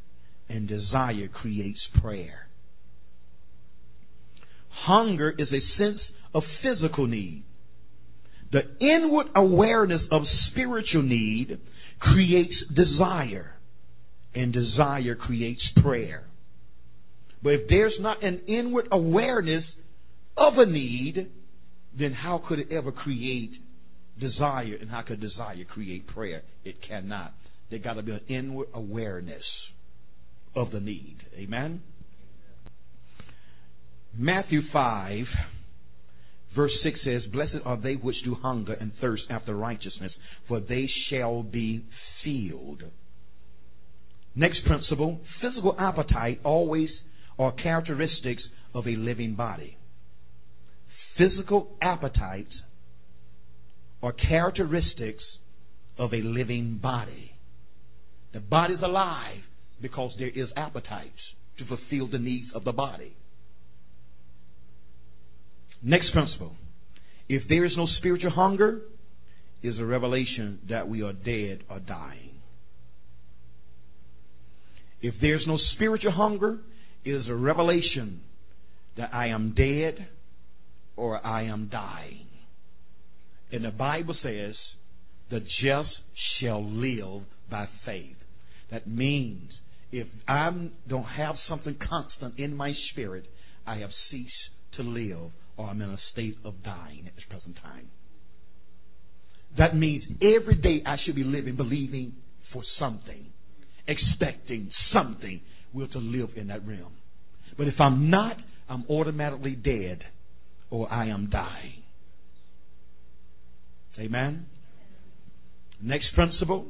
and 0.46 0.68
desire 0.68 1.28
creates 1.32 1.80
prayer. 2.02 2.49
Hunger 4.82 5.30
is 5.36 5.48
a 5.48 5.60
sense 5.78 6.00
of 6.34 6.42
physical 6.62 7.06
need. 7.06 7.44
The 8.52 8.62
inward 8.80 9.26
awareness 9.36 10.02
of 10.10 10.22
spiritual 10.50 11.02
need 11.02 11.58
creates 12.00 12.54
desire, 12.74 13.52
and 14.34 14.52
desire 14.52 15.14
creates 15.14 15.60
prayer. 15.82 16.24
But 17.42 17.54
if 17.54 17.60
there's 17.68 17.94
not 18.00 18.24
an 18.24 18.40
inward 18.48 18.88
awareness 18.90 19.64
of 20.36 20.54
a 20.58 20.66
need, 20.66 21.30
then 21.98 22.12
how 22.12 22.42
could 22.46 22.58
it 22.58 22.72
ever 22.72 22.92
create 22.92 23.52
desire? 24.18 24.76
And 24.80 24.90
how 24.90 25.02
could 25.02 25.20
desire 25.20 25.64
create 25.64 26.06
prayer? 26.08 26.42
It 26.64 26.76
cannot. 26.86 27.34
There 27.70 27.78
got 27.78 27.94
to 27.94 28.02
be 28.02 28.12
an 28.12 28.20
inward 28.28 28.68
awareness 28.74 29.44
of 30.54 30.70
the 30.72 30.80
need. 30.80 31.18
Amen? 31.36 31.82
Matthew 34.16 34.62
5, 34.72 35.24
verse 36.54 36.72
6 36.82 36.98
says, 37.04 37.22
Blessed 37.32 37.62
are 37.64 37.76
they 37.76 37.94
which 37.94 38.16
do 38.24 38.34
hunger 38.34 38.72
and 38.72 38.92
thirst 39.00 39.22
after 39.30 39.54
righteousness, 39.54 40.12
for 40.48 40.60
they 40.60 40.88
shall 41.08 41.42
be 41.42 41.84
filled. 42.24 42.82
Next 44.34 44.58
principle 44.66 45.20
physical 45.40 45.74
appetite 45.78 46.40
always 46.44 46.88
are 47.38 47.52
characteristics 47.52 48.42
of 48.74 48.86
a 48.86 48.96
living 48.96 49.34
body. 49.34 49.76
Physical 51.18 51.68
appetites 51.82 52.52
are 54.02 54.12
characteristics 54.12 55.22
of 55.98 56.12
a 56.14 56.22
living 56.22 56.78
body. 56.82 57.32
The 58.32 58.40
body's 58.40 58.78
alive 58.82 59.40
because 59.82 60.12
there 60.18 60.28
is 60.28 60.48
appetites 60.56 61.18
to 61.58 61.64
fulfill 61.66 62.08
the 62.08 62.18
needs 62.18 62.46
of 62.54 62.64
the 62.64 62.72
body. 62.72 63.14
Next 65.82 66.12
principle. 66.12 66.52
If 67.28 67.42
there 67.48 67.64
is 67.64 67.72
no 67.76 67.86
spiritual 67.98 68.30
hunger, 68.30 68.82
is 69.62 69.78
a 69.78 69.84
revelation 69.84 70.58
that 70.68 70.88
we 70.88 71.02
are 71.02 71.12
dead 71.12 71.64
or 71.68 71.78
dying. 71.80 72.40
If 75.02 75.14
there's 75.20 75.44
no 75.46 75.58
spiritual 75.74 76.12
hunger, 76.12 76.58
is 77.04 77.26
a 77.28 77.34
revelation 77.34 78.20
that 78.96 79.14
I 79.14 79.28
am 79.28 79.54
dead 79.56 80.08
or 80.96 81.24
I 81.24 81.44
am 81.44 81.68
dying. 81.72 82.26
And 83.52 83.64
the 83.64 83.70
Bible 83.70 84.14
says, 84.22 84.54
the 85.30 85.40
just 85.40 85.90
shall 86.40 86.64
live 86.64 87.22
by 87.50 87.68
faith. 87.86 88.16
That 88.70 88.86
means 88.86 89.50
if 89.92 90.06
I 90.28 90.50
don't 90.88 91.04
have 91.04 91.36
something 91.48 91.76
constant 91.88 92.38
in 92.38 92.54
my 92.54 92.74
spirit, 92.92 93.24
I 93.66 93.78
have 93.78 93.90
ceased 94.10 94.30
to 94.76 94.82
live 94.82 95.30
or 95.60 95.68
I'm 95.68 95.82
in 95.82 95.90
a 95.90 95.98
state 96.12 96.38
of 96.44 96.54
dying 96.64 97.04
at 97.06 97.14
this 97.14 97.24
present 97.28 97.56
time. 97.62 97.88
That 99.58 99.76
means 99.76 100.04
every 100.22 100.54
day 100.54 100.82
I 100.86 100.96
should 101.04 101.14
be 101.14 101.24
living 101.24 101.56
believing 101.56 102.14
for 102.52 102.62
something, 102.78 103.26
expecting 103.86 104.70
something 104.92 105.40
will 105.74 105.88
to 105.88 105.98
live 105.98 106.30
in 106.36 106.46
that 106.46 106.66
realm. 106.66 106.92
But 107.58 107.68
if 107.68 107.74
I'm 107.78 108.10
not, 108.10 108.36
I'm 108.68 108.84
automatically 108.88 109.52
dead 109.52 110.02
or 110.70 110.90
I 110.90 111.08
am 111.08 111.28
dying. 111.30 111.82
Amen. 113.98 114.46
Next 115.82 116.06
principle. 116.14 116.66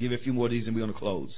Give 0.00 0.10
a 0.10 0.18
few 0.24 0.32
more 0.32 0.46
of 0.46 0.52
these 0.52 0.66
and 0.66 0.74
we're 0.74 0.82
going 0.82 0.92
to 0.92 0.98
close. 0.98 1.30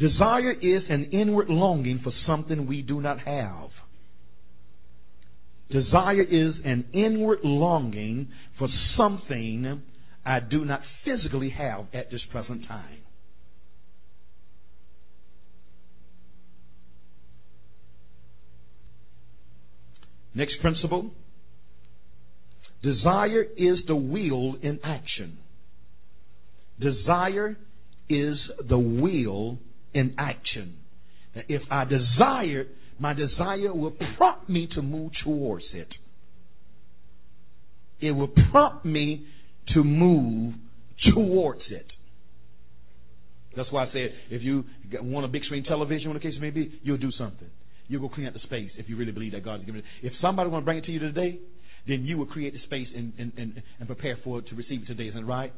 Desire 0.00 0.52
is 0.52 0.82
an 0.88 1.10
inward 1.12 1.50
longing 1.50 2.00
for 2.02 2.12
something 2.26 2.66
we 2.66 2.80
do 2.80 3.02
not 3.02 3.20
have. 3.20 3.68
Desire 5.70 6.22
is 6.22 6.54
an 6.64 6.86
inward 6.94 7.40
longing 7.44 8.28
for 8.58 8.68
something 8.96 9.82
I 10.24 10.40
do 10.40 10.64
not 10.64 10.80
physically 11.04 11.50
have 11.50 11.84
at 11.92 12.10
this 12.10 12.22
present 12.32 12.66
time. 12.66 13.00
Next 20.34 20.54
principle. 20.62 21.10
Desire 22.82 23.42
is 23.42 23.78
the 23.86 23.96
will 23.96 24.56
in 24.62 24.80
action. 24.82 25.36
Desire 26.80 27.58
is 28.08 28.38
the 28.66 28.78
will 28.78 29.58
in 29.94 30.14
action. 30.18 30.76
Now, 31.34 31.42
if 31.48 31.62
I 31.70 31.84
desire, 31.84 32.66
my 32.98 33.12
desire 33.14 33.72
will 33.72 33.94
prompt 34.16 34.48
me 34.48 34.68
to 34.74 34.82
move 34.82 35.12
towards 35.24 35.64
it. 35.72 35.88
It 38.00 38.12
will 38.12 38.32
prompt 38.50 38.84
me 38.84 39.26
to 39.74 39.84
move 39.84 40.54
towards 41.14 41.62
it. 41.70 41.86
That's 43.56 43.70
why 43.72 43.84
I 43.84 43.92
said 43.92 44.10
if 44.30 44.42
you 44.42 44.64
want 45.02 45.24
a 45.24 45.28
big 45.28 45.42
screen 45.44 45.64
television, 45.64 46.08
whatever 46.08 46.24
the 46.24 46.32
case 46.32 46.40
may 46.40 46.50
be, 46.50 46.80
you'll 46.82 46.98
do 46.98 47.10
something. 47.18 47.48
You'll 47.88 48.00
go 48.00 48.08
clean 48.08 48.26
out 48.26 48.34
the 48.34 48.40
space 48.40 48.70
if 48.78 48.88
you 48.88 48.96
really 48.96 49.12
believe 49.12 49.32
that 49.32 49.44
God's 49.44 49.64
given 49.64 49.80
it. 49.80 49.84
If 50.02 50.12
somebody 50.22 50.48
want 50.48 50.62
to 50.62 50.64
bring 50.64 50.78
it 50.78 50.84
to 50.84 50.92
you 50.92 51.00
today, 51.00 51.40
then 51.88 52.04
you 52.04 52.16
will 52.16 52.26
create 52.26 52.52
the 52.52 52.60
space 52.64 52.86
and, 52.94 53.12
and, 53.18 53.32
and, 53.36 53.62
and 53.80 53.88
prepare 53.88 54.16
for 54.22 54.38
it 54.38 54.48
to 54.48 54.54
receive 54.54 54.82
it 54.82 54.86
today. 54.86 55.08
Isn't 55.08 55.22
it 55.22 55.26
right? 55.26 55.52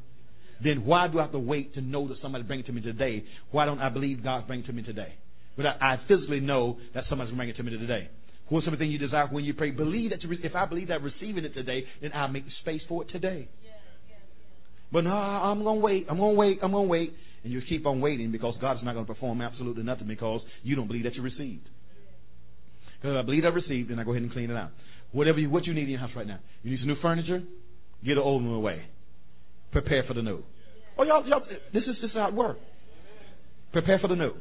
Then 0.62 0.84
why 0.84 1.08
do 1.08 1.18
I 1.18 1.22
have 1.22 1.32
to 1.32 1.38
wait 1.38 1.74
to 1.74 1.80
know 1.80 2.08
that 2.08 2.16
somebody 2.22 2.44
bring 2.44 2.60
it 2.60 2.66
to 2.66 2.72
me 2.72 2.80
today? 2.80 3.24
Why 3.50 3.64
don't 3.64 3.80
I 3.80 3.88
believe 3.88 4.22
God's 4.22 4.46
bringing 4.46 4.64
it 4.64 4.68
to 4.68 4.72
me 4.72 4.82
today? 4.82 5.14
But 5.56 5.66
I, 5.66 5.70
I 5.80 6.00
physically 6.08 6.40
know 6.40 6.78
that 6.94 7.04
somebody's 7.08 7.34
bringing 7.34 7.54
it 7.54 7.58
to 7.58 7.62
me 7.62 7.76
today. 7.76 8.08
What's 8.48 8.66
something 8.66 8.90
you 8.90 8.98
desire 8.98 9.28
when 9.28 9.44
you 9.44 9.54
pray? 9.54 9.70
Believe 9.70 10.10
that. 10.10 10.18
re- 10.28 10.40
if 10.42 10.54
I 10.54 10.66
believe 10.66 10.88
that 10.88 11.02
receiving 11.02 11.44
it 11.44 11.54
today, 11.54 11.84
then 12.00 12.12
I'll 12.14 12.28
make 12.28 12.44
space 12.60 12.82
for 12.88 13.02
it 13.02 13.10
today. 13.10 13.48
But 14.92 15.04
no, 15.04 15.10
I'm 15.10 15.62
going 15.62 15.78
to 15.78 15.84
wait. 15.84 16.06
I'm 16.10 16.18
going 16.18 16.34
to 16.34 16.38
wait. 16.38 16.58
I'm 16.62 16.72
going 16.72 16.86
to 16.86 16.90
wait. 16.90 17.14
And 17.44 17.52
you 17.52 17.62
keep 17.66 17.86
on 17.86 18.00
waiting 18.00 18.30
because 18.30 18.54
God's 18.60 18.84
not 18.84 18.92
going 18.92 19.06
to 19.06 19.12
perform 19.12 19.40
absolutely 19.40 19.82
nothing 19.82 20.06
because 20.06 20.42
you 20.62 20.76
don't 20.76 20.86
believe 20.86 21.04
that 21.04 21.14
you 21.14 21.22
received. 21.22 21.66
Because 23.00 23.16
I 23.16 23.22
believe 23.22 23.44
I 23.44 23.48
received, 23.48 23.90
then 23.90 23.98
I 23.98 24.04
go 24.04 24.10
ahead 24.12 24.22
and 24.22 24.30
clean 24.30 24.50
it 24.50 24.56
out. 24.56 24.70
Whatever 25.12 25.40
you, 25.40 25.50
what 25.50 25.64
you 25.64 25.74
need 25.74 25.84
in 25.84 25.90
your 25.90 26.00
house 26.00 26.10
right 26.14 26.26
now. 26.26 26.38
You 26.62 26.70
need 26.70 26.78
some 26.78 26.88
new 26.88 27.00
furniture? 27.00 27.42
Get 28.04 28.14
the 28.14 28.20
old 28.20 28.44
one 28.44 28.54
away. 28.54 28.82
Prepare 29.72 30.04
for 30.06 30.14
the 30.14 30.22
new. 30.22 30.44
Oh, 30.98 31.02
y'all, 31.04 31.26
y'all, 31.26 31.40
this 31.72 31.82
is, 31.82 31.96
this 32.00 32.10
is 32.10 32.14
how 32.14 32.28
it 32.28 32.34
works. 32.34 32.60
Prepare 33.72 33.98
for 33.98 34.08
the 34.08 34.14
new. 34.14 34.34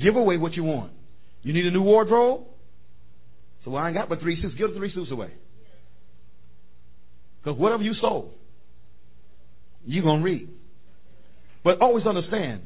Give 0.00 0.14
away 0.16 0.36
what 0.36 0.52
you 0.52 0.64
want. 0.64 0.92
You 1.42 1.54
need 1.54 1.64
a 1.64 1.70
new 1.70 1.82
wardrobe? 1.82 2.42
So 3.64 3.74
I 3.74 3.88
ain't 3.88 3.96
got 3.96 4.08
but 4.08 4.20
three 4.20 4.40
suits. 4.40 4.54
Give 4.56 4.70
the 4.70 4.76
three 4.76 4.92
suits 4.94 5.10
away. 5.10 5.32
Because 7.42 7.58
whatever 7.58 7.82
you 7.82 7.94
sold, 8.00 8.32
you're 9.86 10.04
going 10.04 10.18
to 10.18 10.24
reap. 10.24 10.54
But 11.64 11.80
always 11.80 12.06
understand, 12.06 12.62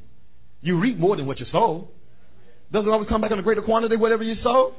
you 0.61 0.79
reap 0.79 0.99
more 0.99 1.17
than 1.17 1.27
what 1.27 1.39
you 1.39 1.47
sold. 1.53 1.89
Doesn't 2.73 2.91
always 2.91 3.09
come 3.09 3.21
back 3.21 3.31
in 3.31 3.39
a 3.39 3.43
greater 3.43 3.63
quantity, 3.63 3.97
whatever 3.97 4.23
you 4.23 4.35
sow. 4.43 4.73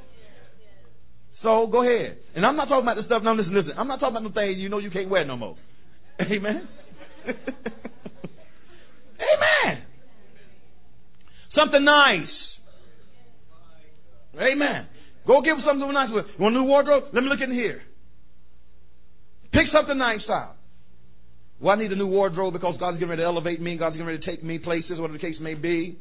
So 1.44 1.68
go 1.68 1.84
ahead. 1.84 2.18
And 2.36 2.46
I'm 2.46 2.56
not 2.56 2.66
talking 2.66 2.84
about 2.84 2.98
the 2.98 3.04
stuff. 3.06 3.22
Now 3.24 3.36
listen, 3.36 3.54
listen. 3.54 3.74
I'm 3.78 3.88
not 3.88 4.00
talking 4.00 4.18
about 4.18 4.34
the 4.34 4.40
things 4.40 4.58
you 4.58 4.70
know 4.70 4.80
you 4.80 4.92
can't 4.92 5.10
wear 5.10 5.26
no 5.26 5.38
more. 5.38 5.56
Amen. 6.22 6.68
Amen. 9.24 9.84
Something 11.56 11.86
nice. 11.86 12.28
Amen. 14.36 14.88
Go 15.28 15.42
give 15.42 15.58
something 15.66 15.92
nice. 15.94 16.10
You 16.10 16.24
want 16.40 16.56
a 16.56 16.60
new 16.60 16.66
wardrobe? 16.66 17.06
Let 17.14 17.24
me 17.24 17.30
look 17.30 17.40
in 17.44 17.52
here. 17.52 17.82
Pick 19.52 19.68
something 19.72 19.98
nice 19.98 20.22
out. 20.30 20.56
Well, 21.62 21.76
I 21.76 21.80
need 21.80 21.92
a 21.92 21.96
new 21.96 22.08
wardrobe 22.08 22.54
because 22.54 22.76
God's 22.80 22.96
getting 22.96 23.10
ready 23.10 23.22
to 23.22 23.26
elevate 23.26 23.62
me. 23.62 23.78
God's 23.78 23.94
getting 23.94 24.08
ready 24.08 24.20
to 24.20 24.26
take 24.26 24.44
me 24.44 24.58
places, 24.58 24.98
whatever 24.98 25.14
the 25.14 25.20
case 25.20 25.36
may 25.40 25.54
be. 25.54 25.98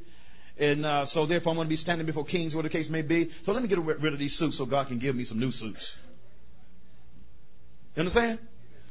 And 0.58 0.84
uh, 0.84 1.06
so, 1.14 1.26
therefore, 1.26 1.52
I'm 1.52 1.56
going 1.56 1.68
to 1.68 1.76
be 1.76 1.82
standing 1.82 2.06
before 2.06 2.24
kings, 2.24 2.54
whatever 2.54 2.72
the 2.72 2.82
case 2.82 2.90
may 2.90 3.02
be. 3.02 3.30
So, 3.46 3.52
let 3.52 3.62
me 3.62 3.68
get 3.68 3.78
rid 3.78 4.12
of 4.12 4.18
these 4.18 4.30
suits 4.38 4.56
so 4.58 4.64
God 4.64 4.88
can 4.88 4.98
give 4.98 5.14
me 5.14 5.26
some 5.28 5.38
new 5.38 5.52
suits. 5.52 5.80
You 7.94 8.00
understand? 8.00 8.38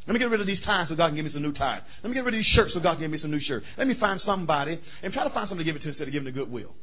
Let 0.08 0.14
me 0.14 0.20
get 0.20 0.26
rid 0.26 0.42
of 0.42 0.48
these 0.48 0.62
ties 0.66 0.88
so 0.90 0.96
God 0.96 1.10
can 1.10 1.16
give 1.16 1.26
me 1.26 1.32
some 1.34 1.44
new 1.44 1.54
ties. 1.54 1.82
Let 2.04 2.10
me 2.10 2.16
get 2.16 2.26
rid 2.26 2.34
of 2.34 2.40
these 2.40 2.54
shirts 2.56 2.72
so 2.74 2.80
God 2.80 2.94
can 2.96 3.02
give 3.02 3.12
me 3.12 3.20
some 3.22 3.30
new 3.30 3.42
shirts. 3.48 3.66
Let 3.78 3.88
me 3.88 3.94
find 4.00 4.20
somebody 4.26 4.82
and 5.04 5.14
try 5.14 5.24
to 5.24 5.34
find 5.34 5.48
somebody 5.48 5.70
to 5.70 5.72
give 5.72 5.80
it 5.80 5.84
to 5.86 5.90
instead 5.90 6.08
of 6.08 6.14
giving 6.14 6.28
it 6.28 6.34
goodwill. 6.34 6.74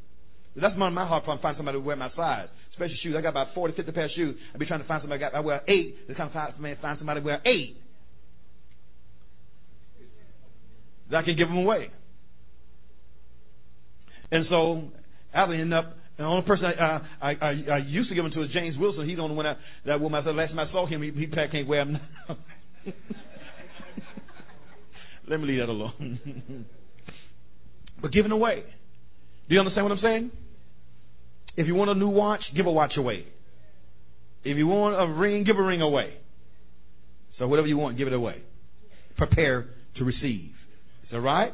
That's 0.55 0.77
my, 0.77 0.89
my 0.91 1.07
hard 1.07 1.25
problem, 1.25 1.43
find 1.43 1.57
somebody 1.57 1.79
to 1.79 1.85
wear 1.85 1.97
my 1.97 2.11
size. 2.17 2.49
Especially 2.73 2.99
shoes. 3.03 3.15
I 3.19 3.21
got 3.21 3.31
about 3.31 3.55
40, 3.55 3.75
50 3.75 3.93
pair 3.93 4.05
of 4.05 4.11
shoes. 4.15 4.37
I'd 4.55 4.61
be 4.61 4.67
trying 4.67 4.81
to 4.81 4.87
find 4.87 5.03
somebody. 5.03 5.25
I, 5.25 5.31
got, 5.31 5.37
I 5.37 5.41
wear 5.41 5.63
eight. 5.69 5.97
It's 6.09 6.17
kind 6.17 6.31
of 6.31 6.33
find, 6.33 6.79
find 6.81 6.99
somebody 6.99 7.21
to 7.21 7.27
wear 7.27 7.41
eight. 7.47 7.77
That 11.11 11.19
I 11.19 11.23
can 11.23 11.37
give 11.37 11.49
them 11.49 11.59
away. 11.59 11.91
And 14.31 14.45
so 14.49 14.89
I 15.35 15.43
end 15.55 15.75
up 15.75 15.97
the 16.19 16.25
only 16.25 16.47
person 16.47 16.67
I, 16.67 17.01
I, 17.21 17.31
I, 17.31 17.51
I 17.73 17.79
used 17.87 18.09
to 18.09 18.15
give 18.15 18.25
them 18.25 18.33
to 18.33 18.43
is 18.43 18.51
James 18.53 18.77
Wilson. 18.77 19.09
He's 19.09 19.17
the 19.17 19.23
only 19.23 19.37
one 19.37 19.47
that, 19.47 19.59
that 19.87 20.01
woman. 20.01 20.21
I 20.21 20.27
said 20.27 20.35
last 20.35 20.49
time 20.51 20.59
I 20.59 20.71
saw 20.73 20.87
him, 20.87 21.03
he, 21.03 21.11
he 21.13 21.27
can't 21.29 21.69
wear 21.69 21.85
them 21.85 21.99
now. 22.29 22.37
Let 25.29 25.41
me 25.41 25.47
leave 25.47 25.61
that 25.61 25.69
alone. 25.69 26.65
but 28.03 28.13
giving 28.13 28.33
away. 28.33 28.65
Do 29.49 29.55
you 29.55 29.61
understand 29.61 29.85
what 29.85 29.93
I'm 29.93 30.03
saying? 30.03 30.31
If 31.57 31.67
you 31.67 31.75
want 31.75 31.91
a 31.91 31.95
new 31.95 32.09
watch, 32.09 32.41
give 32.57 32.67
a 32.67 32.73
watch 32.73 32.93
away. 32.97 33.27
If 34.45 34.57
you 34.57 34.67
want 34.67 34.95
a 35.01 35.13
ring, 35.13 35.45
give 35.45 35.57
a 35.57 35.63
ring 35.63 35.83
away. 35.83 36.15
So 37.39 37.47
whatever 37.49 37.67
you 37.69 37.77
want, 37.77 37.99
give 37.99 38.07
it 38.07 38.13
away. 38.13 38.43
Prepare 39.17 39.67
to 39.97 40.05
receive. 40.05 40.53
Is 41.05 41.11
that 41.13 41.21
right? 41.21 41.53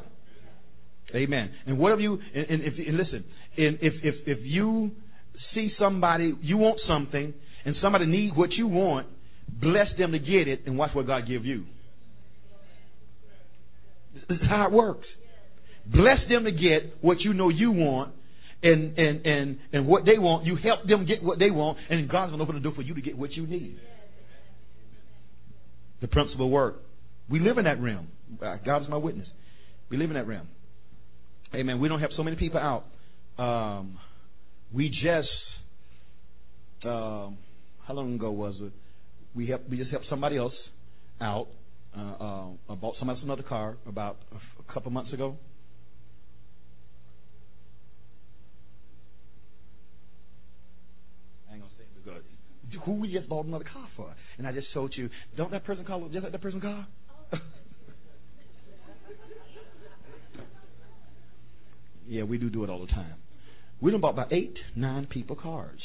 Amen. 1.13 1.51
And 1.65 1.77
whatever 1.77 2.01
you 2.01 2.19
and, 2.33 2.45
and 2.49 2.61
if 2.63 2.73
and 2.87 2.97
listen, 2.97 3.23
and 3.57 3.77
if 3.81 3.93
if 4.03 4.15
if 4.27 4.39
you 4.41 4.91
see 5.53 5.71
somebody 5.79 6.33
you 6.41 6.57
want 6.57 6.79
something 6.87 7.33
and 7.63 7.75
somebody 7.81 8.05
needs 8.05 8.35
what 8.35 8.51
you 8.51 8.67
want, 8.67 9.07
bless 9.49 9.87
them 9.97 10.11
to 10.11 10.19
get 10.19 10.47
it 10.47 10.61
and 10.65 10.77
watch 10.77 10.91
what 10.93 11.07
God 11.07 11.27
give 11.27 11.45
you. 11.45 11.65
This 14.29 14.37
is 14.37 14.47
how 14.47 14.65
it 14.67 14.71
works. 14.71 15.05
Bless 15.85 16.17
them 16.29 16.45
to 16.45 16.51
get 16.51 16.97
what 17.01 17.19
you 17.19 17.33
know 17.33 17.49
you 17.49 17.71
want 17.71 18.13
and 18.63 18.97
and 18.97 19.25
and 19.25 19.57
and 19.71 19.87
what 19.87 20.05
they 20.05 20.17
want. 20.17 20.45
You 20.45 20.55
help 20.55 20.87
them 20.87 21.05
get 21.05 21.23
what 21.23 21.37
they 21.37 21.51
want, 21.51 21.77
and 21.89 22.09
God's 22.09 22.31
gonna 22.31 22.43
open 22.43 22.55
the 22.55 22.61
door 22.61 22.73
for 22.75 22.81
you 22.81 22.95
to 22.95 23.01
get 23.01 23.17
what 23.17 23.31
you 23.31 23.45
need. 23.45 23.77
The 26.01 26.07
principle 26.07 26.49
work. 26.49 26.81
We 27.29 27.39
live 27.39 27.57
in 27.57 27.65
that 27.65 27.81
realm. 27.81 28.07
Uh, 28.41 28.57
God 28.65 28.83
is 28.83 28.89
my 28.89 28.97
witness. 28.97 29.27
We 29.89 29.97
live 29.97 30.09
in 30.09 30.15
that 30.15 30.27
realm. 30.27 30.47
Amen. 31.53 31.79
We 31.79 31.87
don't 31.87 31.99
help 31.99 32.11
so 32.17 32.23
many 32.23 32.35
people 32.35 32.59
out. 32.59 32.85
Um, 33.43 33.99
we 34.73 34.89
just 34.89 35.29
uh, 36.83 37.29
how 37.87 37.93
long 37.93 38.15
ago 38.15 38.31
was 38.31 38.55
it? 38.59 38.73
We 39.35 39.47
helped. 39.47 39.69
We 39.69 39.77
just 39.77 39.91
helped 39.91 40.07
somebody 40.09 40.37
else 40.37 40.53
out. 41.19 41.47
Uh, 41.95 42.51
uh, 42.69 42.75
bought 42.75 42.95
somebody 42.99 43.17
else 43.17 43.23
another 43.23 43.43
car 43.43 43.77
about 43.87 44.17
a, 44.31 44.35
a 44.35 44.73
couple 44.73 44.91
months 44.91 45.13
ago. 45.13 45.37
I 51.49 51.53
ain't 51.53 51.61
gonna 51.61 51.73
say 51.77 51.83
it 51.83 51.89
because 52.03 52.21
who 52.85 52.93
we 52.93 53.11
just 53.11 53.29
bought 53.29 53.45
another 53.45 53.65
car 53.71 53.87
for, 53.95 54.13
and 54.37 54.45
I 54.47 54.51
just 54.51 54.67
showed 54.73 54.91
you. 54.95 55.09
Don't 55.37 55.51
that 55.51 55.63
person 55.63 55.85
call 55.85 56.07
just 56.09 56.23
like 56.23 56.31
that 56.31 56.41
person 56.41 56.59
car? 56.59 56.87
yeah, 62.07 62.23
we 62.23 62.37
do 62.37 62.49
do 62.49 62.63
it 62.63 62.69
all 62.69 62.79
the 62.79 62.87
time. 62.87 63.15
We 63.81 63.91
done 63.91 64.01
bought 64.01 64.13
about 64.13 64.33
eight, 64.33 64.57
nine 64.75 65.07
people 65.07 65.35
cars. 65.35 65.81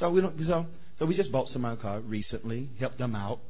So 0.00 0.10
we 0.10 0.20
don't. 0.20 0.36
So 0.46 0.66
so 0.98 1.06
we 1.06 1.16
just 1.16 1.30
bought 1.30 1.48
somebody 1.52 1.78
a 1.78 1.82
car 1.82 2.00
recently, 2.00 2.68
helped 2.80 2.98
them 2.98 3.14
out. 3.14 3.40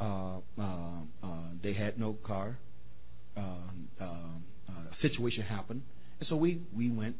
Uh, 0.00 0.38
uh, 0.58 1.00
uh, 1.22 1.28
they 1.62 1.72
had 1.72 1.98
no 1.98 2.16
car. 2.24 2.58
Um, 3.36 3.88
um, 4.00 4.44
a 4.68 5.02
situation 5.02 5.42
happened, 5.42 5.82
and 6.20 6.28
so 6.28 6.36
we 6.36 6.62
we 6.74 6.90
went 6.90 7.16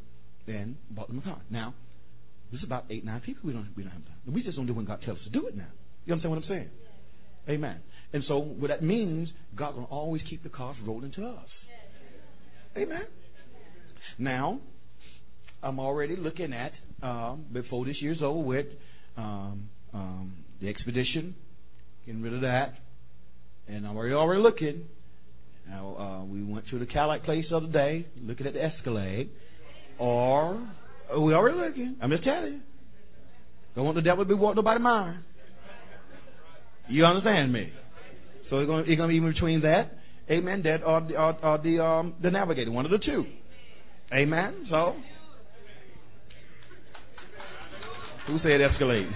and 0.47 0.75
bought 0.89 1.07
them 1.07 1.19
a 1.19 1.21
car. 1.21 1.41
Now, 1.49 1.75
this 2.51 2.59
is 2.59 2.65
about 2.65 2.85
eight 2.89 3.05
nine 3.05 3.21
people. 3.21 3.41
We 3.45 3.53
don't 3.53 3.69
we 3.75 3.83
don't 3.83 3.91
have 3.91 4.05
time. 4.05 4.15
We 4.33 4.41
just 4.41 4.57
don't 4.57 4.65
do 4.65 4.73
when 4.73 4.85
God 4.85 5.01
tells 5.03 5.19
us 5.19 5.23
to 5.25 5.29
do 5.29 5.47
it. 5.47 5.55
Now, 5.55 5.67
you 6.05 6.13
understand 6.13 6.35
what 6.35 6.43
I'm 6.43 6.49
saying? 6.49 6.69
Amen. 7.49 7.79
And 8.13 8.23
so 8.27 8.37
what 8.37 8.69
that 8.69 8.83
means, 8.83 9.29
God 9.55 9.75
will 9.75 9.85
always 9.85 10.21
keep 10.29 10.43
the 10.43 10.49
cars 10.49 10.77
rolling 10.85 11.11
to 11.13 11.25
us. 11.25 11.47
Amen. 12.75 13.03
Now, 14.17 14.59
I'm 15.61 15.79
already 15.79 16.15
looking 16.15 16.53
at 16.53 16.71
um, 17.01 17.45
before 17.51 17.85
this 17.85 17.97
year's 17.99 18.19
over 18.21 18.39
with 18.39 18.65
um, 19.17 19.69
um, 19.93 20.33
the 20.61 20.69
expedition, 20.69 21.35
getting 22.05 22.21
rid 22.21 22.33
of 22.33 22.41
that, 22.41 22.75
and 23.67 23.85
I'm 23.85 23.97
already 23.97 24.13
already 24.13 24.41
looking. 24.41 24.85
Now 25.67 25.95
uh, 25.97 26.25
we 26.25 26.43
went 26.43 26.67
to 26.69 26.79
the 26.79 26.85
Cadillac 26.85 27.23
place 27.23 27.45
the 27.49 27.57
other 27.57 27.67
day, 27.67 28.07
looking 28.21 28.47
at 28.47 28.53
the 28.53 28.63
Escalade, 28.63 29.29
or 29.99 30.55
uh, 31.13 31.19
we 31.19 31.33
already 31.33 31.57
looking. 31.57 31.97
I'm 32.01 32.09
just 32.11 32.23
telling 32.23 32.53
you. 32.53 32.59
Don't 33.75 33.85
want 33.85 33.95
the 33.95 34.01
devil 34.01 34.23
to 34.23 34.27
be 34.27 34.33
walking 34.33 34.55
nobody 34.55 34.79
mind. 34.79 35.19
You 36.89 37.05
understand 37.05 37.51
me? 37.53 37.71
So 38.49 38.59
it's 38.59 38.67
going 38.67 38.85
to, 38.85 39.07
be 39.07 39.17
in 39.17 39.33
between 39.33 39.61
that, 39.61 39.91
amen, 40.31 40.63
that 40.63 40.83
or 40.83 41.01
the, 41.01 41.15
or, 41.15 41.45
or 41.45 41.57
the 41.57 41.83
um, 41.83 42.13
the 42.21 42.31
Navigator, 42.31 42.71
one 42.71 42.85
of 42.85 42.91
the 42.91 42.97
two, 42.97 43.25
amen. 44.13 44.67
So 44.69 44.95
who 48.27 48.39
said 48.43 48.61
Escalade? 48.61 49.09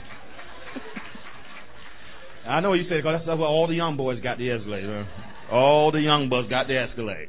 I 2.48 2.60
know 2.60 2.74
you 2.74 2.84
said 2.90 2.98
because 3.04 3.22
that's 3.26 3.38
where 3.38 3.48
all 3.48 3.68
the 3.68 3.76
young 3.76 3.98
boys 3.98 4.20
got 4.22 4.38
the 4.38 4.50
Escalade. 4.50 5.06
All 5.52 5.92
the 5.92 6.00
young 6.00 6.30
boys 6.30 6.50
got 6.50 6.68
the 6.68 6.78
Escalade. 6.78 7.28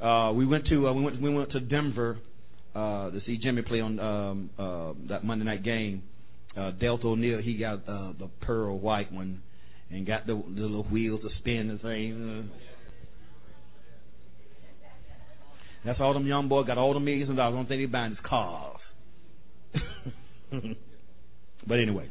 Uh, 0.00 0.32
we 0.32 0.44
went 0.44 0.66
to 0.66 0.88
uh, 0.88 0.92
we 0.92 1.02
went 1.02 1.22
we 1.22 1.32
went 1.32 1.52
to 1.52 1.60
Denver 1.60 2.18
uh, 2.74 3.10
to 3.10 3.20
see 3.24 3.38
Jimmy 3.38 3.62
play 3.62 3.80
on 3.80 4.00
um, 4.00 4.50
uh, 4.58 4.92
that 5.08 5.24
Monday 5.24 5.44
night 5.44 5.62
game. 5.62 6.02
Uh, 6.56 6.72
Deltha 6.72 7.04
O'Neal 7.04 7.40
he 7.40 7.54
got 7.54 7.88
uh, 7.88 8.12
the 8.18 8.28
pearl 8.42 8.78
white 8.78 9.12
one 9.12 9.42
and 9.90 10.06
got 10.06 10.26
the, 10.26 10.34
the 10.34 10.60
little 10.60 10.84
wheels 10.84 11.20
to 11.22 11.28
spin 11.38 11.68
the 11.68 11.78
thing. 11.78 12.50
That's 15.84 16.00
all 16.00 16.14
them 16.14 16.26
young 16.26 16.48
boys 16.48 16.66
got 16.66 16.78
all 16.78 16.94
the 16.94 17.00
millions 17.00 17.30
of 17.30 17.36
dollars. 17.36 17.54
Don't 17.54 17.68
think 17.68 17.82
they 17.82 17.86
buying 17.86 18.12
is 18.12 18.18
cars. 18.24 18.71
but 21.66 21.78
anyway. 21.78 22.10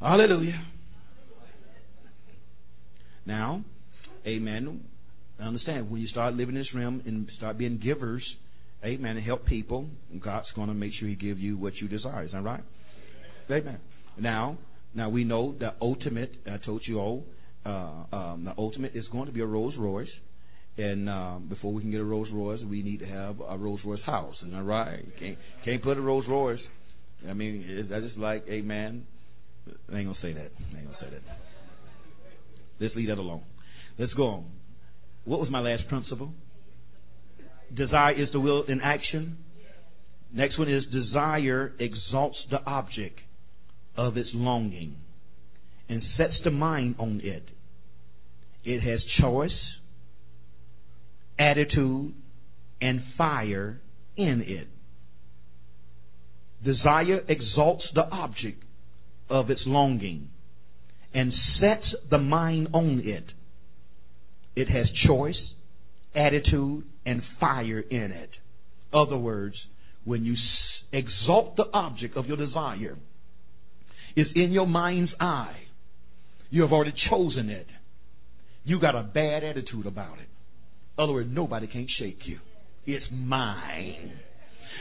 Hallelujah. 0.00 0.60
Now, 3.24 3.64
amen. 4.26 4.80
Understand 5.40 5.90
when 5.90 6.00
you 6.00 6.08
start 6.08 6.34
living 6.34 6.54
this 6.54 6.66
realm 6.74 7.02
and 7.06 7.28
start 7.36 7.58
being 7.58 7.78
givers, 7.78 8.22
amen, 8.84 9.16
and 9.16 9.24
help 9.24 9.46
people, 9.46 9.86
God's 10.22 10.48
going 10.56 10.68
to 10.68 10.74
make 10.74 10.92
sure 10.98 11.08
He 11.08 11.14
give 11.14 11.38
you 11.38 11.56
what 11.56 11.74
you 11.76 11.88
desire. 11.88 12.24
Is 12.24 12.32
that 12.32 12.42
right? 12.42 12.62
Amen. 13.50 13.78
Now, 14.18 14.58
now 14.94 15.08
we 15.08 15.24
know 15.24 15.54
the 15.58 15.74
ultimate. 15.80 16.32
I 16.46 16.58
told 16.64 16.82
you 16.86 16.98
all, 16.98 17.24
uh, 17.64 18.04
um, 18.12 18.44
the 18.44 18.54
ultimate 18.58 18.92
is 18.94 19.04
going 19.12 19.26
to 19.26 19.32
be 19.32 19.40
a 19.40 19.46
Rolls 19.46 19.74
Royce. 19.78 20.08
And 20.78 21.08
um, 21.08 21.46
before 21.48 21.72
we 21.72 21.82
can 21.82 21.90
get 21.90 22.00
a 22.00 22.04
Rolls 22.04 22.28
Royce, 22.32 22.60
we 22.62 22.82
need 22.82 23.00
to 23.00 23.06
have 23.06 23.36
a 23.46 23.58
Rolls 23.58 23.80
Royce 23.84 24.00
house. 24.06 24.34
Isn't 24.40 24.52
that 24.56 24.62
right? 24.62 25.04
Can't 25.18 25.38
can't 25.64 25.82
put 25.82 25.98
a 25.98 26.00
Rolls 26.00 26.24
Royce. 26.28 26.60
I 27.28 27.34
mean, 27.34 27.86
that's 27.90 28.04
just 28.04 28.16
like, 28.16 28.44
amen. 28.48 29.06
I 29.92 29.98
ain't 29.98 30.08
gonna 30.08 30.18
say 30.22 30.32
that. 30.32 30.50
I 30.74 30.78
ain't 30.78 30.86
gonna 30.86 30.98
say 31.00 31.10
that. 31.10 31.22
Let's 32.80 32.96
leave 32.96 33.08
that 33.08 33.18
alone. 33.18 33.42
Let's 33.98 34.12
go 34.14 34.26
on. 34.26 34.44
What 35.24 35.40
was 35.40 35.50
my 35.50 35.60
last 35.60 35.86
principle? 35.88 36.32
Desire 37.74 38.20
is 38.20 38.28
the 38.32 38.40
will 38.40 38.64
in 38.64 38.80
action. 38.80 39.38
Next 40.34 40.58
one 40.58 40.72
is 40.72 40.82
desire 40.90 41.74
exalts 41.78 42.38
the 42.50 42.58
object 42.64 43.18
of 43.96 44.16
its 44.16 44.30
longing. 44.32 44.96
and 45.88 46.02
sets 46.16 46.32
the 46.44 46.50
mind 46.50 46.94
on 46.98 47.20
it, 47.22 47.44
it 48.64 48.80
has 48.80 49.00
choice, 49.20 49.50
attitude, 51.38 52.14
and 52.80 53.02
fire 53.16 53.80
in 54.16 54.42
it. 54.42 54.68
Desire 56.64 57.20
exalts 57.28 57.84
the 57.94 58.02
object 58.02 58.62
of 59.28 59.50
its 59.50 59.60
longing 59.66 60.28
and 61.14 61.32
sets 61.60 61.86
the 62.10 62.18
mind 62.18 62.68
on 62.72 63.02
it. 63.04 63.24
It 64.54 64.68
has 64.68 64.86
choice, 65.06 65.38
attitude, 66.14 66.84
and 67.04 67.22
fire 67.40 67.80
in 67.80 68.12
it. 68.12 68.30
Other 68.92 69.16
words, 69.16 69.56
when 70.04 70.24
you 70.24 70.36
exalt 70.92 71.56
the 71.56 71.64
object 71.72 72.16
of 72.16 72.26
your 72.26 72.36
desire, 72.36 72.96
it's 74.14 74.30
in 74.34 74.52
your 74.52 74.66
mind's 74.66 75.12
eye. 75.18 75.56
You 76.50 76.62
have 76.62 76.72
already 76.72 76.94
chosen 77.10 77.48
it. 77.48 77.66
You 78.64 78.80
got 78.80 78.94
a 78.94 79.02
bad 79.02 79.42
attitude 79.42 79.86
about 79.86 80.18
it. 80.18 80.28
Other 80.98 81.12
words, 81.12 81.28
nobody 81.32 81.66
can't 81.66 81.90
shake 81.98 82.20
you. 82.26 82.38
It's 82.86 83.04
mine. 83.10 84.12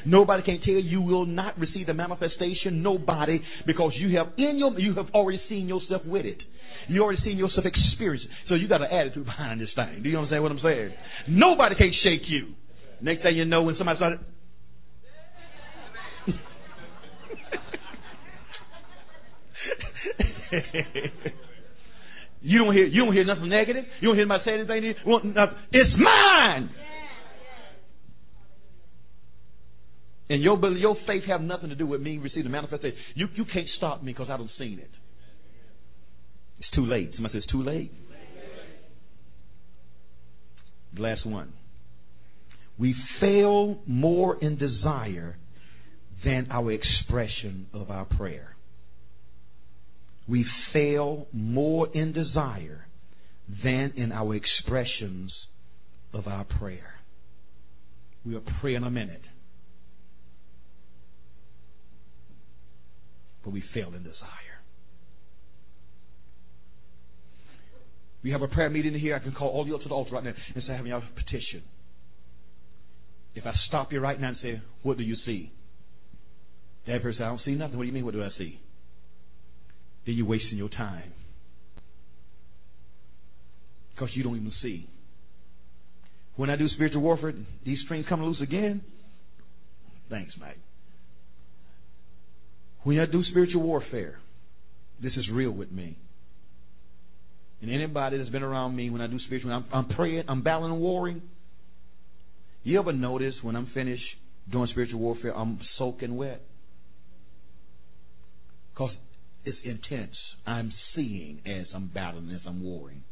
Nobody 0.06 0.44
can 0.44 0.62
tell 0.66 0.74
you 0.74 1.02
will 1.02 1.26
not 1.26 1.58
receive 1.60 1.88
the 1.88 1.94
manifestation. 1.94 2.82
Nobody, 2.82 3.42
because 3.68 3.94
you 3.96 4.18
have 4.18 4.28
in 4.38 4.58
your 4.58 4.78
you 4.80 4.96
have 4.96 5.08
already 5.14 5.42
seen 5.48 5.68
yourself 5.68 6.04
with 6.06 6.26
it. 6.26 6.40
You 6.88 7.04
already 7.04 7.22
seen 7.24 7.38
yourself 7.38 7.66
experience. 7.66 8.24
it. 8.26 8.32
So 8.50 8.56
you 8.56 8.68
got 8.68 8.82
an 8.82 8.92
attitude 8.92 9.26
behind 9.26 9.62
this 9.62 9.70
thing. 9.76 10.02
Do 10.02 10.10
you 10.10 10.18
understand 10.18 10.44
what 10.44 10.52
I'm 10.52 10.60
saying? 10.64 10.92
Nobody 11.30 11.76
can 11.76 11.94
shake 12.04 12.24
you. 12.28 12.54
Next 13.02 13.22
thing 13.22 13.38
you 13.38 13.46
know, 13.46 13.64
when 13.64 13.76
somebody 13.78 13.98
started. 13.98 14.20
you 22.42 22.60
don't 22.60 22.74
hear 22.74 22.86
you 22.86 23.06
don't 23.06 23.14
hear 23.14 23.26
nothing 23.26 23.50
negative. 23.50 23.86
You 24.00 24.10
don't 24.10 24.16
hear 24.16 24.24
anybody 24.24 24.44
say 24.46 24.54
anything. 24.54 24.96
It's 25.72 25.90
mine. 25.98 26.70
And 30.30 30.42
your 30.42 30.78
your 30.78 30.96
faith 31.06 31.24
have 31.28 31.42
nothing 31.42 31.70
to 31.70 31.76
do 31.76 31.86
with 31.86 32.02
me 32.02 32.18
receiving 32.18 32.46
the 32.46 32.50
manifestation. 32.50 32.98
You 33.16 33.28
you 33.36 33.46
can't 33.46 33.68
stop 33.78 34.02
me 34.02 34.14
because 34.14 34.30
I 34.30 34.38
don't 34.38 34.50
seen 34.58 34.80
it. 34.80 34.90
It's 36.60 36.70
too 36.74 36.86
late. 36.86 37.12
Somebody 37.16 37.40
says 37.40 37.44
too 37.52 37.64
late. 37.64 37.92
The 40.96 41.02
last 41.02 41.26
one. 41.26 41.54
We 42.78 42.96
fail 43.20 43.80
more 43.86 44.38
in 44.42 44.58
desire 44.58 45.38
than 46.24 46.48
our 46.50 46.72
expression 46.72 47.68
of 47.74 47.92
our 47.92 48.06
prayer. 48.06 48.56
We 50.32 50.46
fail 50.72 51.28
more 51.34 51.90
in 51.94 52.14
desire 52.14 52.88
than 53.66 53.92
in 53.98 54.14
our 54.14 54.34
expressions 54.34 55.34
of 56.14 56.26
our 56.26 56.46
prayer. 56.46 57.02
We'll 58.26 58.42
pray 58.62 58.76
in 58.76 58.86
a 58.86 58.90
minute. 58.90 59.24
But 63.44 63.52
we 63.52 63.62
fail 63.74 63.88
in 63.94 64.04
desire. 64.04 64.16
We 68.24 68.32
have 68.32 68.42
a 68.42 68.48
prayer 68.48 68.70
meeting 68.70 68.98
here. 68.98 69.18
I 69.18 69.20
can 69.20 69.34
call 69.34 69.50
all 69.50 69.68
you 69.68 69.76
up 69.76 69.82
to 69.82 69.90
the 69.90 69.94
altar 69.94 70.12
right 70.12 70.24
now 70.24 70.32
and 70.56 70.64
say, 70.66 70.72
having 70.72 70.88
your 70.88 71.04
petition. 71.14 71.64
If 73.36 73.46
I 73.46 73.52
stop 73.68 73.92
you 73.92 74.00
right 74.00 74.20
now 74.20 74.30
and 74.30 74.38
say, 74.42 74.62
What 74.84 74.96
do 74.96 75.04
you 75.04 75.18
see? 75.26 75.52
That 76.88 77.02
person 77.02 77.18
says, 77.18 77.26
I 77.26 77.28
don't 77.28 77.42
see 77.44 77.56
nothing. 77.56 77.76
What 77.76 77.84
do 77.84 77.88
you 77.88 77.94
mean, 77.94 78.06
what 78.06 78.14
do 78.14 78.24
I 78.24 78.30
see? 78.38 78.62
Then 80.06 80.16
you're 80.16 80.26
wasting 80.26 80.58
your 80.58 80.70
time. 80.70 81.14
Because 83.94 84.10
you 84.16 84.24
don't 84.24 84.36
even 84.36 84.54
see. 84.62 84.90
When 86.36 86.50
I 86.50 86.56
do 86.56 86.68
spiritual 86.70 87.02
warfare, 87.02 87.34
these 87.66 87.78
strings 87.86 88.06
come 88.10 88.24
loose 88.24 88.42
again. 88.42 88.82
Thanks, 90.10 90.34
Mike. 90.40 90.58
When 92.84 93.00
I 93.00 93.06
do 93.06 93.24
spiritual 93.30 93.62
warfare, 93.62 94.18
this 95.02 95.14
is 95.14 95.26
real 95.32 95.52
with 95.52 95.72
me. 95.72 95.98
And 97.62 97.70
anybody 97.70 98.18
that's 98.18 98.30
been 98.30 98.42
around 98.42 98.76
me 98.76 98.90
when 98.90 99.02
I 99.02 99.08
do 99.08 99.20
spiritual, 99.28 99.52
I'm, 99.52 99.66
I'm 99.72 99.88
praying, 99.90 100.24
I'm 100.28 100.42
battling 100.42 100.72
and 100.72 100.82
warring. 100.82 101.22
You 102.64 102.80
ever 102.80 102.92
notice 102.92 103.36
when 103.44 103.56
I'm 103.56 103.70
finished 103.74 104.04
doing 104.52 104.68
spiritual 104.72 105.00
warfare, 105.00 105.36
I'm 105.36 105.60
soaking 105.78 106.16
wet? 106.16 106.42
Because 108.74 108.92
it's 109.46 109.58
intense. 109.64 110.16
I'm 110.46 110.74
seeing 110.96 111.42
as 111.46 111.68
I'm 111.74 111.88
battling, 111.94 112.32
as 112.32 112.42
I'm 112.46 112.64
warring. 112.64 113.04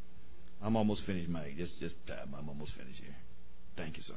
I'm 0.61 0.75
almost 0.75 1.01
finished, 1.05 1.29
Mike. 1.29 1.57
Just, 1.57 1.71
just, 1.79 1.95
I'm 2.09 2.49
almost 2.49 2.71
finished 2.77 2.99
here. 3.01 3.15
Thank 3.77 3.97
you, 3.97 4.03
sir. 4.07 4.15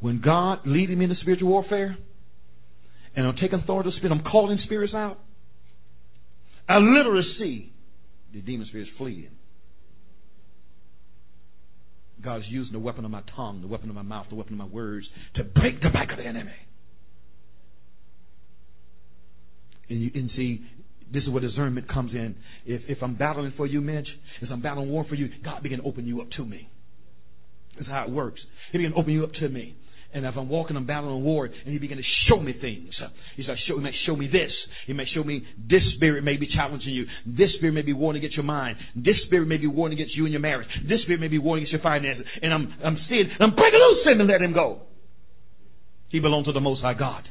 When 0.00 0.20
God 0.22 0.60
leading 0.64 0.98
me 0.98 1.04
in 1.04 1.10
the 1.10 1.16
spiritual 1.20 1.48
warfare, 1.48 1.96
and 3.14 3.26
I'm 3.26 3.36
taking 3.36 3.58
authority 3.58 3.90
of 3.90 3.94
spirit, 3.96 4.12
I'm 4.12 4.22
calling 4.22 4.58
spirits 4.64 4.94
out. 4.94 5.18
I 6.68 6.78
literally 6.78 7.26
see 7.38 7.72
the 8.32 8.40
demon 8.40 8.66
spirits 8.68 8.90
fleeing. 8.96 9.30
God's 12.22 12.44
using 12.48 12.72
the 12.72 12.78
weapon 12.78 13.04
of 13.04 13.10
my 13.10 13.22
tongue, 13.34 13.60
the 13.60 13.66
weapon 13.66 13.88
of 13.88 13.96
my 13.96 14.02
mouth, 14.02 14.26
the 14.28 14.36
weapon 14.36 14.52
of 14.54 14.58
my 14.58 14.72
words 14.72 15.06
to 15.36 15.44
break 15.44 15.80
the 15.82 15.88
back 15.90 16.12
of 16.12 16.18
the 16.18 16.24
enemy. 16.24 16.52
And 19.90 20.00
you 20.00 20.10
and 20.14 20.30
see, 20.36 20.62
this 21.12 21.24
is 21.24 21.28
where 21.28 21.42
discernment 21.42 21.88
comes 21.92 22.12
in. 22.12 22.36
If 22.64 22.82
if 22.88 23.02
I'm 23.02 23.16
battling 23.16 23.52
for 23.56 23.66
you, 23.66 23.80
Mitch, 23.80 24.08
if 24.40 24.50
I'm 24.50 24.62
battling 24.62 24.88
war 24.88 25.04
for 25.08 25.16
you, 25.16 25.28
God 25.44 25.62
begin 25.62 25.80
to 25.80 25.84
open 25.84 26.06
you 26.06 26.20
up 26.22 26.30
to 26.36 26.44
me. 26.44 26.70
That's 27.76 27.88
how 27.88 28.04
it 28.04 28.10
works. 28.10 28.40
He 28.72 28.78
begin 28.78 28.92
to 28.92 28.98
open 28.98 29.12
you 29.12 29.24
up 29.24 29.32
to 29.34 29.48
me. 29.48 29.76
And 30.12 30.26
if 30.26 30.36
I'm 30.36 30.48
walking, 30.48 30.76
I'm 30.76 30.86
battling 30.86 31.22
war, 31.22 31.44
and 31.46 31.54
he 31.72 31.78
begin 31.78 31.96
to 31.96 32.02
show 32.28 32.40
me 32.40 32.52
things. 32.60 32.90
He's 33.36 33.46
like, 33.46 33.58
show, 33.68 33.76
he 33.76 33.82
may 33.82 33.92
show 34.06 34.16
me 34.16 34.26
this. 34.26 34.50
He 34.88 34.92
may 34.92 35.04
show 35.14 35.22
me 35.22 35.46
this 35.56 35.82
spirit 35.94 36.24
may 36.24 36.36
be 36.36 36.48
challenging 36.52 36.92
you. 36.92 37.06
This 37.24 37.50
spirit 37.58 37.74
may 37.74 37.82
be 37.82 37.92
warning 37.92 38.20
against 38.20 38.36
your 38.36 38.44
mind. 38.44 38.76
This 38.96 39.14
spirit 39.26 39.46
may 39.46 39.56
be 39.56 39.68
warning 39.68 39.98
against 39.98 40.16
you 40.16 40.24
and 40.24 40.32
your 40.32 40.40
marriage. 40.40 40.66
This 40.88 41.00
spirit 41.02 41.20
may 41.20 41.28
be 41.28 41.38
warning 41.38 41.62
against 41.62 41.74
your 41.74 41.82
finances. 41.82 42.26
And 42.42 42.52
I'm, 42.52 42.74
I'm 42.84 42.98
seeing, 43.08 43.30
I'm 43.38 43.54
breaking 43.54 43.78
loose 43.78 44.06
him 44.06 44.20
and 44.20 44.28
let 44.28 44.42
him 44.42 44.52
go. 44.52 44.82
He 46.08 46.18
belongs 46.18 46.46
to 46.46 46.52
the 46.52 46.60
Most 46.60 46.82
High 46.82 46.94
God. 46.94 47.22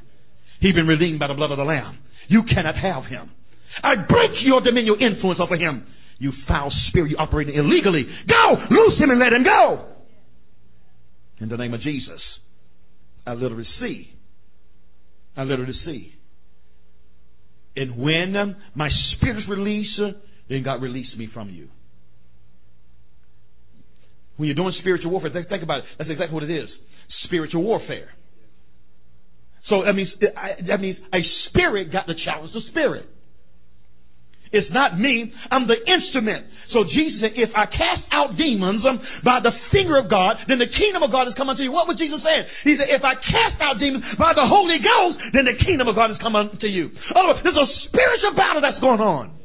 He's 0.62 0.74
been 0.74 0.88
redeemed 0.88 1.20
by 1.20 1.28
the 1.28 1.34
blood 1.34 1.52
of 1.52 1.58
the 1.58 1.66
Lamb. 1.66 2.00
You 2.30 2.44
cannot 2.44 2.76
have 2.76 3.06
him. 3.06 3.32
I 3.84 3.96
break 3.96 4.32
your 4.44 4.62
dominion 4.62 4.96
influence 5.02 5.40
over 5.42 5.56
him. 5.56 5.86
You 6.20 6.32
foul 6.48 6.72
spirit, 6.90 7.12
you 7.12 7.18
operating 7.18 7.56
illegally. 7.56 8.04
Go! 8.28 8.56
Loose 8.70 9.00
him 9.00 9.10
and 9.10 9.20
let 9.20 9.34
him 9.34 9.44
go. 9.44 9.86
In 11.40 11.50
the 11.50 11.58
name 11.58 11.74
of 11.74 11.82
Jesus. 11.82 12.22
I 13.26 13.34
literally 13.34 13.68
see. 13.80 14.10
I 15.36 15.44
literally 15.44 15.74
see. 15.86 16.14
And 17.76 17.98
when 17.98 18.56
my 18.76 18.90
spirit 19.16 19.40
is 19.40 19.50
released, 19.50 20.00
then 20.50 20.64
God 20.64 20.82
released 20.82 21.18
me 21.18 21.30
from 21.34 21.50
you. 21.50 21.70
When 24.38 24.48
you're 24.48 24.56
doing 24.56 24.74
spiritual 24.80 25.12
warfare, 25.12 25.32
think 25.32 25.64
about 25.64 25.80
it. 25.80 25.86
That's 25.98 26.10
exactly 26.10 26.34
what 26.34 26.44
it 26.44 26.52
is. 26.52 26.70
Spiritual 27.26 27.64
warfare. 27.64 28.10
So 29.70 29.84
that 29.86 29.94
means 29.94 30.10
that 30.68 30.82
means 30.82 30.98
a 31.14 31.22
spirit 31.48 31.92
got 31.92 32.08
to 32.08 32.16
challenge 32.26 32.54
the 32.54 32.62
spirit. 32.70 33.08
It's 34.52 34.68
not 34.74 34.98
me. 34.98 35.32
I'm 35.52 35.68
the 35.70 35.78
instrument. 35.78 36.48
So 36.74 36.82
Jesus 36.84 37.22
said, 37.22 37.38
if 37.38 37.54
I 37.54 37.66
cast 37.66 38.02
out 38.12 38.34
demons 38.38 38.82
um, 38.82 38.98
by 39.24 39.40
the 39.42 39.54
finger 39.72 39.98
of 39.98 40.10
God, 40.10 40.38
then 40.48 40.58
the 40.58 40.70
kingdom 40.70 41.06
of 41.06 41.12
God 41.12 41.30
has 41.30 41.38
come 41.38 41.50
unto 41.50 41.62
you. 41.62 41.72
What 41.72 41.88
was 41.88 41.98
Jesus 41.98 42.18
saying? 42.26 42.46
He 42.66 42.74
said, 42.78 42.90
if 42.90 43.06
I 43.06 43.14
cast 43.14 43.62
out 43.62 43.78
demons 43.78 44.06
by 44.18 44.34
the 44.34 44.46
Holy 44.46 44.82
Ghost, 44.82 45.22
then 45.34 45.46
the 45.46 45.58
kingdom 45.58 45.88
of 45.88 45.94
God 45.94 46.10
has 46.10 46.18
come 46.22 46.36
unto 46.36 46.66
you. 46.66 46.90
Oh, 47.14 47.34
there's 47.42 47.58
a 47.58 47.70
spiritual 47.90 48.34
battle 48.34 48.62
that's 48.62 48.82
going 48.82 49.02
on. 49.02 49.38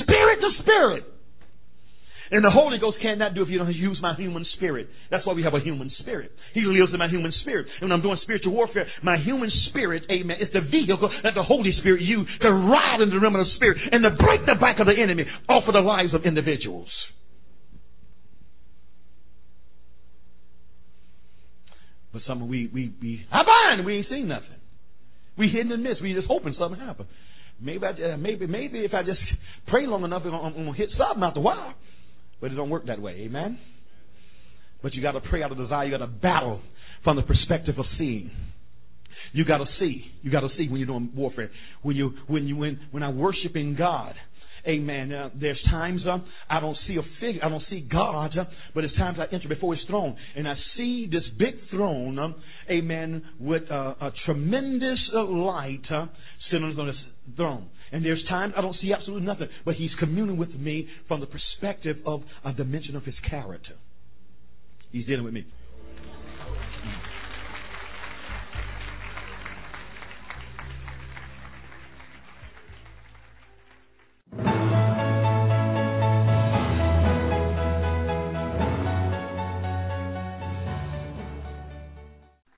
Spirit 0.00 0.40
to 0.40 0.50
spirit. 0.64 1.04
And 2.34 2.44
the 2.44 2.50
Holy 2.50 2.78
Ghost 2.78 2.96
cannot 3.00 3.36
do 3.36 3.42
if 3.42 3.48
you 3.48 3.58
don't 3.58 3.72
use 3.72 3.96
my 4.02 4.16
human 4.16 4.44
spirit. 4.56 4.88
That's 5.08 5.24
why 5.24 5.34
we 5.34 5.44
have 5.44 5.54
a 5.54 5.60
human 5.60 5.92
spirit. 6.00 6.32
He 6.52 6.62
lives 6.62 6.90
in 6.92 6.98
my 6.98 7.06
human 7.06 7.32
spirit. 7.42 7.68
And 7.80 7.88
when 7.88 7.92
I'm 7.92 8.02
doing 8.02 8.18
spiritual 8.24 8.50
warfare, 8.52 8.88
my 9.04 9.18
human 9.18 9.52
spirit, 9.70 10.02
amen, 10.10 10.38
is 10.40 10.48
the 10.52 10.62
vehicle 10.62 11.08
that 11.22 11.34
the 11.36 11.44
Holy 11.44 11.70
Spirit 11.78 12.02
uses 12.02 12.26
to 12.42 12.50
ride 12.50 13.00
in 13.02 13.10
the 13.10 13.20
realm 13.20 13.36
of 13.36 13.46
the 13.46 13.52
spirit 13.54 13.78
and 13.92 14.02
to 14.02 14.10
break 14.10 14.40
the 14.46 14.56
back 14.60 14.80
of 14.80 14.86
the 14.86 15.00
enemy 15.00 15.22
off 15.48 15.62
of 15.68 15.74
the 15.74 15.80
lives 15.80 16.12
of 16.12 16.24
individuals. 16.24 16.88
But 22.12 22.22
some 22.26 22.48
we 22.48 22.66
we 22.66 22.92
we 23.00 23.24
I 23.30 23.42
bind. 23.44 23.86
We 23.86 23.98
ain't 23.98 24.08
seen 24.10 24.26
nothing. 24.26 24.58
We 25.38 25.50
hidden 25.50 25.70
and 25.70 25.84
miss. 25.84 25.98
We 26.02 26.14
just 26.14 26.26
hoping 26.26 26.56
something 26.58 26.80
happen. 26.80 27.06
Maybe 27.60 27.86
I, 27.86 27.90
uh, 27.90 28.16
maybe 28.16 28.48
maybe 28.48 28.80
if 28.80 28.92
I 28.92 29.04
just 29.04 29.20
pray 29.68 29.86
long 29.86 30.02
enough, 30.02 30.22
I'm, 30.24 30.34
I'm 30.34 30.52
gonna 30.52 30.74
hit 30.74 30.90
something 30.98 31.22
after 31.22 31.38
a 31.38 31.42
while. 31.42 31.74
But 32.40 32.52
it 32.52 32.54
don't 32.54 32.70
work 32.70 32.86
that 32.86 33.00
way. 33.00 33.12
Amen? 33.22 33.58
But 34.82 34.94
you 34.94 35.02
got 35.02 35.12
to 35.12 35.20
pray 35.20 35.42
out 35.42 35.50
of 35.50 35.58
desire. 35.58 35.86
You 35.86 35.90
got 35.92 36.04
to 36.04 36.06
battle 36.06 36.60
from 37.04 37.16
the 37.16 37.22
perspective 37.22 37.78
of 37.78 37.86
seeing. 37.96 38.30
You 39.32 39.44
got 39.44 39.58
to 39.58 39.66
see. 39.78 40.04
You 40.22 40.30
got 40.30 40.40
to 40.40 40.48
see 40.56 40.68
when 40.68 40.78
you're 40.78 40.86
doing 40.86 41.10
warfare. 41.14 41.50
When 41.82 41.96
you 41.96 42.12
when 42.26 42.46
you 42.46 42.56
when 42.56 42.80
when 42.90 43.02
I'm 43.02 43.18
worshiping 43.18 43.76
God. 43.76 44.14
Amen. 44.66 45.12
Uh, 45.12 45.28
there's 45.38 45.60
times 45.70 46.00
uh, 46.08 46.18
I 46.48 46.58
don't 46.60 46.76
see 46.88 46.96
a 46.96 47.02
figure, 47.20 47.44
I 47.44 47.50
don't 47.50 47.64
see 47.68 47.80
God, 47.80 48.36
uh, 48.38 48.44
but 48.74 48.84
it's 48.84 48.96
times 48.96 49.18
I 49.20 49.32
enter 49.34 49.46
before 49.46 49.74
His 49.74 49.84
throne 49.86 50.16
and 50.34 50.48
I 50.48 50.54
see 50.76 51.06
this 51.10 51.22
big 51.38 51.56
throne, 51.70 52.18
um, 52.18 52.34
amen, 52.70 53.22
with 53.38 53.70
uh, 53.70 53.94
a 54.00 54.10
tremendous 54.24 54.98
uh, 55.14 55.22
light 55.22 55.82
uh, 55.90 56.06
sitting 56.50 56.64
on 56.78 56.86
His 56.86 56.96
throne. 57.36 57.68
And 57.94 58.04
there's 58.04 58.24
times 58.28 58.54
I 58.56 58.60
don't 58.60 58.74
see 58.82 58.92
absolutely 58.92 59.24
nothing, 59.24 59.46
but 59.64 59.76
he's 59.76 59.92
communing 60.00 60.36
with 60.36 60.52
me 60.52 60.88
from 61.06 61.20
the 61.20 61.26
perspective 61.26 61.98
of 62.04 62.22
a 62.44 62.52
dimension 62.52 62.96
of 62.96 63.04
his 63.04 63.14
character. 63.30 63.74
He's 64.90 65.06
dealing 65.06 65.22
with 65.22 65.32
me. 65.32 65.46